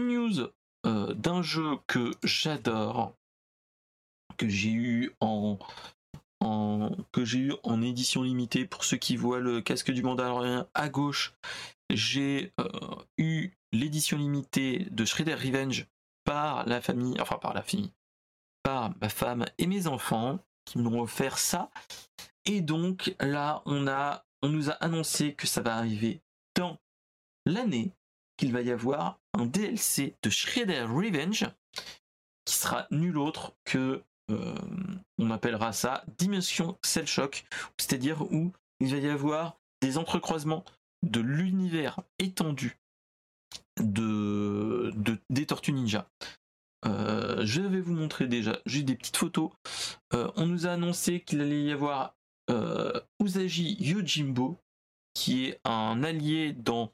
euh, 0.86 1.14
d'un 1.14 1.42
jeu 1.42 1.78
que 1.86 2.12
j'adore, 2.22 3.14
que 4.36 4.48
j'ai 4.48 4.72
eu 4.72 5.12
en, 5.20 5.58
en, 6.40 6.96
que 7.12 7.24
j'ai 7.24 7.38
eu 7.38 7.52
en 7.62 7.82
édition 7.82 8.22
limitée. 8.22 8.64
Pour 8.64 8.84
ceux 8.84 8.96
qui 8.96 9.16
voient 9.16 9.40
le 9.40 9.60
casque 9.60 9.90
du 9.90 10.02
Mandalorian 10.02 10.66
à 10.74 10.88
gauche, 10.88 11.34
j'ai 11.90 12.52
euh, 12.60 12.96
eu 13.18 13.50
l'édition 13.72 14.16
limitée 14.16 14.86
de 14.90 15.04
Shredder 15.04 15.34
Revenge 15.34 15.86
par 16.24 16.66
la 16.66 16.80
famille, 16.80 17.20
enfin 17.20 17.36
par 17.36 17.54
la 17.54 17.62
famille, 17.62 17.92
par 18.62 18.92
ma 19.00 19.08
femme 19.08 19.44
et 19.58 19.66
mes 19.66 19.86
enfants 19.86 20.38
qui 20.64 20.78
m'ont 20.78 21.00
offert 21.00 21.38
ça. 21.38 21.70
Et 22.46 22.60
donc 22.60 23.14
là, 23.20 23.62
on 23.66 23.86
a, 23.86 24.24
on 24.42 24.48
nous 24.48 24.70
a 24.70 24.74
annoncé 24.74 25.34
que 25.34 25.46
ça 25.46 25.60
va 25.60 25.76
arriver 25.76 26.22
dans 26.56 26.78
l'année 27.46 27.92
qu'il 28.40 28.52
va 28.52 28.62
y 28.62 28.70
avoir 28.70 29.20
un 29.34 29.44
DLC 29.44 30.16
de 30.22 30.30
Shredder 30.30 30.84
Revenge 30.84 31.46
qui 32.46 32.54
sera 32.54 32.86
nul 32.90 33.18
autre 33.18 33.52
que 33.64 34.02
euh, 34.30 34.54
on 35.18 35.30
appellera 35.30 35.74
ça 35.74 36.04
Dimension 36.16 36.78
Cell 36.82 37.06
Shock, 37.06 37.44
c'est-à-dire 37.76 38.22
où 38.32 38.50
il 38.80 38.92
va 38.92 38.96
y 38.96 39.10
avoir 39.10 39.60
des 39.82 39.98
entrecroisements 39.98 40.64
de 41.02 41.20
l'univers 41.20 42.00
étendu 42.18 42.78
de, 43.78 44.90
des 45.28 45.44
Tortues 45.44 45.74
Ninja. 45.74 46.08
Euh, 46.86 47.44
je 47.44 47.60
vais 47.60 47.82
vous 47.82 47.92
montrer 47.92 48.26
déjà, 48.26 48.58
j'ai 48.64 48.82
des 48.82 48.94
petites 48.94 49.18
photos. 49.18 49.50
Euh, 50.14 50.30
on 50.36 50.46
nous 50.46 50.66
a 50.66 50.70
annoncé 50.70 51.20
qu'il 51.20 51.42
allait 51.42 51.64
y 51.64 51.72
avoir 51.72 52.16
Usagi 53.20 53.76
Yojimbo, 53.78 54.58
qui 55.14 55.46
est 55.46 55.60
un 55.64 56.02
allié 56.02 56.52
dans 56.52 56.92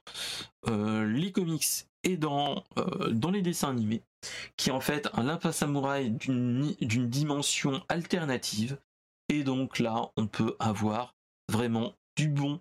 euh, 0.68 1.06
les 1.06 1.32
comics 1.32 1.86
et 2.02 2.16
dans, 2.16 2.62
dans 3.10 3.32
les 3.32 3.42
dessins 3.42 3.70
animés, 3.70 4.02
qui 4.56 4.68
est 4.68 4.72
en 4.72 4.80
fait 4.80 5.08
un 5.14 5.24
lapin 5.24 5.50
samouraï 5.50 6.10
d'une 6.10 7.08
dimension 7.08 7.82
alternative. 7.88 8.78
Et 9.28 9.42
donc 9.42 9.80
là, 9.80 10.12
on 10.16 10.28
peut 10.28 10.54
avoir 10.60 11.16
vraiment 11.50 11.94
du 12.16 12.28
bon. 12.28 12.60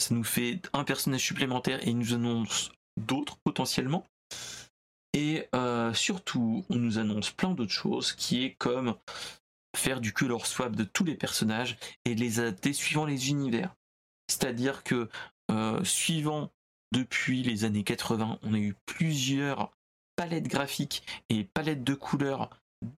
Ça 0.00 0.12
nous 0.14 0.24
fait 0.24 0.60
un 0.72 0.82
personnage 0.82 1.24
supplémentaire 1.24 1.86
et 1.86 1.90
il 1.90 1.98
nous 1.98 2.14
annonce 2.14 2.72
d'autres 2.96 3.36
potentiellement. 3.44 4.04
Et 5.12 5.48
euh, 5.54 5.92
surtout, 5.92 6.64
on 6.70 6.76
nous 6.76 6.98
annonce 6.98 7.30
plein 7.30 7.50
d'autres 7.50 7.72
choses 7.72 8.12
qui 8.12 8.44
est 8.44 8.54
comme 8.54 8.94
faire 9.76 10.00
du 10.00 10.12
color 10.12 10.46
swap 10.46 10.74
de 10.74 10.84
tous 10.84 11.04
les 11.04 11.14
personnages 11.14 11.76
et 12.04 12.14
les 12.14 12.40
adapter 12.40 12.72
suivant 12.72 13.04
les 13.04 13.30
univers. 13.30 13.74
C'est-à-dire 14.30 14.84
que 14.84 15.08
euh, 15.50 15.82
suivant 15.84 16.50
depuis 16.92 17.42
les 17.42 17.64
années 17.64 17.84
80, 17.84 18.38
on 18.42 18.54
a 18.54 18.58
eu 18.58 18.74
plusieurs 18.86 19.72
palettes 20.16 20.48
graphiques 20.48 21.02
et 21.28 21.44
palettes 21.44 21.84
de 21.84 21.94
couleurs 21.94 22.50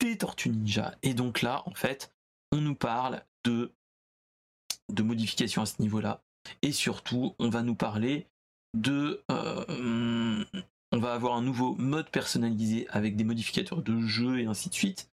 des 0.01 0.19
Tortues 0.19 0.51
Ninja. 0.51 0.95
Et 1.03 1.15
donc 1.15 1.43
là, 1.43 1.63
en 1.67 1.75
fait, 1.75 2.13
on 2.53 2.59
nous 2.59 2.75
parle 2.75 3.23
de, 3.45 3.73
modifications 5.03 5.63
à 5.63 5.67
ce 5.67 5.81
niveau-là. 5.81 6.23
Et 6.63 6.73
surtout, 6.73 7.35
on 7.39 7.49
va 7.49 7.63
nous 7.63 7.75
parler 7.75 8.27
de 8.75 9.23
euh, 9.31 10.45
on 10.93 10.99
va 10.99 11.13
avoir 11.13 11.35
un 11.35 11.43
nouveau 11.43 11.75
mode 11.77 12.11
personnalisé 12.11 12.89
avec 12.91 13.17
des 13.17 13.25
modificateurs 13.25 13.83
de 13.83 14.01
jeu 14.01 14.41
et 14.41 14.47
ainsi 14.47 14.69
de 14.69 14.75
suite 14.75 15.11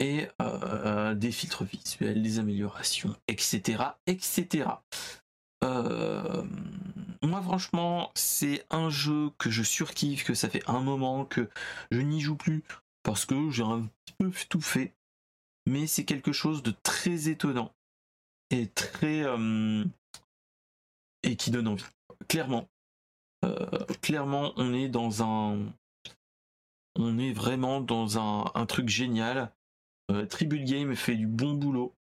et 0.00 0.28
euh, 0.40 1.14
des 1.14 1.32
filtres 1.32 1.64
visuels, 1.64 2.22
des 2.22 2.38
améliorations, 2.38 3.16
etc. 3.26 3.82
etc. 4.06 4.70
Euh, 5.64 6.44
moi 7.22 7.42
franchement 7.42 8.12
c'est 8.14 8.64
un 8.70 8.90
jeu 8.90 9.30
que 9.38 9.50
je 9.50 9.62
surkiffe, 9.62 10.24
que 10.24 10.34
ça 10.34 10.48
fait 10.48 10.62
un 10.68 10.80
moment 10.80 11.24
que 11.24 11.48
je 11.90 12.00
n'y 12.00 12.20
joue 12.20 12.36
plus 12.36 12.62
parce 13.02 13.26
que 13.26 13.50
j'ai 13.50 13.64
un 13.64 13.88
petit 14.04 14.14
peu 14.18 14.30
tout 14.48 14.60
fait. 14.60 14.94
Mais 15.66 15.86
c'est 15.86 16.04
quelque 16.04 16.32
chose 16.32 16.62
de 16.62 16.72
très 16.82 17.28
étonnant 17.28 17.74
et 18.50 18.68
très 18.68 19.24
et 21.22 21.36
qui 21.36 21.50
donne 21.50 21.68
envie. 21.68 21.84
Clairement, 22.28 22.68
euh, 23.44 23.84
clairement, 24.02 24.52
on 24.56 24.72
est 24.74 24.88
dans 24.88 25.22
un, 25.22 25.58
on 26.96 27.18
est 27.18 27.32
vraiment 27.32 27.80
dans 27.80 28.18
un, 28.18 28.66
truc 28.66 28.88
génial. 28.88 29.52
Euh, 30.10 30.26
Tribute 30.26 30.64
Game 30.64 30.94
fait 30.94 31.16
du 31.16 31.26
bon 31.26 31.54
boulot. 31.54 31.94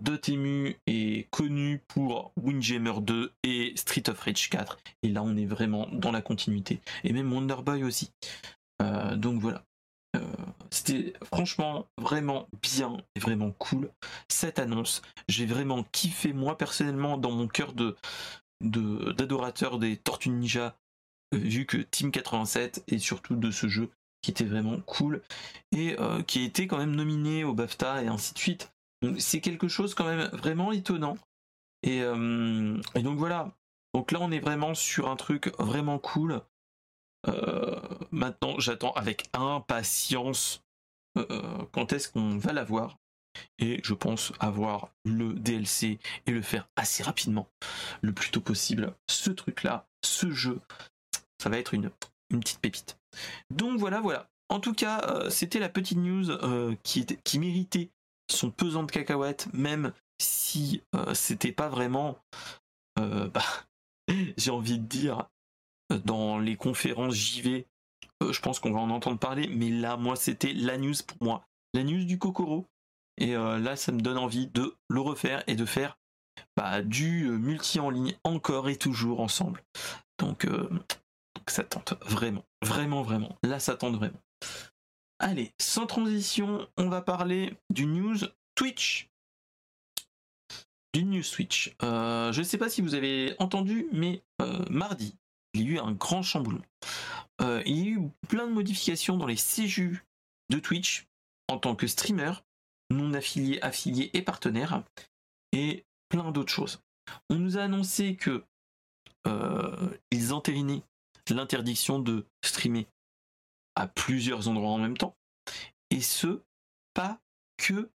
Dotemu 0.00 0.76
est 0.86 1.28
connu 1.30 1.82
pour 1.88 2.32
Windjammer 2.36 3.00
2 3.00 3.32
et 3.42 3.72
Street 3.76 4.08
of 4.08 4.20
Rage 4.20 4.48
4. 4.48 4.78
Et 5.02 5.08
là, 5.08 5.22
on 5.22 5.36
est 5.36 5.46
vraiment 5.46 5.88
dans 5.92 6.12
la 6.12 6.22
continuité. 6.22 6.80
Et 7.02 7.12
même 7.12 7.32
Wonderboy 7.32 7.82
aussi. 7.82 8.12
Euh, 8.80 9.16
donc 9.16 9.40
voilà. 9.40 9.64
C'était 10.70 11.14
franchement 11.24 11.86
vraiment 11.96 12.48
bien 12.62 12.98
et 13.14 13.20
vraiment 13.20 13.52
cool 13.52 13.90
cette 14.28 14.58
annonce. 14.58 15.02
J'ai 15.28 15.46
vraiment 15.46 15.84
kiffé 15.92 16.32
moi 16.32 16.58
personnellement 16.58 17.16
dans 17.16 17.30
mon 17.30 17.48
cœur 17.48 17.72
de, 17.72 17.96
d'adorateurs 18.60 19.78
des 19.78 19.96
Tortues 19.96 20.30
Ninja, 20.30 20.76
euh, 21.34 21.38
vu 21.38 21.66
que 21.66 21.78
Team 21.78 22.10
87 22.10 22.84
et 22.88 22.98
surtout 22.98 23.36
de 23.36 23.50
ce 23.50 23.68
jeu 23.68 23.90
qui 24.22 24.30
était 24.30 24.44
vraiment 24.44 24.80
cool 24.80 25.22
et 25.72 25.98
euh, 25.98 26.22
qui 26.22 26.40
a 26.40 26.44
été 26.44 26.66
quand 26.66 26.78
même 26.78 26.94
nominé 26.94 27.44
au 27.44 27.54
BAFTA 27.54 28.02
et 28.02 28.08
ainsi 28.08 28.34
de 28.34 28.38
suite. 28.38 28.72
Donc 29.02 29.20
c'est 29.20 29.40
quelque 29.40 29.68
chose 29.68 29.94
quand 29.94 30.04
même 30.04 30.28
vraiment 30.32 30.72
étonnant. 30.72 31.16
Et, 31.82 32.02
euh, 32.02 32.76
donc 32.96 33.18
voilà. 33.18 33.52
Donc 33.94 34.12
là 34.12 34.18
on 34.20 34.30
est 34.30 34.40
vraiment 34.40 34.74
sur 34.74 35.08
un 35.08 35.16
truc 35.16 35.52
vraiment 35.58 35.98
cool. 35.98 36.40
maintenant 38.10 38.58
j'attends 38.58 38.92
avec 38.92 39.28
impatience 39.32 40.64
quand 41.72 41.92
est-ce 41.92 42.08
qu'on 42.08 42.38
va 42.38 42.52
l'avoir 42.52 42.98
et 43.58 43.80
je 43.82 43.94
pense 43.94 44.32
avoir 44.40 44.90
le 45.04 45.34
DLC 45.34 45.98
et 46.26 46.30
le 46.30 46.42
faire 46.42 46.68
assez 46.76 47.02
rapidement, 47.02 47.48
le 48.02 48.12
plus 48.12 48.30
tôt 48.30 48.40
possible. 48.40 48.94
Ce 49.08 49.30
truc-là, 49.30 49.88
ce 50.04 50.30
jeu, 50.30 50.60
ça 51.40 51.48
va 51.48 51.58
être 51.58 51.74
une 51.74 51.90
petite 52.30 52.60
pépite. 52.60 52.97
Donc 53.50 53.78
voilà, 53.78 54.00
voilà. 54.00 54.28
En 54.50 54.60
tout 54.60 54.72
cas, 54.72 55.02
euh, 55.08 55.30
c'était 55.30 55.58
la 55.58 55.68
petite 55.68 55.98
news 55.98 56.30
euh, 56.30 56.74
qui, 56.82 57.38
méritait 57.38 57.90
son 58.30 58.50
pesant 58.50 58.82
de 58.82 58.90
cacahuètes, 58.90 59.48
même 59.52 59.92
si 60.20 60.82
euh, 60.94 61.12
c'était 61.14 61.52
pas 61.52 61.68
vraiment, 61.68 62.18
bah, 62.96 63.44
j'ai 64.36 64.50
envie 64.50 64.78
de 64.78 64.86
dire, 64.86 65.28
dans 66.04 66.38
les 66.38 66.56
conférences 66.56 67.14
JV, 67.14 67.66
je 68.20 68.40
pense 68.40 68.58
qu'on 68.58 68.72
va 68.72 68.80
en 68.80 68.90
entendre 68.90 69.18
parler, 69.18 69.48
mais 69.48 69.70
là, 69.70 69.96
moi, 69.96 70.16
c'était 70.16 70.52
la 70.52 70.76
news 70.76 70.94
pour 71.06 71.18
moi. 71.22 71.44
La 71.74 71.84
news 71.84 72.04
du 72.04 72.18
Kokoro, 72.18 72.66
et 73.18 73.34
là, 73.34 73.76
ça 73.76 73.92
me 73.92 74.00
donne 74.00 74.18
envie 74.18 74.48
de 74.48 74.74
le 74.88 75.00
refaire 75.00 75.44
et 75.46 75.54
de 75.54 75.64
faire 75.64 75.98
bah, 76.56 76.82
du 76.82 77.28
multi 77.28 77.78
en 77.78 77.90
ligne 77.90 78.16
encore 78.24 78.68
et 78.68 78.76
toujours 78.76 79.20
ensemble. 79.20 79.62
Donc, 80.18 80.46
euh, 81.38 81.50
ça 81.50 81.64
tente 81.64 81.94
vraiment, 82.04 82.44
vraiment, 82.62 83.02
vraiment. 83.02 83.36
Là, 83.42 83.60
ça 83.60 83.76
tente 83.76 83.96
vraiment. 83.96 84.20
Allez, 85.18 85.52
sans 85.60 85.86
transition, 85.86 86.68
on 86.76 86.88
va 86.88 87.02
parler 87.02 87.54
du 87.70 87.86
news 87.86 88.18
Twitch. 88.54 89.08
Du 90.94 91.04
news 91.04 91.22
Twitch. 91.22 91.74
je 91.80 92.38
ne 92.38 92.44
sais 92.44 92.58
pas 92.58 92.68
si 92.68 92.82
vous 92.82 92.94
avez 92.94 93.34
entendu, 93.38 93.88
mais 93.92 94.22
mardi, 94.70 95.16
il 95.54 95.62
y 95.62 95.64
a 95.64 95.70
eu 95.72 95.78
un 95.78 95.92
grand 95.92 96.22
chamboulement. 96.22 96.64
il 97.40 97.78
y 97.78 97.88
a 97.88 97.90
eu 97.90 98.10
plein 98.28 98.46
de 98.46 98.52
modifications 98.52 99.16
dans 99.16 99.26
les 99.26 99.36
CJU 99.36 100.04
de 100.50 100.58
Twitch 100.60 101.08
en 101.48 101.58
tant 101.58 101.74
que 101.74 101.86
streamer 101.86 102.32
non 102.90 103.12
affiliés, 103.14 103.60
affiliés 103.62 104.10
et 104.14 104.22
partenaires, 104.22 104.82
et 105.52 105.84
plein 106.08 106.30
d'autres 106.30 106.52
choses. 106.52 106.80
On 107.30 107.36
nous 107.36 107.58
a 107.58 107.62
annoncé 107.62 108.16
que 108.16 108.44
euh, 109.26 109.90
ils 110.10 110.32
entérinaient 110.32 110.82
l'interdiction 111.34 111.98
de 111.98 112.26
streamer 112.44 112.86
à 113.74 113.86
plusieurs 113.86 114.48
endroits 114.48 114.70
en 114.70 114.78
même 114.78 114.96
temps, 114.96 115.16
et 115.90 116.00
ce, 116.00 116.42
pas 116.94 117.20
que 117.56 117.90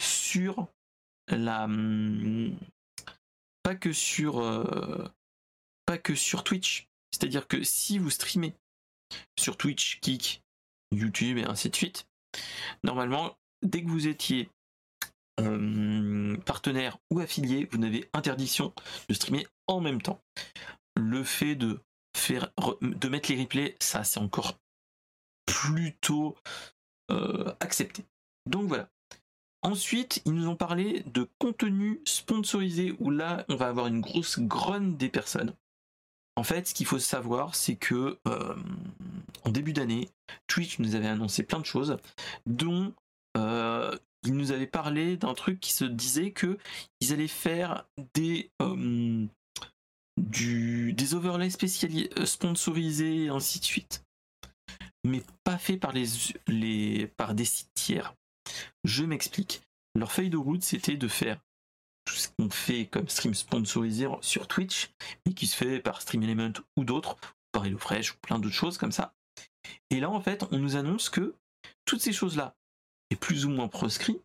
sur 0.00 0.68
la 1.28 1.64
hum, 1.64 2.56
pas 3.62 3.74
que 3.74 3.92
sur 3.92 4.38
euh, 4.40 5.08
pas 5.86 5.98
que 5.98 6.14
sur 6.14 6.44
Twitch. 6.44 6.88
C'est-à-dire 7.12 7.48
que 7.48 7.62
si 7.64 7.98
vous 7.98 8.10
streamez 8.10 8.54
sur 9.38 9.56
Twitch, 9.56 10.00
Kik, 10.00 10.42
YouTube 10.92 11.38
et 11.38 11.44
ainsi 11.44 11.70
de 11.70 11.76
suite, 11.76 12.06
normalement 12.84 13.36
dès 13.62 13.82
que 13.82 13.88
vous 13.88 14.06
étiez 14.06 14.50
euh, 15.40 16.36
partenaire 16.38 16.98
ou 17.10 17.20
affilié, 17.20 17.68
vous 17.70 17.78
n'avez 17.78 18.08
interdiction 18.12 18.72
de 19.08 19.14
streamer 19.14 19.46
en 19.66 19.80
même 19.80 20.00
temps. 20.00 20.20
Le 20.96 21.24
fait 21.24 21.54
de 21.54 21.80
faire 22.16 22.52
de 22.80 23.08
mettre 23.08 23.30
les 23.30 23.40
replays, 23.40 23.76
ça 23.80 24.04
c'est 24.04 24.20
encore 24.20 24.58
plutôt 25.46 26.36
euh, 27.10 27.52
accepté. 27.60 28.04
Donc 28.48 28.68
voilà. 28.68 28.88
Ensuite, 29.62 30.22
ils 30.24 30.32
nous 30.32 30.48
ont 30.48 30.56
parlé 30.56 31.02
de 31.06 31.28
contenu 31.38 32.00
sponsorisé 32.04 32.94
où 33.00 33.10
là, 33.10 33.44
on 33.48 33.56
va 33.56 33.68
avoir 33.68 33.88
une 33.88 34.00
grosse 34.00 34.38
grogne 34.38 34.96
des 34.96 35.08
personnes. 35.08 35.54
En 36.36 36.44
fait, 36.44 36.68
ce 36.68 36.74
qu'il 36.74 36.86
faut 36.86 36.98
savoir, 36.98 37.54
c'est 37.54 37.76
que 37.76 38.18
euh, 38.28 38.54
en 39.44 39.50
début 39.50 39.72
d'année, 39.72 40.08
Twitch 40.46 40.78
nous 40.78 40.94
avait 40.94 41.08
annoncé 41.08 41.42
plein 41.42 41.58
de 41.58 41.64
choses, 41.64 41.96
dont 42.44 42.92
euh, 43.36 43.96
il 44.22 44.34
nous 44.34 44.52
avait 44.52 44.66
parlé 44.66 45.16
d'un 45.16 45.34
truc 45.34 45.60
qui 45.60 45.72
se 45.72 45.84
disait 45.84 46.32
que 46.32 46.58
ils 47.00 47.12
allaient 47.12 47.26
faire 47.26 47.86
des 48.14 48.50
euh, 48.60 49.26
des 50.16 51.14
overlays 51.14 51.50
euh, 52.18 52.26
sponsorisés 52.26 53.24
et 53.24 53.28
ainsi 53.28 53.60
de 53.60 53.64
suite, 53.64 54.04
mais 55.04 55.22
pas 55.44 55.58
fait 55.58 55.76
par 55.76 55.92
les, 55.92 57.06
par 57.16 57.34
des 57.34 57.44
sites 57.44 57.72
tiers. 57.74 58.14
Je 58.84 59.04
m'explique. 59.04 59.62
Leur 59.94 60.12
feuille 60.12 60.30
de 60.30 60.36
route, 60.36 60.62
c'était 60.62 60.96
de 60.96 61.08
faire 61.08 61.40
tout 62.04 62.14
ce 62.14 62.28
qu'on 62.28 62.50
fait 62.50 62.86
comme 62.86 63.08
stream 63.08 63.34
sponsorisé 63.34 64.06
sur 64.20 64.46
Twitch, 64.46 64.90
mais 65.26 65.32
qui 65.32 65.46
se 65.46 65.56
fait 65.56 65.80
par 65.80 66.02
Stream 66.02 66.22
Element 66.22 66.52
ou 66.76 66.84
d'autres, 66.84 67.16
par 67.52 67.66
HelloFresh 67.66 68.12
ou 68.12 68.16
plein 68.22 68.38
d'autres 68.38 68.54
choses 68.54 68.78
comme 68.78 68.92
ça. 68.92 69.14
Et 69.90 70.00
là, 70.00 70.10
en 70.10 70.20
fait, 70.20 70.44
on 70.52 70.58
nous 70.58 70.76
annonce 70.76 71.08
que 71.08 71.34
toutes 71.84 72.00
ces 72.00 72.12
choses-là, 72.12 72.54
est 73.10 73.16
plus 73.16 73.46
ou 73.46 73.50
moins 73.50 73.68
proscrit. 73.68 74.20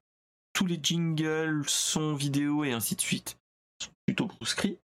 Tous 0.53 0.65
les 0.65 0.79
jingles, 0.81 1.63
sons, 1.67 2.13
vidéos 2.13 2.63
et 2.63 2.73
ainsi 2.73 2.95
de 2.95 3.01
suite 3.01 3.37
sont 3.81 3.91
plutôt 4.05 4.27
proscrits. 4.27 4.79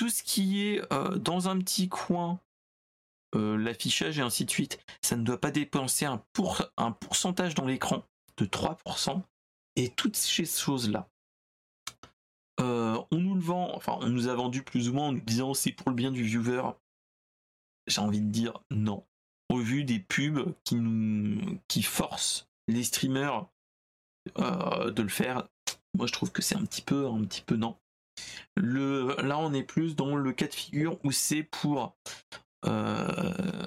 Tout 0.00 0.08
ce 0.08 0.22
qui 0.22 0.62
est 0.66 0.82
euh, 0.94 1.18
dans 1.18 1.50
un 1.50 1.58
petit 1.58 1.90
coin, 1.90 2.40
euh, 3.34 3.58
l'affichage 3.58 4.18
et 4.18 4.22
ainsi 4.22 4.46
de 4.46 4.50
suite, 4.50 4.82
ça 5.02 5.14
ne 5.14 5.22
doit 5.22 5.38
pas 5.38 5.50
dépenser 5.50 6.06
un, 6.06 6.24
pour, 6.32 6.62
un 6.78 6.90
pourcentage 6.90 7.54
dans 7.54 7.66
l'écran 7.66 8.02
de 8.38 8.46
3%. 8.46 9.20
Et 9.76 9.90
toutes 9.90 10.16
ces 10.16 10.46
choses-là, 10.46 11.10
euh, 12.60 12.98
on 13.10 13.18
nous 13.18 13.34
le 13.34 13.42
vend, 13.42 13.76
enfin 13.76 13.98
on 14.00 14.08
nous 14.08 14.28
a 14.28 14.34
vendu 14.34 14.62
plus 14.62 14.88
ou 14.88 14.94
moins 14.94 15.08
en 15.08 15.12
nous 15.12 15.20
disant 15.20 15.52
c'est 15.52 15.72
pour 15.72 15.90
le 15.90 15.96
bien 15.96 16.10
du 16.10 16.22
viewer. 16.22 16.62
j'ai 17.86 18.00
envie 18.00 18.22
de 18.22 18.30
dire 18.30 18.58
non. 18.70 19.04
Au 19.50 19.58
vu 19.58 19.84
des 19.84 19.98
pubs 19.98 20.54
qui 20.64 20.76
nous 20.76 21.60
qui 21.68 21.82
forcent 21.82 22.48
les 22.68 22.84
streamers 22.84 23.50
de 24.38 25.02
le 25.02 25.08
faire, 25.10 25.46
moi 25.94 26.06
je 26.06 26.12
trouve 26.14 26.32
que 26.32 26.40
c'est 26.40 26.56
un 26.56 26.64
petit 26.64 26.80
peu 26.80 27.06
un 27.06 27.22
petit 27.24 27.42
peu 27.42 27.56
non. 27.56 27.76
Le, 28.56 29.16
là 29.22 29.38
on 29.38 29.52
est 29.52 29.62
plus 29.62 29.96
dans 29.96 30.16
le 30.16 30.32
cas 30.32 30.48
de 30.48 30.54
figure 30.54 30.98
où 31.04 31.12
c'est 31.12 31.42
pour 31.42 31.96
euh, 32.66 33.66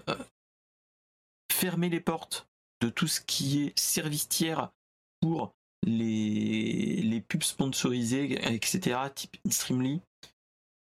fermer 1.51 1.89
les 1.89 1.99
portes 1.99 2.47
de 2.81 2.89
tout 2.89 3.07
ce 3.07 3.21
qui 3.21 3.63
est 3.63 3.79
service 3.79 4.27
tiers 4.27 4.71
pour 5.21 5.55
les, 5.85 7.01
les 7.01 7.21
pubs 7.21 7.43
sponsorisées, 7.43 8.33
etc., 8.53 8.99
type 9.13 9.37
Streamly, 9.49 10.01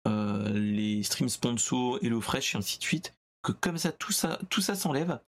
euh, 0.07 0.51
les 0.53 1.03
streams 1.03 1.29
sponsors, 1.29 1.99
HelloFresh 2.03 2.55
et 2.55 2.59
ainsi 2.59 2.79
de 2.79 2.85
suite, 2.85 3.15
que 3.43 3.53
comme 3.53 3.79
ça 3.79 3.93
tout 3.93 4.13
ça, 4.13 4.39
tout 4.51 4.61
ça 4.61 4.75
s'enlève 4.75 5.21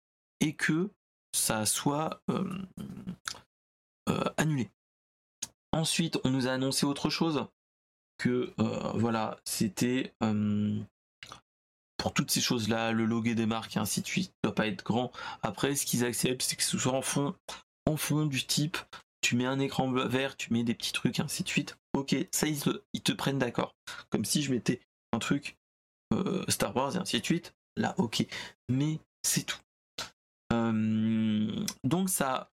et 0.40 0.55
que 0.55 0.90
ça 1.35 1.66
soit 1.66 2.20
euh, 2.31 2.44
annulé. 4.37 4.70
Ensuite, 5.72 6.18
on 6.25 6.31
nous 6.31 6.46
a 6.46 6.53
annoncé 6.53 6.87
autre 6.87 7.11
chose 7.11 7.46
que 8.19 8.53
voilà, 8.95 9.39
c'était 9.45 10.13
pour 11.99 12.13
toutes 12.13 12.31
ces 12.31 12.41
choses-là, 12.41 12.93
le 12.93 13.05
logo 13.05 13.35
des 13.35 13.47
marques 13.47 13.77
et 13.77 13.81
ainsi 13.81 14.01
de 14.01 14.07
suite, 14.07 14.33
doit 14.45 14.55
pas 14.55 14.67
être 14.67 14.85
grand. 14.85 15.13
Après, 15.43 15.75
ce 15.75 15.87
qu'ils 15.87 16.05
acceptent, 16.05 16.43
c'est 16.43 16.57
que 16.57 16.63
ce 16.63 16.79
soit 16.79 16.93
en 16.93 17.03
fond, 17.03 17.35
en 17.87 17.97
fond 17.97 18.27
du 18.27 18.45
type 18.45 18.79
tu 19.27 19.35
mets 19.35 19.47
un 19.47 19.59
écran 19.59 19.91
vert, 19.91 20.37
tu 20.37 20.53
mets 20.53 20.63
des 20.63 20.75
petits 20.75 20.93
trucs, 20.93 21.19
ainsi 21.19 21.43
de 21.43 21.49
suite. 21.49 21.77
Ok, 21.95 22.15
ça 22.31 22.47
ils, 22.47 23.03
te 23.03 23.11
prennent 23.11 23.41
d'accord. 23.41 23.75
Comme 24.09 24.25
si 24.25 24.41
je 24.41 24.53
mettais 24.53 24.81
un 25.13 25.19
truc 25.19 25.57
euh, 26.13 26.45
Star 26.47 26.77
Wars 26.77 26.95
et 26.95 26.99
ainsi 26.99 27.19
de 27.19 27.25
suite. 27.25 27.53
Là, 27.77 27.97
ok. 27.99 28.25
Mais 28.69 29.01
c'est 29.25 29.43
tout. 29.43 29.59
Euh, 30.53 31.67
donc 31.83 32.09
ça, 32.09 32.53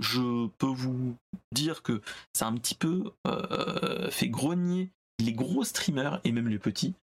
je 0.00 0.46
peux 0.56 0.66
vous 0.66 1.14
dire 1.52 1.82
que 1.82 2.00
ça 2.32 2.46
a 2.46 2.48
un 2.48 2.56
petit 2.56 2.74
peu 2.74 3.12
euh, 3.26 4.10
fait 4.10 4.28
grogner 4.28 4.92
les 5.18 5.32
gros 5.32 5.64
streamers 5.64 6.20
et 6.24 6.32
même 6.32 6.48
les 6.48 6.58
petits. 6.58 6.94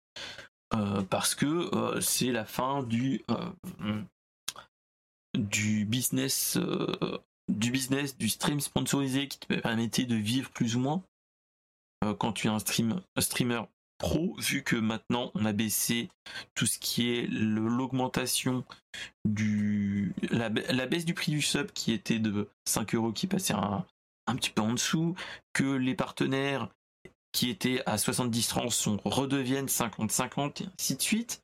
parce 1.11 1.35
que 1.35 2.01
c'est 2.01 2.33
la 2.33 2.45
fin 2.45 2.83
du 2.83 3.23
du 5.35 5.85
business 5.85 6.59
du 7.51 7.71
business, 7.71 8.17
du 8.17 8.29
stream 8.29 8.61
sponsorisé 8.61 9.29
qui 9.29 9.39
te 9.39 9.55
permettait 9.55 10.05
de 10.05 10.15
vivre 10.15 10.51
plus 10.51 10.77
ou 10.77 10.81
moins 10.81 11.03
euh, 12.05 12.15
quand 12.15 12.33
tu 12.33 12.47
es 12.47 12.51
un, 12.51 12.59
stream, 12.59 13.01
streamer 13.19 13.63
pro, 13.99 14.35
vu 14.39 14.63
que 14.63 14.77
maintenant 14.77 15.31
on 15.35 15.45
a 15.45 15.53
baissé 15.53 16.09
tout 16.55 16.67
ce 16.67 16.79
qui 16.79 17.11
est 17.11 17.27
l'augmentation 17.29 18.65
du. 19.27 20.15
La, 20.31 20.49
baisse 20.49 21.05
du 21.05 21.15
prix 21.15 21.33
du 21.33 21.43
sub 21.43 21.73
qui 21.73 21.93
était 21.93 22.19
de 22.19 22.49
5 22.67 22.95
euros 22.95 23.13
qui 23.13 23.27
passait 23.27 23.55
un, 23.55 23.85
un 24.27 24.37
petit 24.37 24.51
peu 24.51 24.63
en 24.63 24.73
dessous, 24.73 25.15
que 25.53 25.65
les 25.65 25.95
partenaires 25.95 26.69
qui 27.33 27.51
étaient 27.51 27.83
à 27.87 27.99
70 27.99 28.49
francs 28.49 28.73
sont 28.73 28.99
redeviennent 29.05 29.67
50-50 29.67 30.63
et 30.63 30.69
ainsi 30.79 30.97
de 30.97 31.03
suite. 31.03 31.43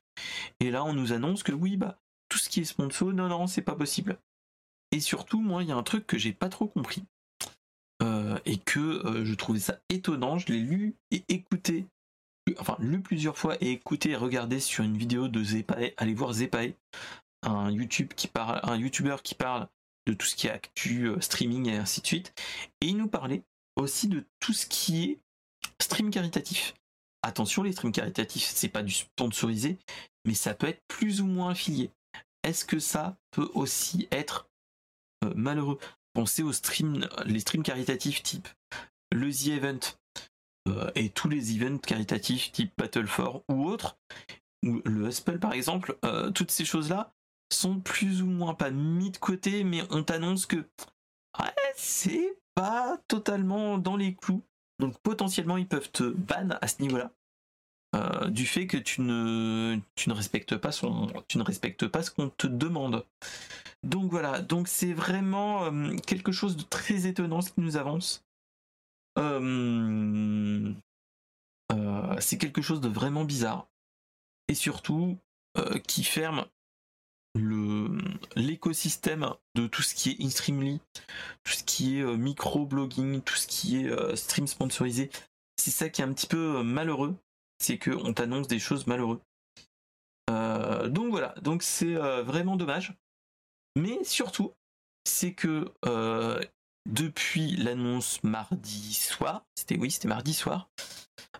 Et 0.59 0.71
là 0.71 0.83
on 0.83 0.93
nous 0.93 1.13
annonce 1.13 1.43
que 1.43 1.51
oui 1.51 1.77
bah 1.77 1.99
tout 2.29 2.37
ce 2.37 2.49
qui 2.49 2.61
est 2.61 2.65
sponsor, 2.65 3.13
non 3.13 3.27
non 3.27 3.47
c'est 3.47 3.61
pas 3.61 3.75
possible. 3.75 4.19
Et 4.91 4.99
surtout, 4.99 5.41
moi, 5.41 5.63
il 5.63 5.69
y 5.69 5.71
a 5.71 5.75
un 5.75 5.83
truc 5.83 6.07
que 6.07 6.17
j'ai 6.17 6.33
pas 6.33 6.49
trop 6.49 6.67
compris. 6.67 7.03
Euh, 8.03 8.37
et 8.45 8.57
que 8.57 8.79
euh, 8.79 9.25
je 9.25 9.33
trouvais 9.33 9.59
ça 9.59 9.79
étonnant. 9.89 10.37
Je 10.37 10.47
l'ai 10.47 10.59
lu 10.59 10.95
et 11.11 11.23
écouté. 11.29 11.87
Enfin, 12.59 12.77
lu 12.79 13.01
plusieurs 13.01 13.37
fois 13.37 13.57
et 13.59 13.71
écouté 13.71 14.11
et 14.11 14.15
regardé 14.15 14.59
sur 14.59 14.83
une 14.83 14.97
vidéo 14.97 15.27
de 15.27 15.43
Zepae. 15.43 15.93
Allez 15.97 16.13
voir 16.13 16.33
Zepae, 16.33 16.73
un 17.43 17.69
YouTube 17.71 18.13
qui 18.15 18.27
parle, 18.27 18.59
un 18.63 18.77
YouTuber 18.77 19.17
qui 19.23 19.35
parle 19.35 19.67
de 20.07 20.13
tout 20.13 20.25
ce 20.25 20.35
qui 20.35 20.47
est 20.47 20.51
actu, 20.51 21.09
euh, 21.09 21.19
streaming 21.19 21.67
et 21.67 21.77
ainsi 21.77 22.01
de 22.01 22.07
suite. 22.07 22.33
Et 22.81 22.87
il 22.87 22.97
nous 22.97 23.09
parlait 23.09 23.43
aussi 23.75 24.07
de 24.07 24.25
tout 24.39 24.53
ce 24.53 24.65
qui 24.65 25.03
est 25.03 25.19
stream 25.81 26.11
caritatif. 26.11 26.73
Attention, 27.23 27.63
les 27.63 27.71
streams 27.71 27.91
caritatifs, 27.91 28.51
c'est 28.53 28.69
pas 28.69 28.83
du 28.83 28.93
sponsorisé, 28.93 29.77
mais 30.25 30.33
ça 30.33 30.53
peut 30.53 30.67
être 30.67 30.81
plus 30.87 31.21
ou 31.21 31.25
moins 31.25 31.51
affilié. 31.51 31.91
Est-ce 32.43 32.65
que 32.65 32.79
ça 32.79 33.17
peut 33.31 33.49
aussi 33.53 34.07
être 34.11 34.49
euh, 35.23 35.33
malheureux? 35.35 35.79
Pensez 36.13 36.43
aux 36.43 36.53
streams, 36.53 37.07
les 37.25 37.39
streams 37.39 37.63
caritatifs 37.63 38.23
type 38.23 38.47
le 39.13 39.31
The 39.31 39.47
Event 39.47 39.79
euh, 40.67 40.91
et 40.95 41.09
tous 41.09 41.29
les 41.29 41.55
events 41.55 41.79
caritatifs 41.79 42.51
type 42.51 42.73
Battle 42.77 43.07
ou 43.49 43.65
autres, 43.67 43.97
ou 44.65 44.81
le 44.85 45.07
Huspel 45.07 45.39
par 45.39 45.53
exemple, 45.53 45.97
euh, 46.05 46.31
toutes 46.31 46.51
ces 46.51 46.65
choses-là 46.65 47.13
sont 47.51 47.79
plus 47.79 48.21
ou 48.21 48.25
moins 48.25 48.53
pas 48.53 48.71
mis 48.71 49.11
de 49.11 49.17
côté, 49.17 49.63
mais 49.63 49.83
on 49.89 50.03
t'annonce 50.03 50.45
que 50.45 50.67
c'est 51.75 52.37
pas 52.55 52.97
totalement 53.07 53.77
dans 53.77 53.95
les 53.95 54.15
clous. 54.15 54.43
Donc 54.79 54.97
potentiellement 54.99 55.57
ils 55.57 55.67
peuvent 55.67 55.91
te 55.91 56.03
ban 56.03 56.49
à 56.61 56.67
ce 56.67 56.81
niveau-là. 56.81 57.11
du 58.29 58.45
fait 58.45 58.67
que 58.67 58.77
tu 58.77 59.01
ne, 59.01 59.79
respectes 60.07 60.55
pas 60.55 60.71
ce 60.71 62.11
qu'on 62.11 62.29
te 62.29 62.47
demande. 62.47 63.05
Donc 63.83 64.11
voilà, 64.11 64.41
donc 64.41 64.67
c'est 64.67 64.93
vraiment 64.93 65.65
euh, 65.65 65.95
quelque 66.05 66.31
chose 66.31 66.57
de 66.57 66.63
très 66.63 67.07
étonnant 67.07 67.41
ce 67.41 67.51
qui 67.51 67.61
nous 67.61 67.77
avance. 67.77 68.25
Euh, 69.17 70.73
euh, 71.71 72.15
c'est 72.19 72.37
quelque 72.37 72.61
chose 72.61 72.81
de 72.81 72.89
vraiment 72.89 73.23
bizarre. 73.23 73.67
Et 74.47 74.55
surtout, 74.55 75.17
qui 75.87 76.03
ferme 76.03 76.45
l'écosystème 77.35 79.33
de 79.55 79.67
tout 79.67 79.81
ce 79.81 79.93
qui 79.93 80.11
est 80.11 80.23
InStreamly, 80.23 80.79
tout 81.43 81.53
ce 81.53 81.63
qui 81.63 81.99
est 81.99 82.03
micro-blogging, 82.03 83.21
tout 83.21 83.35
ce 83.35 83.47
qui 83.47 83.77
est 83.77 84.15
stream 84.15 84.47
sponsorisé. 84.47 85.09
C'est 85.57 85.71
ça 85.71 85.89
qui 85.89 86.01
est 86.01 86.05
un 86.05 86.13
petit 86.13 86.27
peu 86.27 86.63
malheureux, 86.63 87.15
c'est 87.59 87.77
qu'on 87.77 88.13
t'annonce 88.13 88.47
des 88.47 88.59
choses 88.59 88.87
malheureuses. 88.87 89.19
donc 90.27 91.09
voilà, 91.09 91.35
donc 91.41 91.63
c'est 91.63 91.93
vraiment 91.93 92.55
dommage. 92.55 92.93
Mais 93.77 94.03
surtout, 94.03 94.53
c'est 95.07 95.33
que 95.33 95.71
euh, 95.85 96.41
depuis 96.89 97.55
l'annonce 97.55 98.23
mardi 98.23 98.93
soir, 98.93 99.45
c'était 99.55 99.77
oui, 99.77 99.91
c'était 99.91 100.07
mardi 100.07 100.33
soir, 100.33 100.69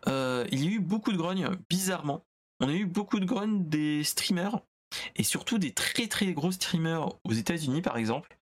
euh, 0.07 0.45
il 0.51 0.63
y 0.63 0.67
a 0.67 0.71
eu 0.71 0.79
beaucoup 0.79 1.11
de 1.11 1.17
grognes, 1.17 1.49
bizarrement. 1.69 2.25
On 2.59 2.69
a 2.69 2.73
eu 2.73 2.85
beaucoup 2.85 3.19
de 3.19 3.25
grognes 3.25 3.67
des 3.67 4.03
streamers, 4.03 4.59
et 5.15 5.23
surtout 5.23 5.57
des 5.57 5.73
très 5.73 6.07
très 6.07 6.33
gros 6.33 6.51
streamers 6.51 7.09
aux 7.23 7.33
États-Unis 7.33 7.81
par 7.81 7.97
exemple. 7.97 8.37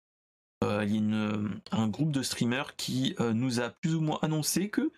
Euh, 0.65 0.85
il 0.87 0.95
y 0.95 1.15
a 1.15 1.77
un 1.77 1.89
groupe 1.89 2.13
de 2.13 2.23
streamers 2.23 2.77
qui 2.77 3.17
nous 3.19 3.61
a 3.61 3.71
plus 3.71 3.95
ou 3.97 4.01
moins 4.01 4.19
annoncé 4.23 4.71
que 4.71 4.93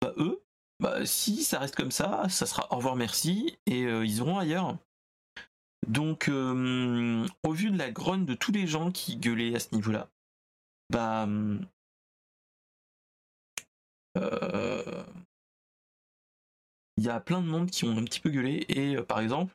bah, 0.00 0.14
eux, 0.16 0.42
bah, 0.80 1.04
si 1.04 1.44
ça 1.44 1.58
reste 1.58 1.76
comme 1.76 1.90
ça, 1.90 2.28
ça 2.28 2.46
sera 2.46 2.66
au 2.72 2.76
revoir 2.76 2.96
merci, 2.96 3.58
et 3.66 3.82
ils 3.82 4.16
iront 4.16 4.38
ailleurs. 4.38 4.78
Donc, 5.86 6.28
euh, 6.28 7.26
au 7.44 7.52
vu 7.52 7.70
de 7.70 7.78
la 7.78 7.90
grogne 7.90 8.24
de 8.24 8.34
tous 8.34 8.52
les 8.52 8.66
gens 8.66 8.90
qui 8.90 9.16
gueulaient 9.16 9.54
à 9.54 9.60
ce 9.60 9.74
niveau-là, 9.74 10.08
bah. 10.90 11.28
Euh, 14.16 15.04
il 16.96 17.04
y 17.04 17.10
a 17.10 17.20
plein 17.20 17.42
de 17.42 17.46
monde 17.46 17.70
qui 17.70 17.84
ont 17.84 17.96
un 17.96 18.04
petit 18.04 18.20
peu 18.20 18.30
gueulé. 18.30 18.64
Et 18.68 18.96
euh, 18.96 19.02
par 19.02 19.20
exemple, 19.20 19.54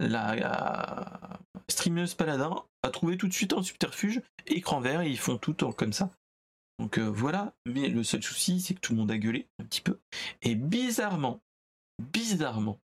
la, 0.00 1.40
streameuse 1.68 2.14
Paladin 2.14 2.64
a 2.82 2.90
trouvé 2.90 3.16
tout 3.16 3.28
de 3.28 3.32
suite 3.32 3.52
un 3.52 3.62
subterfuge, 3.62 4.20
écran 4.46 4.80
vert, 4.80 5.02
et 5.02 5.10
ils 5.10 5.18
font 5.18 5.38
tout 5.38 5.54
comme 5.72 5.92
ça. 5.92 6.10
Donc 6.78 6.98
voilà, 6.98 7.54
mais 7.66 7.88
le 7.88 8.04
seul 8.04 8.22
souci, 8.22 8.60
c'est 8.60 8.74
que 8.74 8.80
tout 8.80 8.92
le 8.92 8.98
monde 8.98 9.10
a 9.10 9.18
gueulé 9.18 9.48
un 9.58 9.64
petit 9.64 9.80
peu. 9.80 9.98
Et 10.42 10.54
bizarrement, 10.54 11.40
bizarrement, 11.98 12.80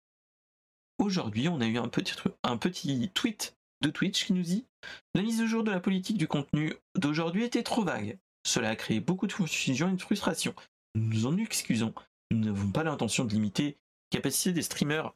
aujourd'hui, 0.98 1.48
on 1.48 1.60
a 1.60 1.66
eu 1.66 1.78
un 1.78 1.88
petit, 1.88 2.14
un 2.44 2.56
petit 2.56 3.10
tweet 3.14 3.56
de 3.82 3.90
Twitch 3.90 4.24
qui 4.24 4.32
nous 4.32 4.42
dit 4.42 4.66
La 5.14 5.22
mise 5.22 5.40
au 5.40 5.46
jour 5.46 5.64
de 5.64 5.70
la 5.70 5.80
politique 5.80 6.18
du 6.18 6.28
contenu 6.28 6.74
d'aujourd'hui 6.94 7.44
était 7.44 7.62
trop 7.62 7.82
vague. 7.82 8.18
Cela 8.46 8.70
a 8.70 8.76
créé 8.76 9.00
beaucoup 9.00 9.26
de 9.26 9.32
confusion 9.32 9.90
et 9.90 9.96
de 9.96 10.00
frustration. 10.00 10.54
Nous 10.94 11.08
nous 11.08 11.26
en 11.26 11.36
excusons. 11.36 11.94
Nous 12.30 12.38
n'avons 12.38 12.70
pas 12.70 12.84
l'intention 12.84 13.24
de 13.24 13.32
limiter 13.32 13.78
la 14.12 14.18
capacité 14.18 14.52
des 14.52 14.62
streamers 14.62 15.14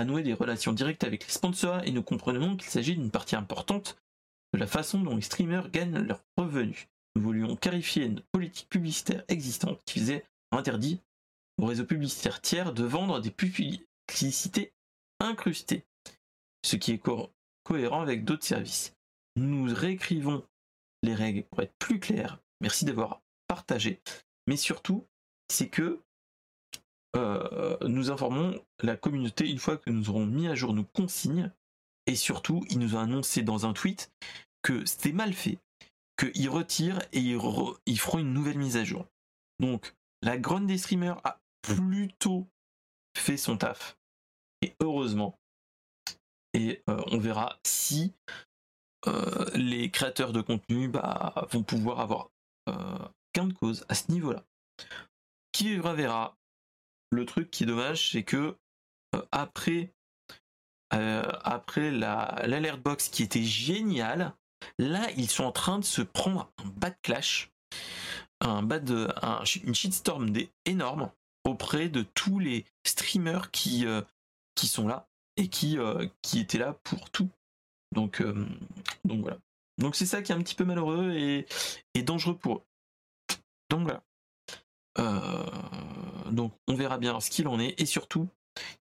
à 0.00 0.04
nouer 0.06 0.22
des 0.22 0.32
relations 0.32 0.72
directes 0.72 1.04
avec 1.04 1.26
les 1.26 1.32
sponsors 1.32 1.84
et 1.84 1.90
nous 1.90 2.02
comprenons 2.02 2.56
qu'il 2.56 2.70
s'agit 2.70 2.96
d'une 2.96 3.10
partie 3.10 3.36
importante 3.36 3.98
de 4.54 4.58
la 4.58 4.66
façon 4.66 5.00
dont 5.00 5.14
les 5.14 5.20
streamers 5.20 5.70
gagnent 5.70 5.98
leurs 5.98 6.24
revenus. 6.38 6.88
Nous 7.14 7.22
voulions 7.22 7.54
clarifier 7.54 8.06
une 8.06 8.22
politique 8.32 8.70
publicitaire 8.70 9.22
existante 9.28 9.82
qui 9.84 10.00
faisait 10.00 10.24
interdit 10.52 11.02
aux 11.58 11.66
réseaux 11.66 11.84
publicitaires 11.84 12.40
tiers 12.40 12.72
de 12.72 12.82
vendre 12.82 13.20
des 13.20 13.30
publicités 13.30 14.72
incrusté, 15.20 15.84
ce 16.64 16.76
qui 16.76 16.92
est 16.92 17.02
cohérent 17.62 18.00
avec 18.00 18.24
d'autres 18.24 18.46
services. 18.46 18.96
Nous 19.36 19.66
réécrivons 19.70 20.42
les 21.02 21.14
règles 21.14 21.44
pour 21.44 21.60
être 21.60 21.74
plus 21.78 22.00
clairs. 22.00 22.38
Merci 22.62 22.86
d'avoir 22.86 23.20
partagé. 23.48 24.00
Mais 24.46 24.56
surtout, 24.56 25.06
c'est 25.48 25.68
que 25.68 26.00
euh, 27.16 27.76
nous 27.82 28.10
informons 28.10 28.62
la 28.80 28.96
communauté 28.96 29.48
une 29.48 29.58
fois 29.58 29.76
que 29.76 29.90
nous 29.90 30.10
aurons 30.10 30.26
mis 30.26 30.46
à 30.46 30.54
jour 30.54 30.72
nos 30.72 30.84
consignes 30.84 31.52
Et 32.06 32.14
surtout, 32.14 32.64
il 32.70 32.78
nous 32.78 32.96
a 32.96 33.02
annoncé 33.02 33.42
dans 33.42 33.66
un 33.66 33.72
tweet 33.72 34.12
que 34.62 34.84
c'était 34.84 35.12
mal 35.12 35.32
fait, 35.32 35.58
qu'ils 36.16 36.48
retirent 36.48 37.00
et 37.12 37.20
ils, 37.20 37.98
feront 37.98 38.18
une 38.18 38.32
nouvelle 38.32 38.58
mise 38.58 38.76
à 38.76 38.84
jour. 38.84 39.06
Donc, 39.58 39.94
la 40.22 40.38
grande 40.38 40.66
des 40.66 40.78
streamers 40.78 41.20
a 41.24 41.40
plutôt 41.62 42.46
fait 43.16 43.36
son 43.36 43.56
taf. 43.56 43.96
Et 44.62 44.74
heureusement. 44.80 45.38
Et 46.52 46.82
euh, 46.88 47.02
on 47.06 47.18
verra 47.18 47.58
si 47.64 48.12
euh, 49.06 49.46
les 49.54 49.90
créateurs 49.90 50.32
de 50.32 50.42
contenu 50.42 50.88
bah, 50.88 51.46
vont 51.50 51.62
pouvoir 51.62 52.00
avoir 52.00 52.30
gain 53.34 53.46
de 53.46 53.52
cause 53.52 53.84
à 53.88 53.94
ce 53.94 54.12
niveau-là. 54.12 54.44
Qui 55.52 55.76
verra. 55.76 56.39
Le 57.10 57.26
truc 57.26 57.50
qui 57.50 57.64
est 57.64 57.66
dommage, 57.66 58.10
c'est 58.12 58.22
que 58.22 58.56
après, 59.32 59.92
après 60.90 61.90
l'alert 61.90 62.78
box 62.78 63.08
qui 63.08 63.22
était 63.22 63.42
génial, 63.42 64.34
là 64.78 65.08
ils 65.16 65.28
sont 65.28 65.44
en 65.44 65.52
train 65.52 65.78
de 65.78 65.84
se 65.84 66.02
prendre 66.02 66.52
un 66.58 66.68
bad 66.68 66.96
clash, 67.02 67.50
un 68.40 68.62
bad, 68.62 68.90
un, 69.22 69.42
une 69.64 69.74
shitstorm 69.74 70.32
énorme 70.64 71.10
auprès 71.44 71.88
de 71.88 72.02
tous 72.02 72.38
les 72.38 72.64
streamers 72.84 73.50
qui, 73.50 73.84
qui 74.54 74.68
sont 74.68 74.86
là 74.86 75.10
et 75.40 75.48
qui, 75.48 75.78
euh, 75.78 76.06
qui 76.22 76.40
étaient 76.40 76.58
là 76.58 76.74
pour 76.84 77.10
tout. 77.10 77.30
Donc, 77.92 78.20
euh, 78.20 78.46
donc 79.04 79.22
voilà. 79.22 79.38
Donc 79.78 79.96
c'est 79.96 80.06
ça 80.06 80.22
qui 80.22 80.32
est 80.32 80.34
un 80.34 80.42
petit 80.42 80.54
peu 80.54 80.64
malheureux 80.64 81.12
et, 81.12 81.46
dangereux 82.02 82.36
pour 82.36 82.56
eux. 82.56 82.62
Donc 83.70 83.82
voilà. 83.82 84.02
Euh, 84.98 85.59
donc 86.30 86.52
on 86.68 86.74
verra 86.74 86.98
bien 86.98 87.18
ce 87.20 87.30
qu'il 87.30 87.48
en 87.48 87.58
est. 87.58 87.80
Et 87.80 87.86
surtout, 87.86 88.28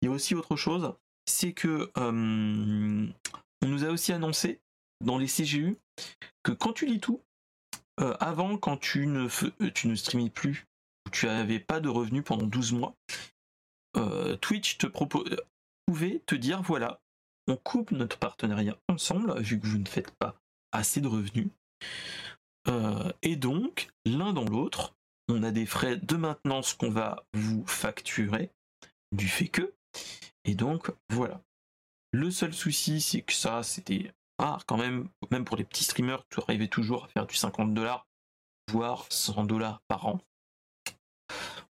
il 0.02 0.06
y 0.06 0.08
a 0.08 0.12
aussi 0.12 0.36
autre 0.36 0.56
chose, 0.56 0.94
c'est 1.26 1.54
que 1.54 1.92
on 1.96 3.68
nous 3.68 3.84
a 3.84 3.90
aussi 3.90 4.14
annoncé 4.14 4.60
dans 5.04 5.18
les 5.18 5.28
CGU 5.28 5.78
que 6.44 6.52
quand 6.52 6.74
tu 6.74 6.86
lis 6.86 7.00
tout, 7.00 7.22
avant 7.98 8.58
quand 8.58 8.78
tu 8.78 9.06
ne, 9.06 9.28
tu 9.70 9.88
ne 9.88 9.96
streamais 9.96 10.30
plus, 10.30 10.68
tu 11.12 11.26
n'avais 11.26 11.60
pas 11.60 11.80
de 11.80 11.90
revenus 11.90 12.24
pendant 12.24 12.48
12 12.48 12.74
mois, 12.74 12.96
Twitch 14.42 14.78
te 14.78 14.88
propose, 14.88 15.26
pouvez 15.86 16.22
te 16.26 16.36
dire 16.36 16.62
voilà, 16.62 17.02
on 17.48 17.58
coupe 17.58 17.92
notre 17.92 18.18
partenariat 18.18 18.78
ensemble, 18.88 19.40
vu 19.42 19.60
que 19.60 19.68
vous 19.68 19.80
ne 19.80 19.88
faites 19.88 20.12
pas 20.12 20.36
assez 20.72 21.02
de 21.02 21.08
revenus. 21.08 21.50
Euh, 22.68 23.12
et 23.22 23.36
donc, 23.36 23.90
l'un 24.06 24.34
dans 24.34 24.46
l'autre, 24.46 24.94
on 25.30 25.44
a 25.44 25.52
des 25.52 25.66
frais 25.66 25.98
de 25.98 26.16
maintenance 26.16 26.74
qu'on 26.74 26.90
va 26.90 27.24
vous 27.34 27.66
facturer, 27.66 28.52
du 29.12 29.28
fait 29.28 29.48
que. 29.48 29.74
Et 30.44 30.56
donc, 30.56 30.92
voilà. 31.10 31.42
Le 32.12 32.32
seul 32.32 32.54
souci, 32.54 33.02
c'est 33.02 33.22
que 33.22 33.34
ça, 33.34 33.62
c'était 33.64 34.14
rare 34.40 34.66
quand 34.66 34.78
même, 34.78 35.10
même 35.32 35.46
pour 35.46 35.58
les 35.58 35.64
petits 35.64 35.84
streamers, 35.84 36.26
tu 36.30 36.40
arrivais 36.42 36.68
toujours 36.68 37.06
à 37.06 37.08
faire 37.10 37.28
du 37.28 37.36
50 37.36 37.74
dollars, 37.74 38.08
voire 38.72 39.06
100 39.10 39.44
dollars 39.46 39.82
par 39.88 40.08
an. 40.08 40.20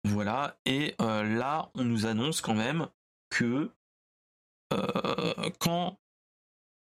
Voilà, 0.06 0.58
et 0.66 0.96
euh, 1.02 1.24
là, 1.24 1.70
on 1.76 1.84
nous 1.84 2.06
annonce 2.06 2.40
quand 2.40 2.54
même 2.54 2.88
que 3.30 3.70
euh, 4.72 5.50
quand 5.60 6.00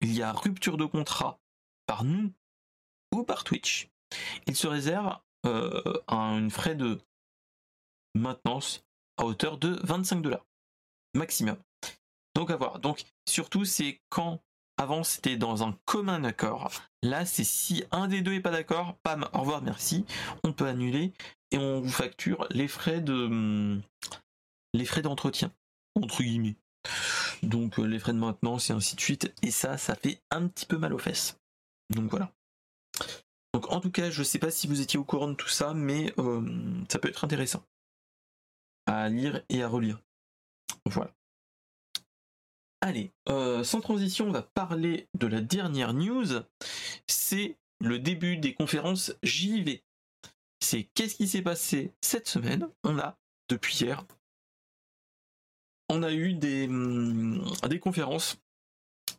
il 0.01 0.15
y 0.15 0.23
a 0.23 0.33
rupture 0.33 0.77
de 0.77 0.85
contrat 0.85 1.41
par 1.87 2.05
nous 2.05 2.33
ou 3.13 3.25
par 3.25 3.43
Twitch, 3.43 3.91
il 4.47 4.55
se 4.55 4.69
réserve 4.69 5.19
euh, 5.47 5.83
un 6.09 6.49
frais 6.51 6.75
de 6.75 6.99
maintenance 8.15 8.85
à 9.17 9.25
hauteur 9.25 9.59
de 9.59 9.79
25 9.85 10.23
dollars 10.23 10.47
maximum. 11.15 11.57
Donc 12.35 12.51
à 12.51 12.57
voir. 12.57 12.79
Donc 12.79 13.05
surtout 13.29 13.65
c'est 13.65 14.01
quand 14.09 14.41
avant 14.79 15.05
c'était 15.05 15.37
dans 15.37 15.63
un 15.63 15.79
commun 15.85 16.25
accord. 16.25 16.71
Là 17.03 17.27
c'est 17.27 17.45
si 17.45 17.85
un 17.91 18.09
des 18.09 18.23
deux 18.23 18.35
est 18.35 18.41
pas 18.41 18.51
d'accord, 18.51 18.97
pam, 19.03 19.29
au 19.33 19.41
revoir, 19.41 19.63
merci, 19.63 20.05
on 20.45 20.53
peut 20.53 20.67
annuler 20.67 21.13
et 21.51 21.59
on 21.59 21.81
vous 21.81 21.91
facture 21.91 22.47
les 22.51 22.69
frais 22.69 23.01
de 23.01 23.13
hum, 23.13 23.83
les 24.73 24.85
frais 24.85 25.03
d'entretien 25.03 25.53
entre 25.95 26.23
guillemets 26.23 26.57
donc 27.43 27.79
euh, 27.79 27.85
les 27.85 27.99
frais 27.99 28.13
de 28.13 28.19
maintenance 28.19 28.71
et 28.71 28.73
ainsi 28.73 28.97
de 28.97 29.01
suite. 29.01 29.33
Et 29.43 29.51
ça, 29.51 29.77
ça 29.77 29.95
fait 29.95 30.21
un 30.31 30.47
petit 30.49 30.67
peu 30.67 30.79
mal 30.79 30.93
aux 30.93 30.99
fesses. 30.99 31.39
Donc 31.91 32.11
voilà. 32.11 32.33
Donc 33.53 33.71
en 33.71 33.81
tout 33.81 33.91
cas, 33.91 34.11
je 34.11 34.23
sais 34.23 34.39
pas 34.39 34.51
si 34.51 34.67
vous 34.67 34.81
étiez 34.81 34.99
au 34.99 35.05
courant 35.05 35.29
de 35.29 35.35
tout 35.35 35.49
ça, 35.49 35.75
mais 35.75 36.13
euh, 36.19 36.85
ça 36.91 36.99
peut 36.99 37.09
être 37.09 37.25
intéressant 37.25 37.65
à 38.87 39.09
lire 39.09 39.43
et 39.49 39.63
à 39.63 39.69
relire. 39.69 40.01
Voilà. 40.87 41.15
Allez, 42.81 43.13
euh, 43.29 43.63
sans 43.63 43.81
transition, 43.81 44.27
on 44.27 44.33
va 44.33 44.43
parler 44.43 45.09
de 45.15 45.27
la 45.27 45.41
dernière 45.41 45.95
news. 45.95 46.43
C'est 47.07 47.57
le 47.81 47.99
début 47.99 48.37
des 48.39 48.55
conférences 48.55 49.13
JV. 49.23 49.85
C'est 50.61 50.85
qu'est-ce 50.95 51.17
qui 51.17 51.29
s'est 51.29 51.43
passé 51.43 51.93
cette 52.01 52.29
semaine? 52.29 52.69
On 52.83 52.99
a, 52.99 53.19
depuis 53.49 53.77
hier, 53.77 54.05
on 55.89 56.03
a 56.03 56.13
eu 56.13 56.35
des, 56.35 56.67
hum, 56.67 57.45
des 57.69 57.79
conférences 57.79 58.39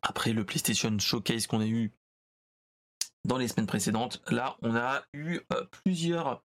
après 0.02 0.34
le 0.34 0.46
PlayStation 0.46 0.98
Showcase 1.00 1.48
qu'on 1.48 1.62
a 1.62 1.68
eu 1.68 1.92
dans 3.26 3.38
les 3.38 3.48
semaines 3.48 3.68
précédentes. 3.68 4.22
Là, 4.30 4.58
on 4.62 4.76
a 4.76 5.04
eu 5.14 5.40
euh, 5.54 5.66
plusieurs. 5.84 6.42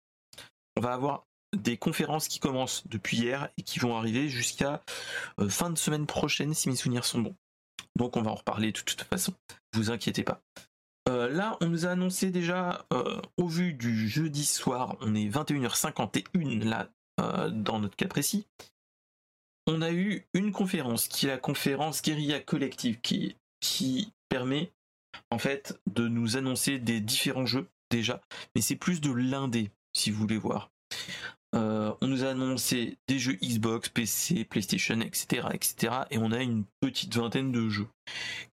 On 0.75 0.82
va 0.82 0.93
avoir 0.93 1.25
des 1.55 1.78
conférences 1.78 2.28
qui 2.28 2.39
commencent 2.39 2.88
depuis 2.88 3.17
hier 3.17 3.49
et 3.57 3.63
qui 3.63 3.80
vont 3.80 3.95
arriver 3.95 4.30
jusqu'à 4.30 4.84
euh, 5.39 5.49
fin 5.49 5.69
de 5.69 5.78
semaine 5.78 6.05
prochaine 6.05 6.53
si 6.53 6.69
mes 6.69 6.75
souvenirs 6.75 7.05
sont 7.05 7.19
bons. 7.19 7.36
Donc 7.95 8.15
on 8.17 8.21
va 8.21 8.32
en 8.32 8.36
reparler 8.36 8.71
de 8.71 8.80
toute 8.80 9.01
façon. 9.03 9.34
Vous 9.73 9.89
inquiétez 9.89 10.23
pas. 10.23 10.41
Euh, 11.09 11.30
là, 11.30 11.57
on 11.61 11.67
nous 11.67 11.86
a 11.86 11.91
annoncé 11.91 12.32
déjà, 12.32 12.86
au 13.38 13.47
vu 13.47 13.73
du 13.73 14.09
jeudi 14.09 14.45
soir, 14.45 14.97
on 14.99 15.15
est 15.15 15.30
21h51 15.30 16.63
là, 16.65 16.89
dans 17.49 17.80
notre 17.80 17.95
cas 17.95 18.07
précis 18.07 18.45
on 19.67 19.82
a 19.82 19.91
eu 19.91 20.25
une 20.34 20.51
conférence 20.51 21.07
qui 21.07 21.25
est 21.25 21.30
la 21.30 21.38
conférence 21.38 22.01
Guerilla 22.01 22.39
Collective 22.39 22.99
qui 23.01 24.13
permet 24.30 24.71
en 25.31 25.37
fait 25.37 25.79
de 25.93 26.07
nous 26.07 26.37
annoncer 26.37 26.79
des 26.79 26.99
différents 26.99 27.45
jeux 27.45 27.67
déjà, 27.89 28.21
mais 28.55 28.61
c'est 28.61 28.75
plus 28.75 29.01
de 29.01 29.11
l'indé 29.11 29.71
si 29.93 30.11
vous 30.11 30.19
voulez 30.19 30.37
voir. 30.37 30.71
Euh, 31.55 31.93
on 32.01 32.07
nous 32.07 32.23
a 32.23 32.29
annoncé 32.29 32.97
des 33.07 33.19
jeux 33.19 33.37
Xbox, 33.41 33.89
PC, 33.89 34.43
PlayStation, 34.43 34.99
etc., 34.99 35.47
etc. 35.53 35.93
Et 36.11 36.17
on 36.17 36.31
a 36.31 36.41
une 36.41 36.65
petite 36.81 37.15
vingtaine 37.15 37.51
de 37.51 37.69
jeux 37.69 37.87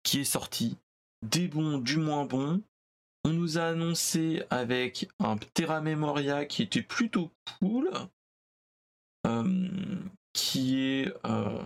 qui 0.02 0.20
est 0.20 0.24
sorti. 0.24 0.78
Des 1.22 1.48
bons, 1.48 1.78
du 1.78 1.96
moins 1.96 2.24
bons. 2.24 2.62
On 3.24 3.30
nous 3.30 3.58
a 3.58 3.64
annoncé 3.64 4.42
avec 4.50 5.08
un 5.18 5.36
Terra 5.54 5.80
Memoria 5.80 6.44
qui 6.44 6.62
était 6.62 6.82
plutôt 6.82 7.30
cool. 7.58 7.90
Euh, 9.26 10.02
qui 10.34 10.80
est 10.80 11.14
euh, 11.24 11.62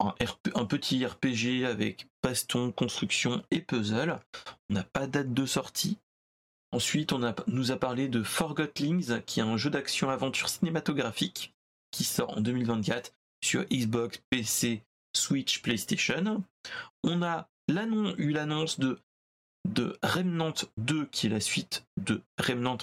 un, 0.00 0.64
petit 0.66 1.06
RPG 1.06 1.64
avec 1.64 2.08
baston, 2.22 2.72
construction 2.72 3.42
et 3.50 3.60
puzzle. 3.60 4.18
On 4.68 4.74
n'a 4.74 4.82
pas 4.82 5.06
date 5.06 5.32
de 5.32 5.46
sortie. 5.46 5.98
Ensuite, 6.72 7.12
on 7.12 7.34
nous 7.46 7.70
a 7.70 7.76
parlé 7.76 8.08
de 8.08 8.22
Forgotlings, 8.22 9.22
qui 9.22 9.40
est 9.40 9.44
un 9.44 9.56
jeu 9.56 9.70
d'action-aventure 9.70 10.48
cinématographique 10.48 11.54
qui 11.92 12.04
sort 12.04 12.36
en 12.36 12.40
2024 12.40 13.14
sur 13.42 13.64
Xbox, 13.66 14.20
PC, 14.30 14.82
Switch, 15.16 15.62
PlayStation. 15.62 16.42
On 17.04 17.22
a 17.22 17.48
eu 17.68 18.32
l'annonce 18.32 18.80
de, 18.80 18.98
de 19.68 19.96
Remnant 20.02 20.54
2, 20.78 21.06
qui 21.06 21.26
est 21.26 21.30
la 21.30 21.40
suite 21.40 21.86
de 21.98 22.22
Remnant 22.38 22.78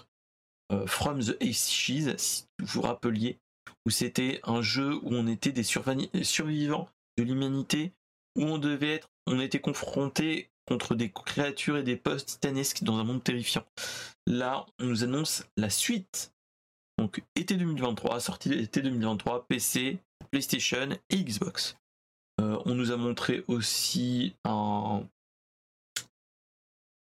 euh, 0.72 0.86
From 0.88 1.20
the 1.22 1.36
Ashes, 1.41 2.15
si 2.17 2.45
vous 2.59 2.67
vous 2.67 2.82
rappeliez 2.82 3.38
où 3.86 3.89
c'était 3.89 4.39
un 4.43 4.61
jeu 4.61 4.95
où 5.03 5.13
on 5.13 5.27
était 5.27 5.51
des 5.51 5.63
survivants 5.63 6.89
de 7.17 7.23
l'humanité, 7.23 7.93
où 8.36 8.43
on 8.43 8.57
devait 8.57 8.95
être, 8.95 9.09
on 9.27 9.39
était 9.39 9.59
confronté 9.59 10.49
contre 10.67 10.95
des 10.95 11.09
créatures 11.11 11.77
et 11.77 11.84
des 11.84 11.95
postes 11.95 12.30
titanesques 12.30 12.84
dans 12.84 12.97
un 12.99 13.03
monde 13.03 13.23
terrifiant. 13.23 13.65
Là, 14.27 14.65
on 14.80 14.86
nous 14.86 15.03
annonce 15.03 15.43
la 15.57 15.69
suite. 15.69 16.32
Donc, 16.99 17.23
été 17.36 17.55
2023, 17.55 18.19
sortie 18.19 18.53
été 18.53 18.82
2023, 18.82 19.47
PC, 19.47 19.99
PlayStation 20.32 20.89
et 21.09 21.23
Xbox. 21.23 21.77
Euh, 22.39 22.61
on 22.65 22.75
nous 22.75 22.91
a 22.91 22.97
montré 22.97 23.43
aussi 23.47 24.36
un, 24.45 25.03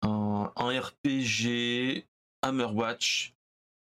un, 0.02 0.52
un 0.54 0.80
RPG, 0.80 2.04
Hammerwatch. 2.42 3.34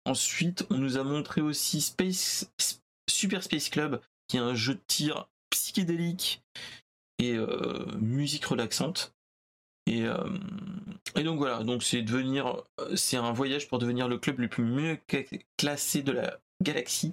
Ensuite, 0.07 0.67
on 0.71 0.79
nous 0.79 0.97
a 0.97 1.05
montré 1.05 1.41
aussi 1.41 1.81
Space, 1.81 2.51
Super 3.09 3.43
Space 3.43 3.69
Club, 3.69 4.01
qui 4.29 4.37
est 4.37 4.41
un 4.41 4.55
jeu 4.55 4.75
de 4.75 4.83
tir 4.87 5.29
psychédélique 5.51 6.43
et 7.19 7.35
euh, 7.35 7.87
musique 7.99 8.45
relaxante. 8.45 9.15
Et, 9.87 10.05
euh, 10.05 10.39
et, 11.15 11.23
donc 11.23 11.39
voilà, 11.39 11.63
donc 11.63 11.83
c'est 11.83 12.03
devenir, 12.03 12.63
euh, 12.81 12.97
c'est 12.97 13.19
un 13.19 13.33
voyage 13.33 13.69
pour 13.69 13.79
devenir 13.79 14.09
le 14.09 14.19
club 14.19 14.39
le 14.39 14.49
plus 14.49 14.65
mieux 14.65 14.99
classé 15.59 16.03
de 16.03 16.13
la 16.13 16.41
galaxie 16.63 17.13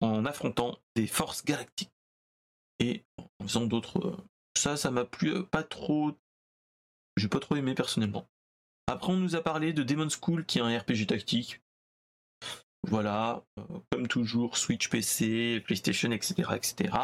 en 0.00 0.24
affrontant 0.24 0.78
des 0.94 1.08
forces 1.08 1.44
galactiques 1.44 1.90
et 2.78 3.02
en 3.18 3.46
faisant 3.46 3.66
d'autres. 3.66 4.16
Ça, 4.56 4.76
ça 4.76 4.92
m'a 4.92 5.04
plu 5.04 5.44
pas 5.44 5.64
trop 5.64 6.16
j'ai 7.16 7.28
pas 7.28 7.40
trop 7.40 7.56
aimé 7.56 7.74
personnellement. 7.74 8.28
Après, 8.86 9.12
on 9.12 9.16
nous 9.16 9.36
a 9.36 9.42
parlé 9.42 9.72
de 9.72 9.82
Demon 9.82 10.08
School, 10.08 10.44
qui 10.44 10.58
est 10.58 10.62
un 10.62 10.78
RPG 10.78 11.06
tactique. 11.06 11.60
Voilà, 12.86 13.42
euh, 13.58 13.62
comme 13.90 14.08
toujours, 14.08 14.58
Switch 14.58 14.90
PC, 14.90 15.62
PlayStation, 15.64 16.10
etc., 16.10 16.50
etc. 16.54 16.94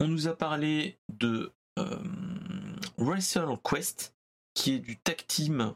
On 0.00 0.08
nous 0.08 0.28
a 0.28 0.36
parlé 0.36 0.98
de 1.12 1.52
euh, 1.78 2.02
Wrestle 2.96 3.58
Quest, 3.62 4.14
qui 4.54 4.74
est 4.74 4.78
du 4.78 4.96
tag 4.96 5.26
team. 5.26 5.74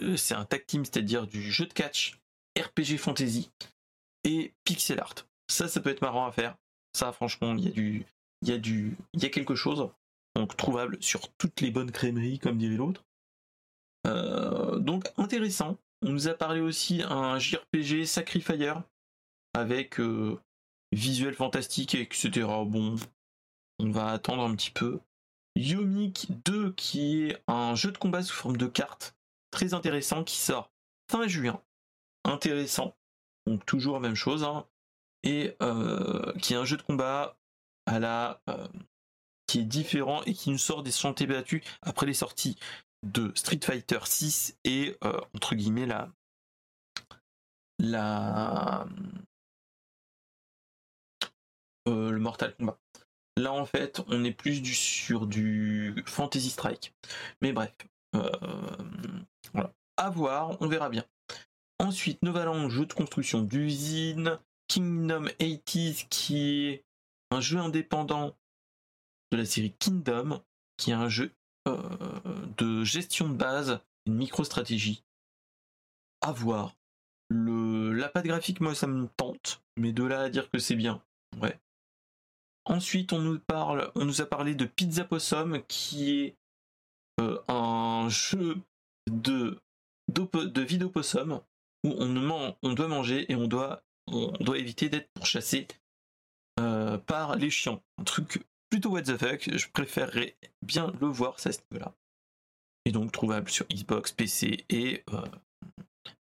Euh, 0.00 0.16
c'est 0.16 0.34
un 0.34 0.44
tag 0.44 0.64
team, 0.66 0.84
c'est-à-dire 0.84 1.26
du 1.26 1.42
jeu 1.50 1.66
de 1.66 1.72
catch, 1.72 2.20
RPG 2.56 2.98
fantasy 2.98 3.50
et 4.22 4.54
pixel 4.64 5.00
art. 5.00 5.26
Ça, 5.48 5.66
ça 5.66 5.80
peut 5.80 5.90
être 5.90 6.02
marrant 6.02 6.26
à 6.26 6.32
faire. 6.32 6.56
Ça, 6.94 7.12
franchement, 7.12 7.56
il 7.56 7.64
y 7.64 7.68
a 7.68 7.72
du, 8.58 8.96
il 9.12 9.22
y 9.22 9.26
a 9.26 9.28
quelque 9.28 9.56
chose. 9.56 9.88
Donc 10.36 10.56
trouvable 10.56 11.02
sur 11.02 11.32
toutes 11.34 11.60
les 11.62 11.70
bonnes 11.70 11.90
crèmeries, 11.90 12.38
comme 12.38 12.58
dirait 12.58 12.76
l'autre. 12.76 13.04
donc 14.04 15.08
intéressant. 15.16 15.78
On 16.06 16.12
nous 16.12 16.28
a 16.28 16.34
parlé 16.34 16.60
aussi 16.60 17.02
un 17.02 17.40
JRPG 17.40 18.04
Sacrifier 18.06 18.74
avec 19.54 19.98
euh, 19.98 20.40
visuel 20.92 21.34
fantastique, 21.34 21.96
etc. 21.96 22.46
Bon, 22.64 22.94
on 23.80 23.90
va 23.90 24.12
attendre 24.12 24.44
un 24.44 24.54
petit 24.54 24.70
peu. 24.70 25.00
Yomik 25.56 26.28
2 26.44 26.70
qui 26.74 27.24
est 27.24 27.42
un 27.48 27.74
jeu 27.74 27.90
de 27.90 27.98
combat 27.98 28.22
sous 28.22 28.34
forme 28.34 28.56
de 28.56 28.68
carte 28.68 29.16
très 29.50 29.74
intéressant 29.74 30.22
qui 30.22 30.36
sort 30.36 30.70
fin 31.10 31.26
juin. 31.26 31.60
Intéressant. 32.24 32.96
Donc 33.48 33.66
toujours 33.66 33.94
la 33.94 34.00
même 34.00 34.14
chose. 34.14 34.44
Hein. 34.44 34.64
Et 35.24 35.56
euh, 35.60 36.32
qui 36.34 36.52
est 36.52 36.56
un 36.56 36.64
jeu 36.64 36.76
de 36.76 36.82
combat 36.82 37.36
à 37.86 37.98
la 37.98 38.40
euh, 38.48 38.68
qui 39.48 39.58
est 39.58 39.64
différent 39.64 40.22
et 40.22 40.34
qui 40.34 40.50
nous 40.50 40.58
sort 40.58 40.84
des 40.84 40.92
chantiers 40.92 41.26
battus 41.26 41.64
après 41.82 42.06
les 42.06 42.14
sorties 42.14 42.56
de 43.12 43.32
Street 43.34 43.60
Fighter 43.62 44.00
6 44.04 44.58
et 44.64 44.96
euh, 45.04 45.20
entre 45.34 45.54
guillemets 45.54 45.86
la 45.86 46.12
la 47.78 48.86
euh, 51.88 52.10
le 52.10 52.18
Mortal 52.18 52.54
Kombat. 52.56 52.78
Là 53.36 53.52
en 53.52 53.66
fait 53.66 54.00
on 54.08 54.24
est 54.24 54.32
plus 54.32 54.62
du, 54.62 54.74
sur 54.74 55.26
du 55.26 56.02
Fantasy 56.06 56.50
Strike. 56.50 56.94
Mais 57.40 57.52
bref, 57.52 57.74
euh. 58.14 58.30
À 59.98 60.10
voir, 60.10 60.60
on 60.60 60.68
verra 60.68 60.90
bien. 60.90 61.06
Ensuite, 61.78 62.22
Novaland, 62.22 62.68
jeu 62.68 62.84
de 62.84 62.92
construction 62.92 63.40
d'usine, 63.40 64.38
Kingdom 64.68 65.24
80s 65.40 66.06
qui 66.08 66.66
est 66.66 66.84
un 67.30 67.40
jeu 67.40 67.58
indépendant 67.58 68.36
de 69.32 69.38
la 69.38 69.44
série 69.46 69.72
Kingdom, 69.72 70.42
qui 70.76 70.90
est 70.90 70.94
un 70.94 71.08
jeu 71.08 71.32
de 71.66 72.84
gestion 72.84 73.28
de 73.28 73.34
base, 73.34 73.80
une 74.06 74.14
micro-stratégie. 74.14 75.04
À 76.20 76.32
voir. 76.32 76.76
Le, 77.28 77.92
la 77.92 78.08
patte 78.08 78.26
graphique, 78.26 78.60
moi, 78.60 78.74
ça 78.74 78.86
me 78.86 79.08
tente, 79.16 79.62
mais 79.76 79.92
de 79.92 80.04
là 80.04 80.22
à 80.22 80.28
dire 80.30 80.48
que 80.50 80.58
c'est 80.58 80.76
bien, 80.76 81.02
ouais. 81.42 81.58
Ensuite, 82.64 83.12
on 83.12 83.20
nous, 83.20 83.38
parle, 83.38 83.90
on 83.94 84.04
nous 84.04 84.20
a 84.20 84.26
parlé 84.26 84.54
de 84.54 84.64
Pizza 84.64 85.04
Possum, 85.04 85.62
qui 85.68 86.10
est 86.12 86.36
euh, 87.20 87.40
un 87.48 88.08
jeu 88.08 88.58
de, 89.10 89.60
de 90.08 90.86
possum 90.86 91.40
où 91.84 91.94
on, 91.98 92.56
on 92.62 92.72
doit 92.72 92.88
manger 92.88 93.30
et 93.30 93.36
on 93.36 93.46
doit, 93.46 93.82
on 94.08 94.32
doit 94.40 94.58
éviter 94.58 94.88
d'être 94.88 95.08
pourchassé 95.14 95.68
euh, 96.58 96.98
par 96.98 97.36
les 97.36 97.50
chiens. 97.50 97.80
Un 97.98 98.04
truc 98.04 98.44
plutôt 98.70 98.90
what 98.90 99.02
the 99.02 99.16
fuck, 99.16 99.48
je 99.56 99.68
préférerais 99.68 100.36
bien 100.62 100.92
le 101.00 101.06
voir 101.06 101.38
ça 101.40 101.50
à 101.50 101.52
ce 101.52 101.60
niveau-là. 101.70 101.94
Et 102.84 102.92
donc 102.92 103.12
trouvable 103.12 103.50
sur 103.50 103.66
Xbox, 103.66 104.12
PC 104.12 104.64
et, 104.68 105.02
euh, 105.12 105.26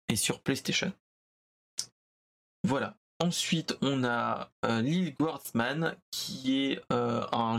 et 0.08 0.16
sur 0.16 0.42
PlayStation. 0.42 0.92
Voilà. 2.64 2.98
Ensuite, 3.20 3.78
on 3.82 4.04
a 4.04 4.52
euh, 4.66 4.82
Lil 4.82 5.16
Guardsman 5.16 5.96
qui 6.12 6.64
est 6.64 6.82
euh, 6.92 7.26
un 7.32 7.58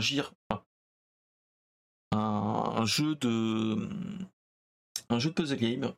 un, 2.11 2.85
jeu 2.85 3.15
de 3.15 3.89
un 5.09 5.19
jeu 5.19 5.29
de 5.29 5.35
puzzle 5.35 5.57
game 5.57 5.93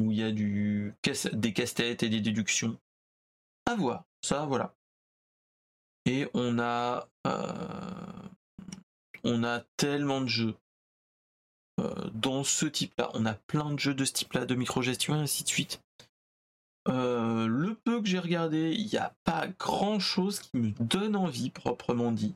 où 0.00 0.12
il 0.12 0.18
y 0.18 0.22
a 0.22 0.30
du 0.30 0.94
des 1.32 1.52
casse-têtes 1.52 2.02
et 2.02 2.08
des 2.08 2.20
déductions. 2.20 2.78
À 3.66 3.74
voir. 3.74 4.04
Ça, 4.22 4.44
voilà. 4.46 4.74
Et 6.06 6.28
on 6.34 6.58
a 6.58 7.08
on 9.24 9.44
a 9.44 9.60
tellement 9.76 10.20
de 10.20 10.28
jeux 10.28 10.54
euh, 11.80 12.10
dans 12.12 12.44
ce 12.44 12.66
type-là. 12.66 13.10
On 13.14 13.26
a 13.26 13.34
plein 13.34 13.72
de 13.72 13.78
jeux 13.78 13.94
de 13.94 14.04
ce 14.04 14.12
type-là, 14.12 14.44
de 14.44 14.54
micro-gestion 14.54 15.14
et 15.16 15.20
ainsi 15.20 15.44
de 15.44 15.48
suite. 15.48 15.82
Euh, 16.88 17.46
le 17.46 17.74
peu 17.74 18.00
que 18.00 18.08
j'ai 18.08 18.18
regardé, 18.18 18.74
il 18.76 18.86
n'y 18.86 18.96
a 18.96 19.14
pas 19.24 19.48
grand-chose 19.58 20.40
qui 20.40 20.56
me 20.56 20.70
donne 20.80 21.16
envie, 21.16 21.50
proprement 21.50 22.12
dit. 22.12 22.34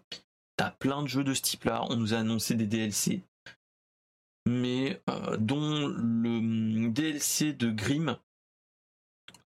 T'as 0.57 0.71
plein 0.71 1.03
de 1.03 1.09
jeux 1.09 1.25
de 1.25 1.35
ce 1.35 1.43
type-là. 1.43 1.85
On 1.91 1.97
nous 1.97 2.15
a 2.15 2.19
annoncé 2.19 2.55
des 2.55 2.67
DLC. 2.67 3.23
Mais 4.47 5.01
euh, 5.11 5.37
dont 5.37 5.89
le 5.89 6.41
mm, 6.41 6.93
DLC 6.93 7.53
de 7.53 7.71
Grim, 7.71 8.19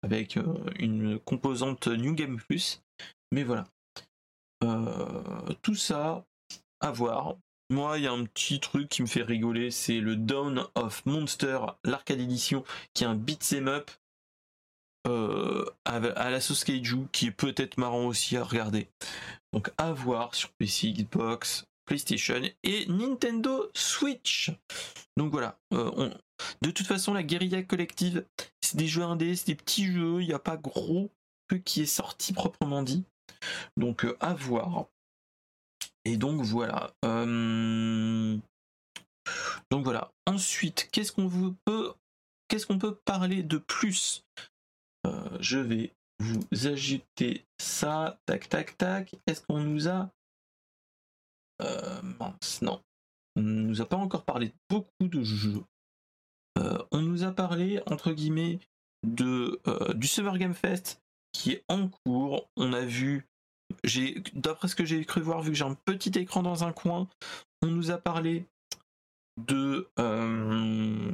avec 0.03 0.39
une 0.79 1.19
composante 1.21 1.89
New 1.89 2.15
Game 2.15 2.41
Plus. 2.41 2.83
Mais 3.33 3.45
voilà. 3.45 3.67
tout 5.63 5.75
ça, 5.75 6.25
à 6.81 6.91
voir. 6.91 7.37
Moi, 7.71 7.99
il 7.99 8.05
y 8.05 8.07
a 8.07 8.13
un 8.13 8.25
petit 8.25 8.61
truc 8.61 8.89
qui 8.89 9.03
me 9.03 9.07
fait 9.07 9.23
rigoler, 9.23 9.71
c'est 9.71 10.01
le 10.01 10.17
Dawn 10.17 10.67
of 10.75 11.05
Monster, 11.05 11.61
l'arcade 11.85 12.21
edition, 12.21 12.65
qui 12.95 13.05
est 13.05 13.07
un 13.07 13.15
beat'em 13.15 13.69
up 13.69 13.91
euh, 15.07 15.65
à, 15.85 16.01
la 16.01 16.41
sauce 16.41 16.65
Kaiju, 16.65 17.07
qui 17.13 17.27
est 17.27 17.31
peut-être 17.31 17.79
marrant 17.79 18.07
aussi 18.07 18.37
à 18.37 18.45
regarder. 18.45 18.89
Donc 19.53 19.71
à 19.79 19.93
voir 19.93 20.35
sur 20.35 20.51
PC, 20.53 20.93
Xbox, 20.93 21.67
PlayStation 21.87 22.43
et 22.63 22.87
Nintendo 22.87 23.71
Switch. 23.75 24.51
Donc 25.17 25.33
voilà. 25.33 25.59
Euh, 25.73 26.11
de 26.63 26.71
toute 26.71 26.87
façon, 26.87 27.15
la 27.15 27.23
guérilla 27.23 27.63
collective, 27.63 28.25
c'est 28.61 28.77
des 28.77 28.87
jeux 28.87 29.03
indés, 29.03 29.37
c'est 29.37 29.49
des 29.49 29.55
petits 29.55 29.87
jeux, 29.87 30.21
il 30.21 30.29
n'y 30.29 30.35
a 30.35 30.39
pas 30.39 30.57
gros 30.57 31.11
truc 31.49 31.65
qui 31.65 31.83
est 31.83 31.87
sorti 31.87 32.33
proprement 32.33 32.83
dit. 32.83 33.05
Donc 33.77 34.05
euh, 34.05 34.17
à 34.21 34.35
voir. 34.35 34.87
Et 36.09 36.17
donc 36.17 36.41
voilà. 36.41 36.95
Euh, 37.05 38.39
donc 39.71 39.85
voilà. 39.85 40.11
Ensuite, 40.27 40.89
qu'est-ce 40.91 41.13
qu'on 41.13 41.29
peut, 41.67 41.93
qu'est-ce 42.49 42.67
qu'on 42.67 42.79
peut 42.79 42.95
parler 43.05 43.43
de 43.43 43.59
plus? 43.59 44.25
Euh, 45.07 45.37
Je 45.39 45.59
vais 45.59 45.93
vous 46.19 46.41
ajouter 46.67 47.45
ça. 47.61 48.19
Tac, 48.25 48.49
tac, 48.49 48.79
tac. 48.79 49.17
Est-ce 49.27 49.43
qu'on 49.43 49.61
nous 49.61 49.87
a 49.87 50.09
euh, 51.61 52.01
non. 52.63 52.83
On 53.37 53.43
nous 53.43 53.83
a 53.83 53.87
pas 53.87 53.97
encore 53.97 54.25
parlé 54.25 54.49
de 54.49 54.55
beaucoup 54.71 55.09
de 55.09 55.23
jeux. 55.23 55.63
on 56.91 57.03
nous 57.03 57.23
a 57.23 57.33
parlé 57.33 57.83
entre 57.87 58.13
guillemets 58.13 58.61
de 59.07 59.61
du 59.95 60.07
Summer 60.07 60.39
Game 60.39 60.55
Fest 60.55 61.03
qui 61.33 61.53
est 61.53 61.65
en 61.69 61.89
cours. 61.89 62.49
On 62.57 62.73
a 62.73 62.81
vu 62.81 63.28
d'après 64.35 64.69
ce 64.69 64.75
que 64.75 64.85
j'ai 64.85 65.05
cru 65.05 65.21
voir, 65.21 65.43
vu 65.43 65.51
que 65.51 65.57
j'ai 65.57 65.65
un 65.65 65.75
petit 65.75 66.19
écran 66.19 66.43
dans 66.43 66.65
un 66.65 66.73
coin, 66.73 67.09
on 67.63 67.69
nous 67.69 67.91
a 67.91 67.99
parlé 67.99 68.47
de 69.47 69.89
euh, 69.99 71.11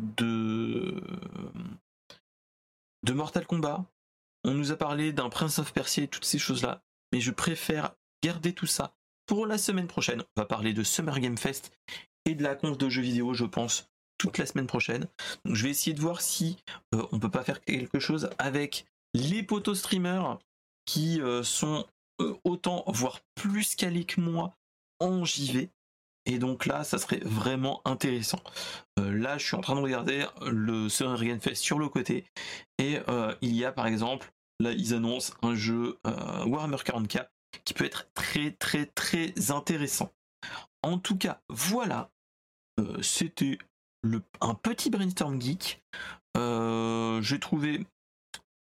de 0.00 1.02
de 3.04 3.12
Mortal 3.12 3.46
Kombat. 3.46 3.84
On 4.44 4.54
nous 4.54 4.70
a 4.70 4.76
parlé 4.76 5.12
d'un 5.12 5.28
Prince 5.28 5.58
of 5.58 5.72
Persia 5.72 6.04
et 6.04 6.08
toutes 6.08 6.24
ces 6.24 6.38
choses-là, 6.38 6.82
mais 7.12 7.20
je 7.20 7.32
préfère 7.32 7.94
garder 8.22 8.52
tout 8.52 8.66
ça 8.66 8.94
pour 9.26 9.46
la 9.46 9.58
semaine 9.58 9.88
prochaine. 9.88 10.22
On 10.22 10.40
va 10.40 10.46
parler 10.46 10.72
de 10.72 10.84
Summer 10.84 11.18
Game 11.18 11.36
Fest 11.36 11.72
et 12.24 12.34
de 12.34 12.42
la 12.42 12.54
conf 12.54 12.78
de 12.78 12.88
jeux 12.88 13.02
vidéo, 13.02 13.34
je 13.34 13.44
pense, 13.44 13.88
toute 14.18 14.38
la 14.38 14.46
semaine 14.46 14.66
prochaine. 14.66 15.08
Donc 15.44 15.56
je 15.56 15.64
vais 15.64 15.70
essayer 15.70 15.94
de 15.94 16.00
voir 16.00 16.20
si 16.20 16.56
euh, 16.94 17.06
on 17.12 17.18
peut 17.18 17.30
pas 17.30 17.44
faire 17.44 17.60
quelque 17.60 17.98
chose 17.98 18.30
avec 18.38 18.86
les 19.14 19.42
potos 19.42 19.78
streamers 19.78 20.38
qui 20.86 21.20
euh, 21.20 21.42
sont 21.42 21.84
euh, 22.20 22.34
autant, 22.44 22.84
voire 22.86 23.20
plus 23.34 23.74
calés 23.74 24.04
que 24.04 24.20
moi 24.20 24.56
en 25.00 25.24
JV. 25.24 25.70
Et 26.24 26.38
donc 26.38 26.66
là, 26.66 26.82
ça 26.82 26.98
serait 26.98 27.20
vraiment 27.22 27.82
intéressant. 27.84 28.40
Euh, 28.98 29.12
là, 29.16 29.38
je 29.38 29.46
suis 29.46 29.56
en 29.56 29.60
train 29.60 29.76
de 29.76 29.80
regarder 29.80 30.26
le 30.40 30.88
Game 31.24 31.40
Fest 31.40 31.62
sur 31.62 31.78
le 31.78 31.88
côté. 31.88 32.24
Et 32.78 32.98
il 33.42 33.54
y 33.54 33.64
a 33.64 33.70
par 33.70 33.86
exemple, 33.86 34.32
là, 34.58 34.72
ils 34.72 34.94
annoncent 34.94 35.34
un 35.42 35.54
jeu 35.54 35.98
Warhammer 36.04 36.78
40k 36.78 37.28
qui 37.64 37.74
peut 37.74 37.84
être 37.84 38.08
très 38.14 38.50
très 38.50 38.86
très 38.86 39.52
intéressant. 39.52 40.12
En 40.82 40.98
tout 40.98 41.16
cas, 41.16 41.40
voilà. 41.48 42.10
C'était 43.02 43.58
un 44.40 44.54
petit 44.54 44.90
brainstorm 44.90 45.40
geek. 45.40 45.80
J'ai 46.34 47.40
trouvé 47.40 47.86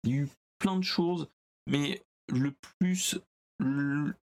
il 0.04 0.10
y 0.10 0.14
a 0.14 0.18
eu 0.18 0.30
plein 0.60 0.78
de 0.78 0.84
choses, 0.84 1.30
mais 1.68 2.02
le 2.30 2.54
plus 2.80 3.18
le, 3.60 4.14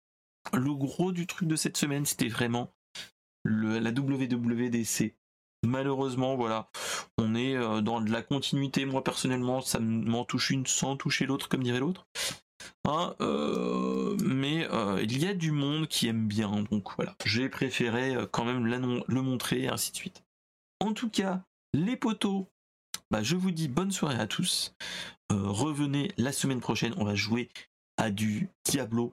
gros 0.75 1.13
du 1.13 1.27
truc 1.27 1.49
de 1.49 1.57
cette 1.57 1.77
semaine, 1.77 2.05
c'était 2.05 2.29
vraiment 2.29 2.73
la 3.45 3.91
WWDC. 3.91 5.15
Malheureusement, 5.67 6.37
voilà, 6.37 6.71
on 7.19 7.35
est 7.35 7.55
euh, 7.55 7.83
dans 7.83 8.01
de 8.01 8.11
la 8.11 8.23
continuité. 8.23 8.87
Moi 8.87 9.05
personnellement, 9.05 9.61
ça 9.61 9.79
m'en 9.79 10.25
touche 10.25 10.51
une 10.51 10.67
sans 10.67 10.97
toucher 10.97 11.27
l'autre, 11.27 11.49
comme 11.49 11.63
dirait 11.63 11.81
l'autre. 11.81 12.07
Hein, 12.89 13.15
euh, 13.21 14.17
mais 14.25 14.67
euh, 14.71 15.03
il 15.03 15.19
y 15.19 15.27
a 15.27 15.35
du 15.35 15.53
monde 15.53 15.87
qui 15.87 16.09
aime 16.09 16.27
bien, 16.27 16.65
donc 16.71 16.97
voilà, 16.97 17.15
j'ai 17.27 17.49
préféré 17.49 18.17
quand 18.31 18.45
même 18.45 18.67
le 18.67 19.23
montrer, 19.23 19.69
ainsi 19.69 19.93
de 19.93 19.97
suite. 19.97 20.25
En 20.81 20.95
tout 20.95 21.11
cas, 21.11 21.43
les 21.75 21.97
poteaux, 21.97 22.49
bah, 23.11 23.23
je 23.23 23.37
vous 23.37 23.51
dis 23.51 23.69
bonne 23.69 23.93
soirée 23.93 24.19
à 24.19 24.27
tous. 24.27 24.75
revenez 25.31 26.11
la 26.17 26.33
semaine 26.33 26.61
prochaine, 26.61 26.95
on 26.97 27.05
va 27.05 27.15
jouer 27.15 27.51
du 28.09 28.49
Diablo, 28.65 29.13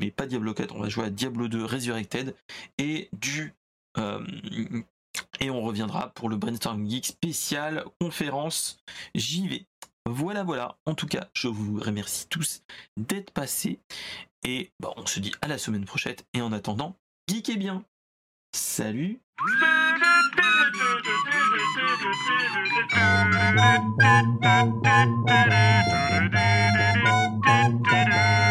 mais 0.00 0.10
pas 0.10 0.26
Diablo 0.26 0.52
4, 0.52 0.76
on 0.76 0.80
va 0.80 0.90
jouer 0.90 1.06
à 1.06 1.10
Diablo 1.10 1.48
2 1.48 1.64
Resurrected 1.64 2.36
et 2.76 3.08
du 3.14 3.54
et 5.40 5.50
on 5.50 5.62
reviendra 5.62 6.10
pour 6.10 6.28
le 6.28 6.36
Brainstorm 6.36 6.88
Geek 6.88 7.06
spécial 7.06 7.84
conférence 8.00 8.78
JV. 9.14 9.66
Voilà, 10.06 10.42
voilà. 10.42 10.78
En 10.86 10.94
tout 10.94 11.06
cas, 11.06 11.28
je 11.34 11.48
vous 11.48 11.78
remercie 11.78 12.26
tous 12.28 12.62
d'être 12.96 13.30
passés. 13.30 13.78
Et 14.44 14.72
bon, 14.80 14.92
on 14.96 15.06
se 15.06 15.20
dit 15.20 15.32
à 15.40 15.48
la 15.48 15.58
semaine 15.58 15.84
prochaine. 15.84 16.16
Et 16.34 16.40
en 16.40 16.52
attendant, 16.52 16.96
geekez 17.28 17.56
bien. 17.56 17.84
Salut 18.54 19.20
dun, 27.80 28.04
dun. 28.10 28.41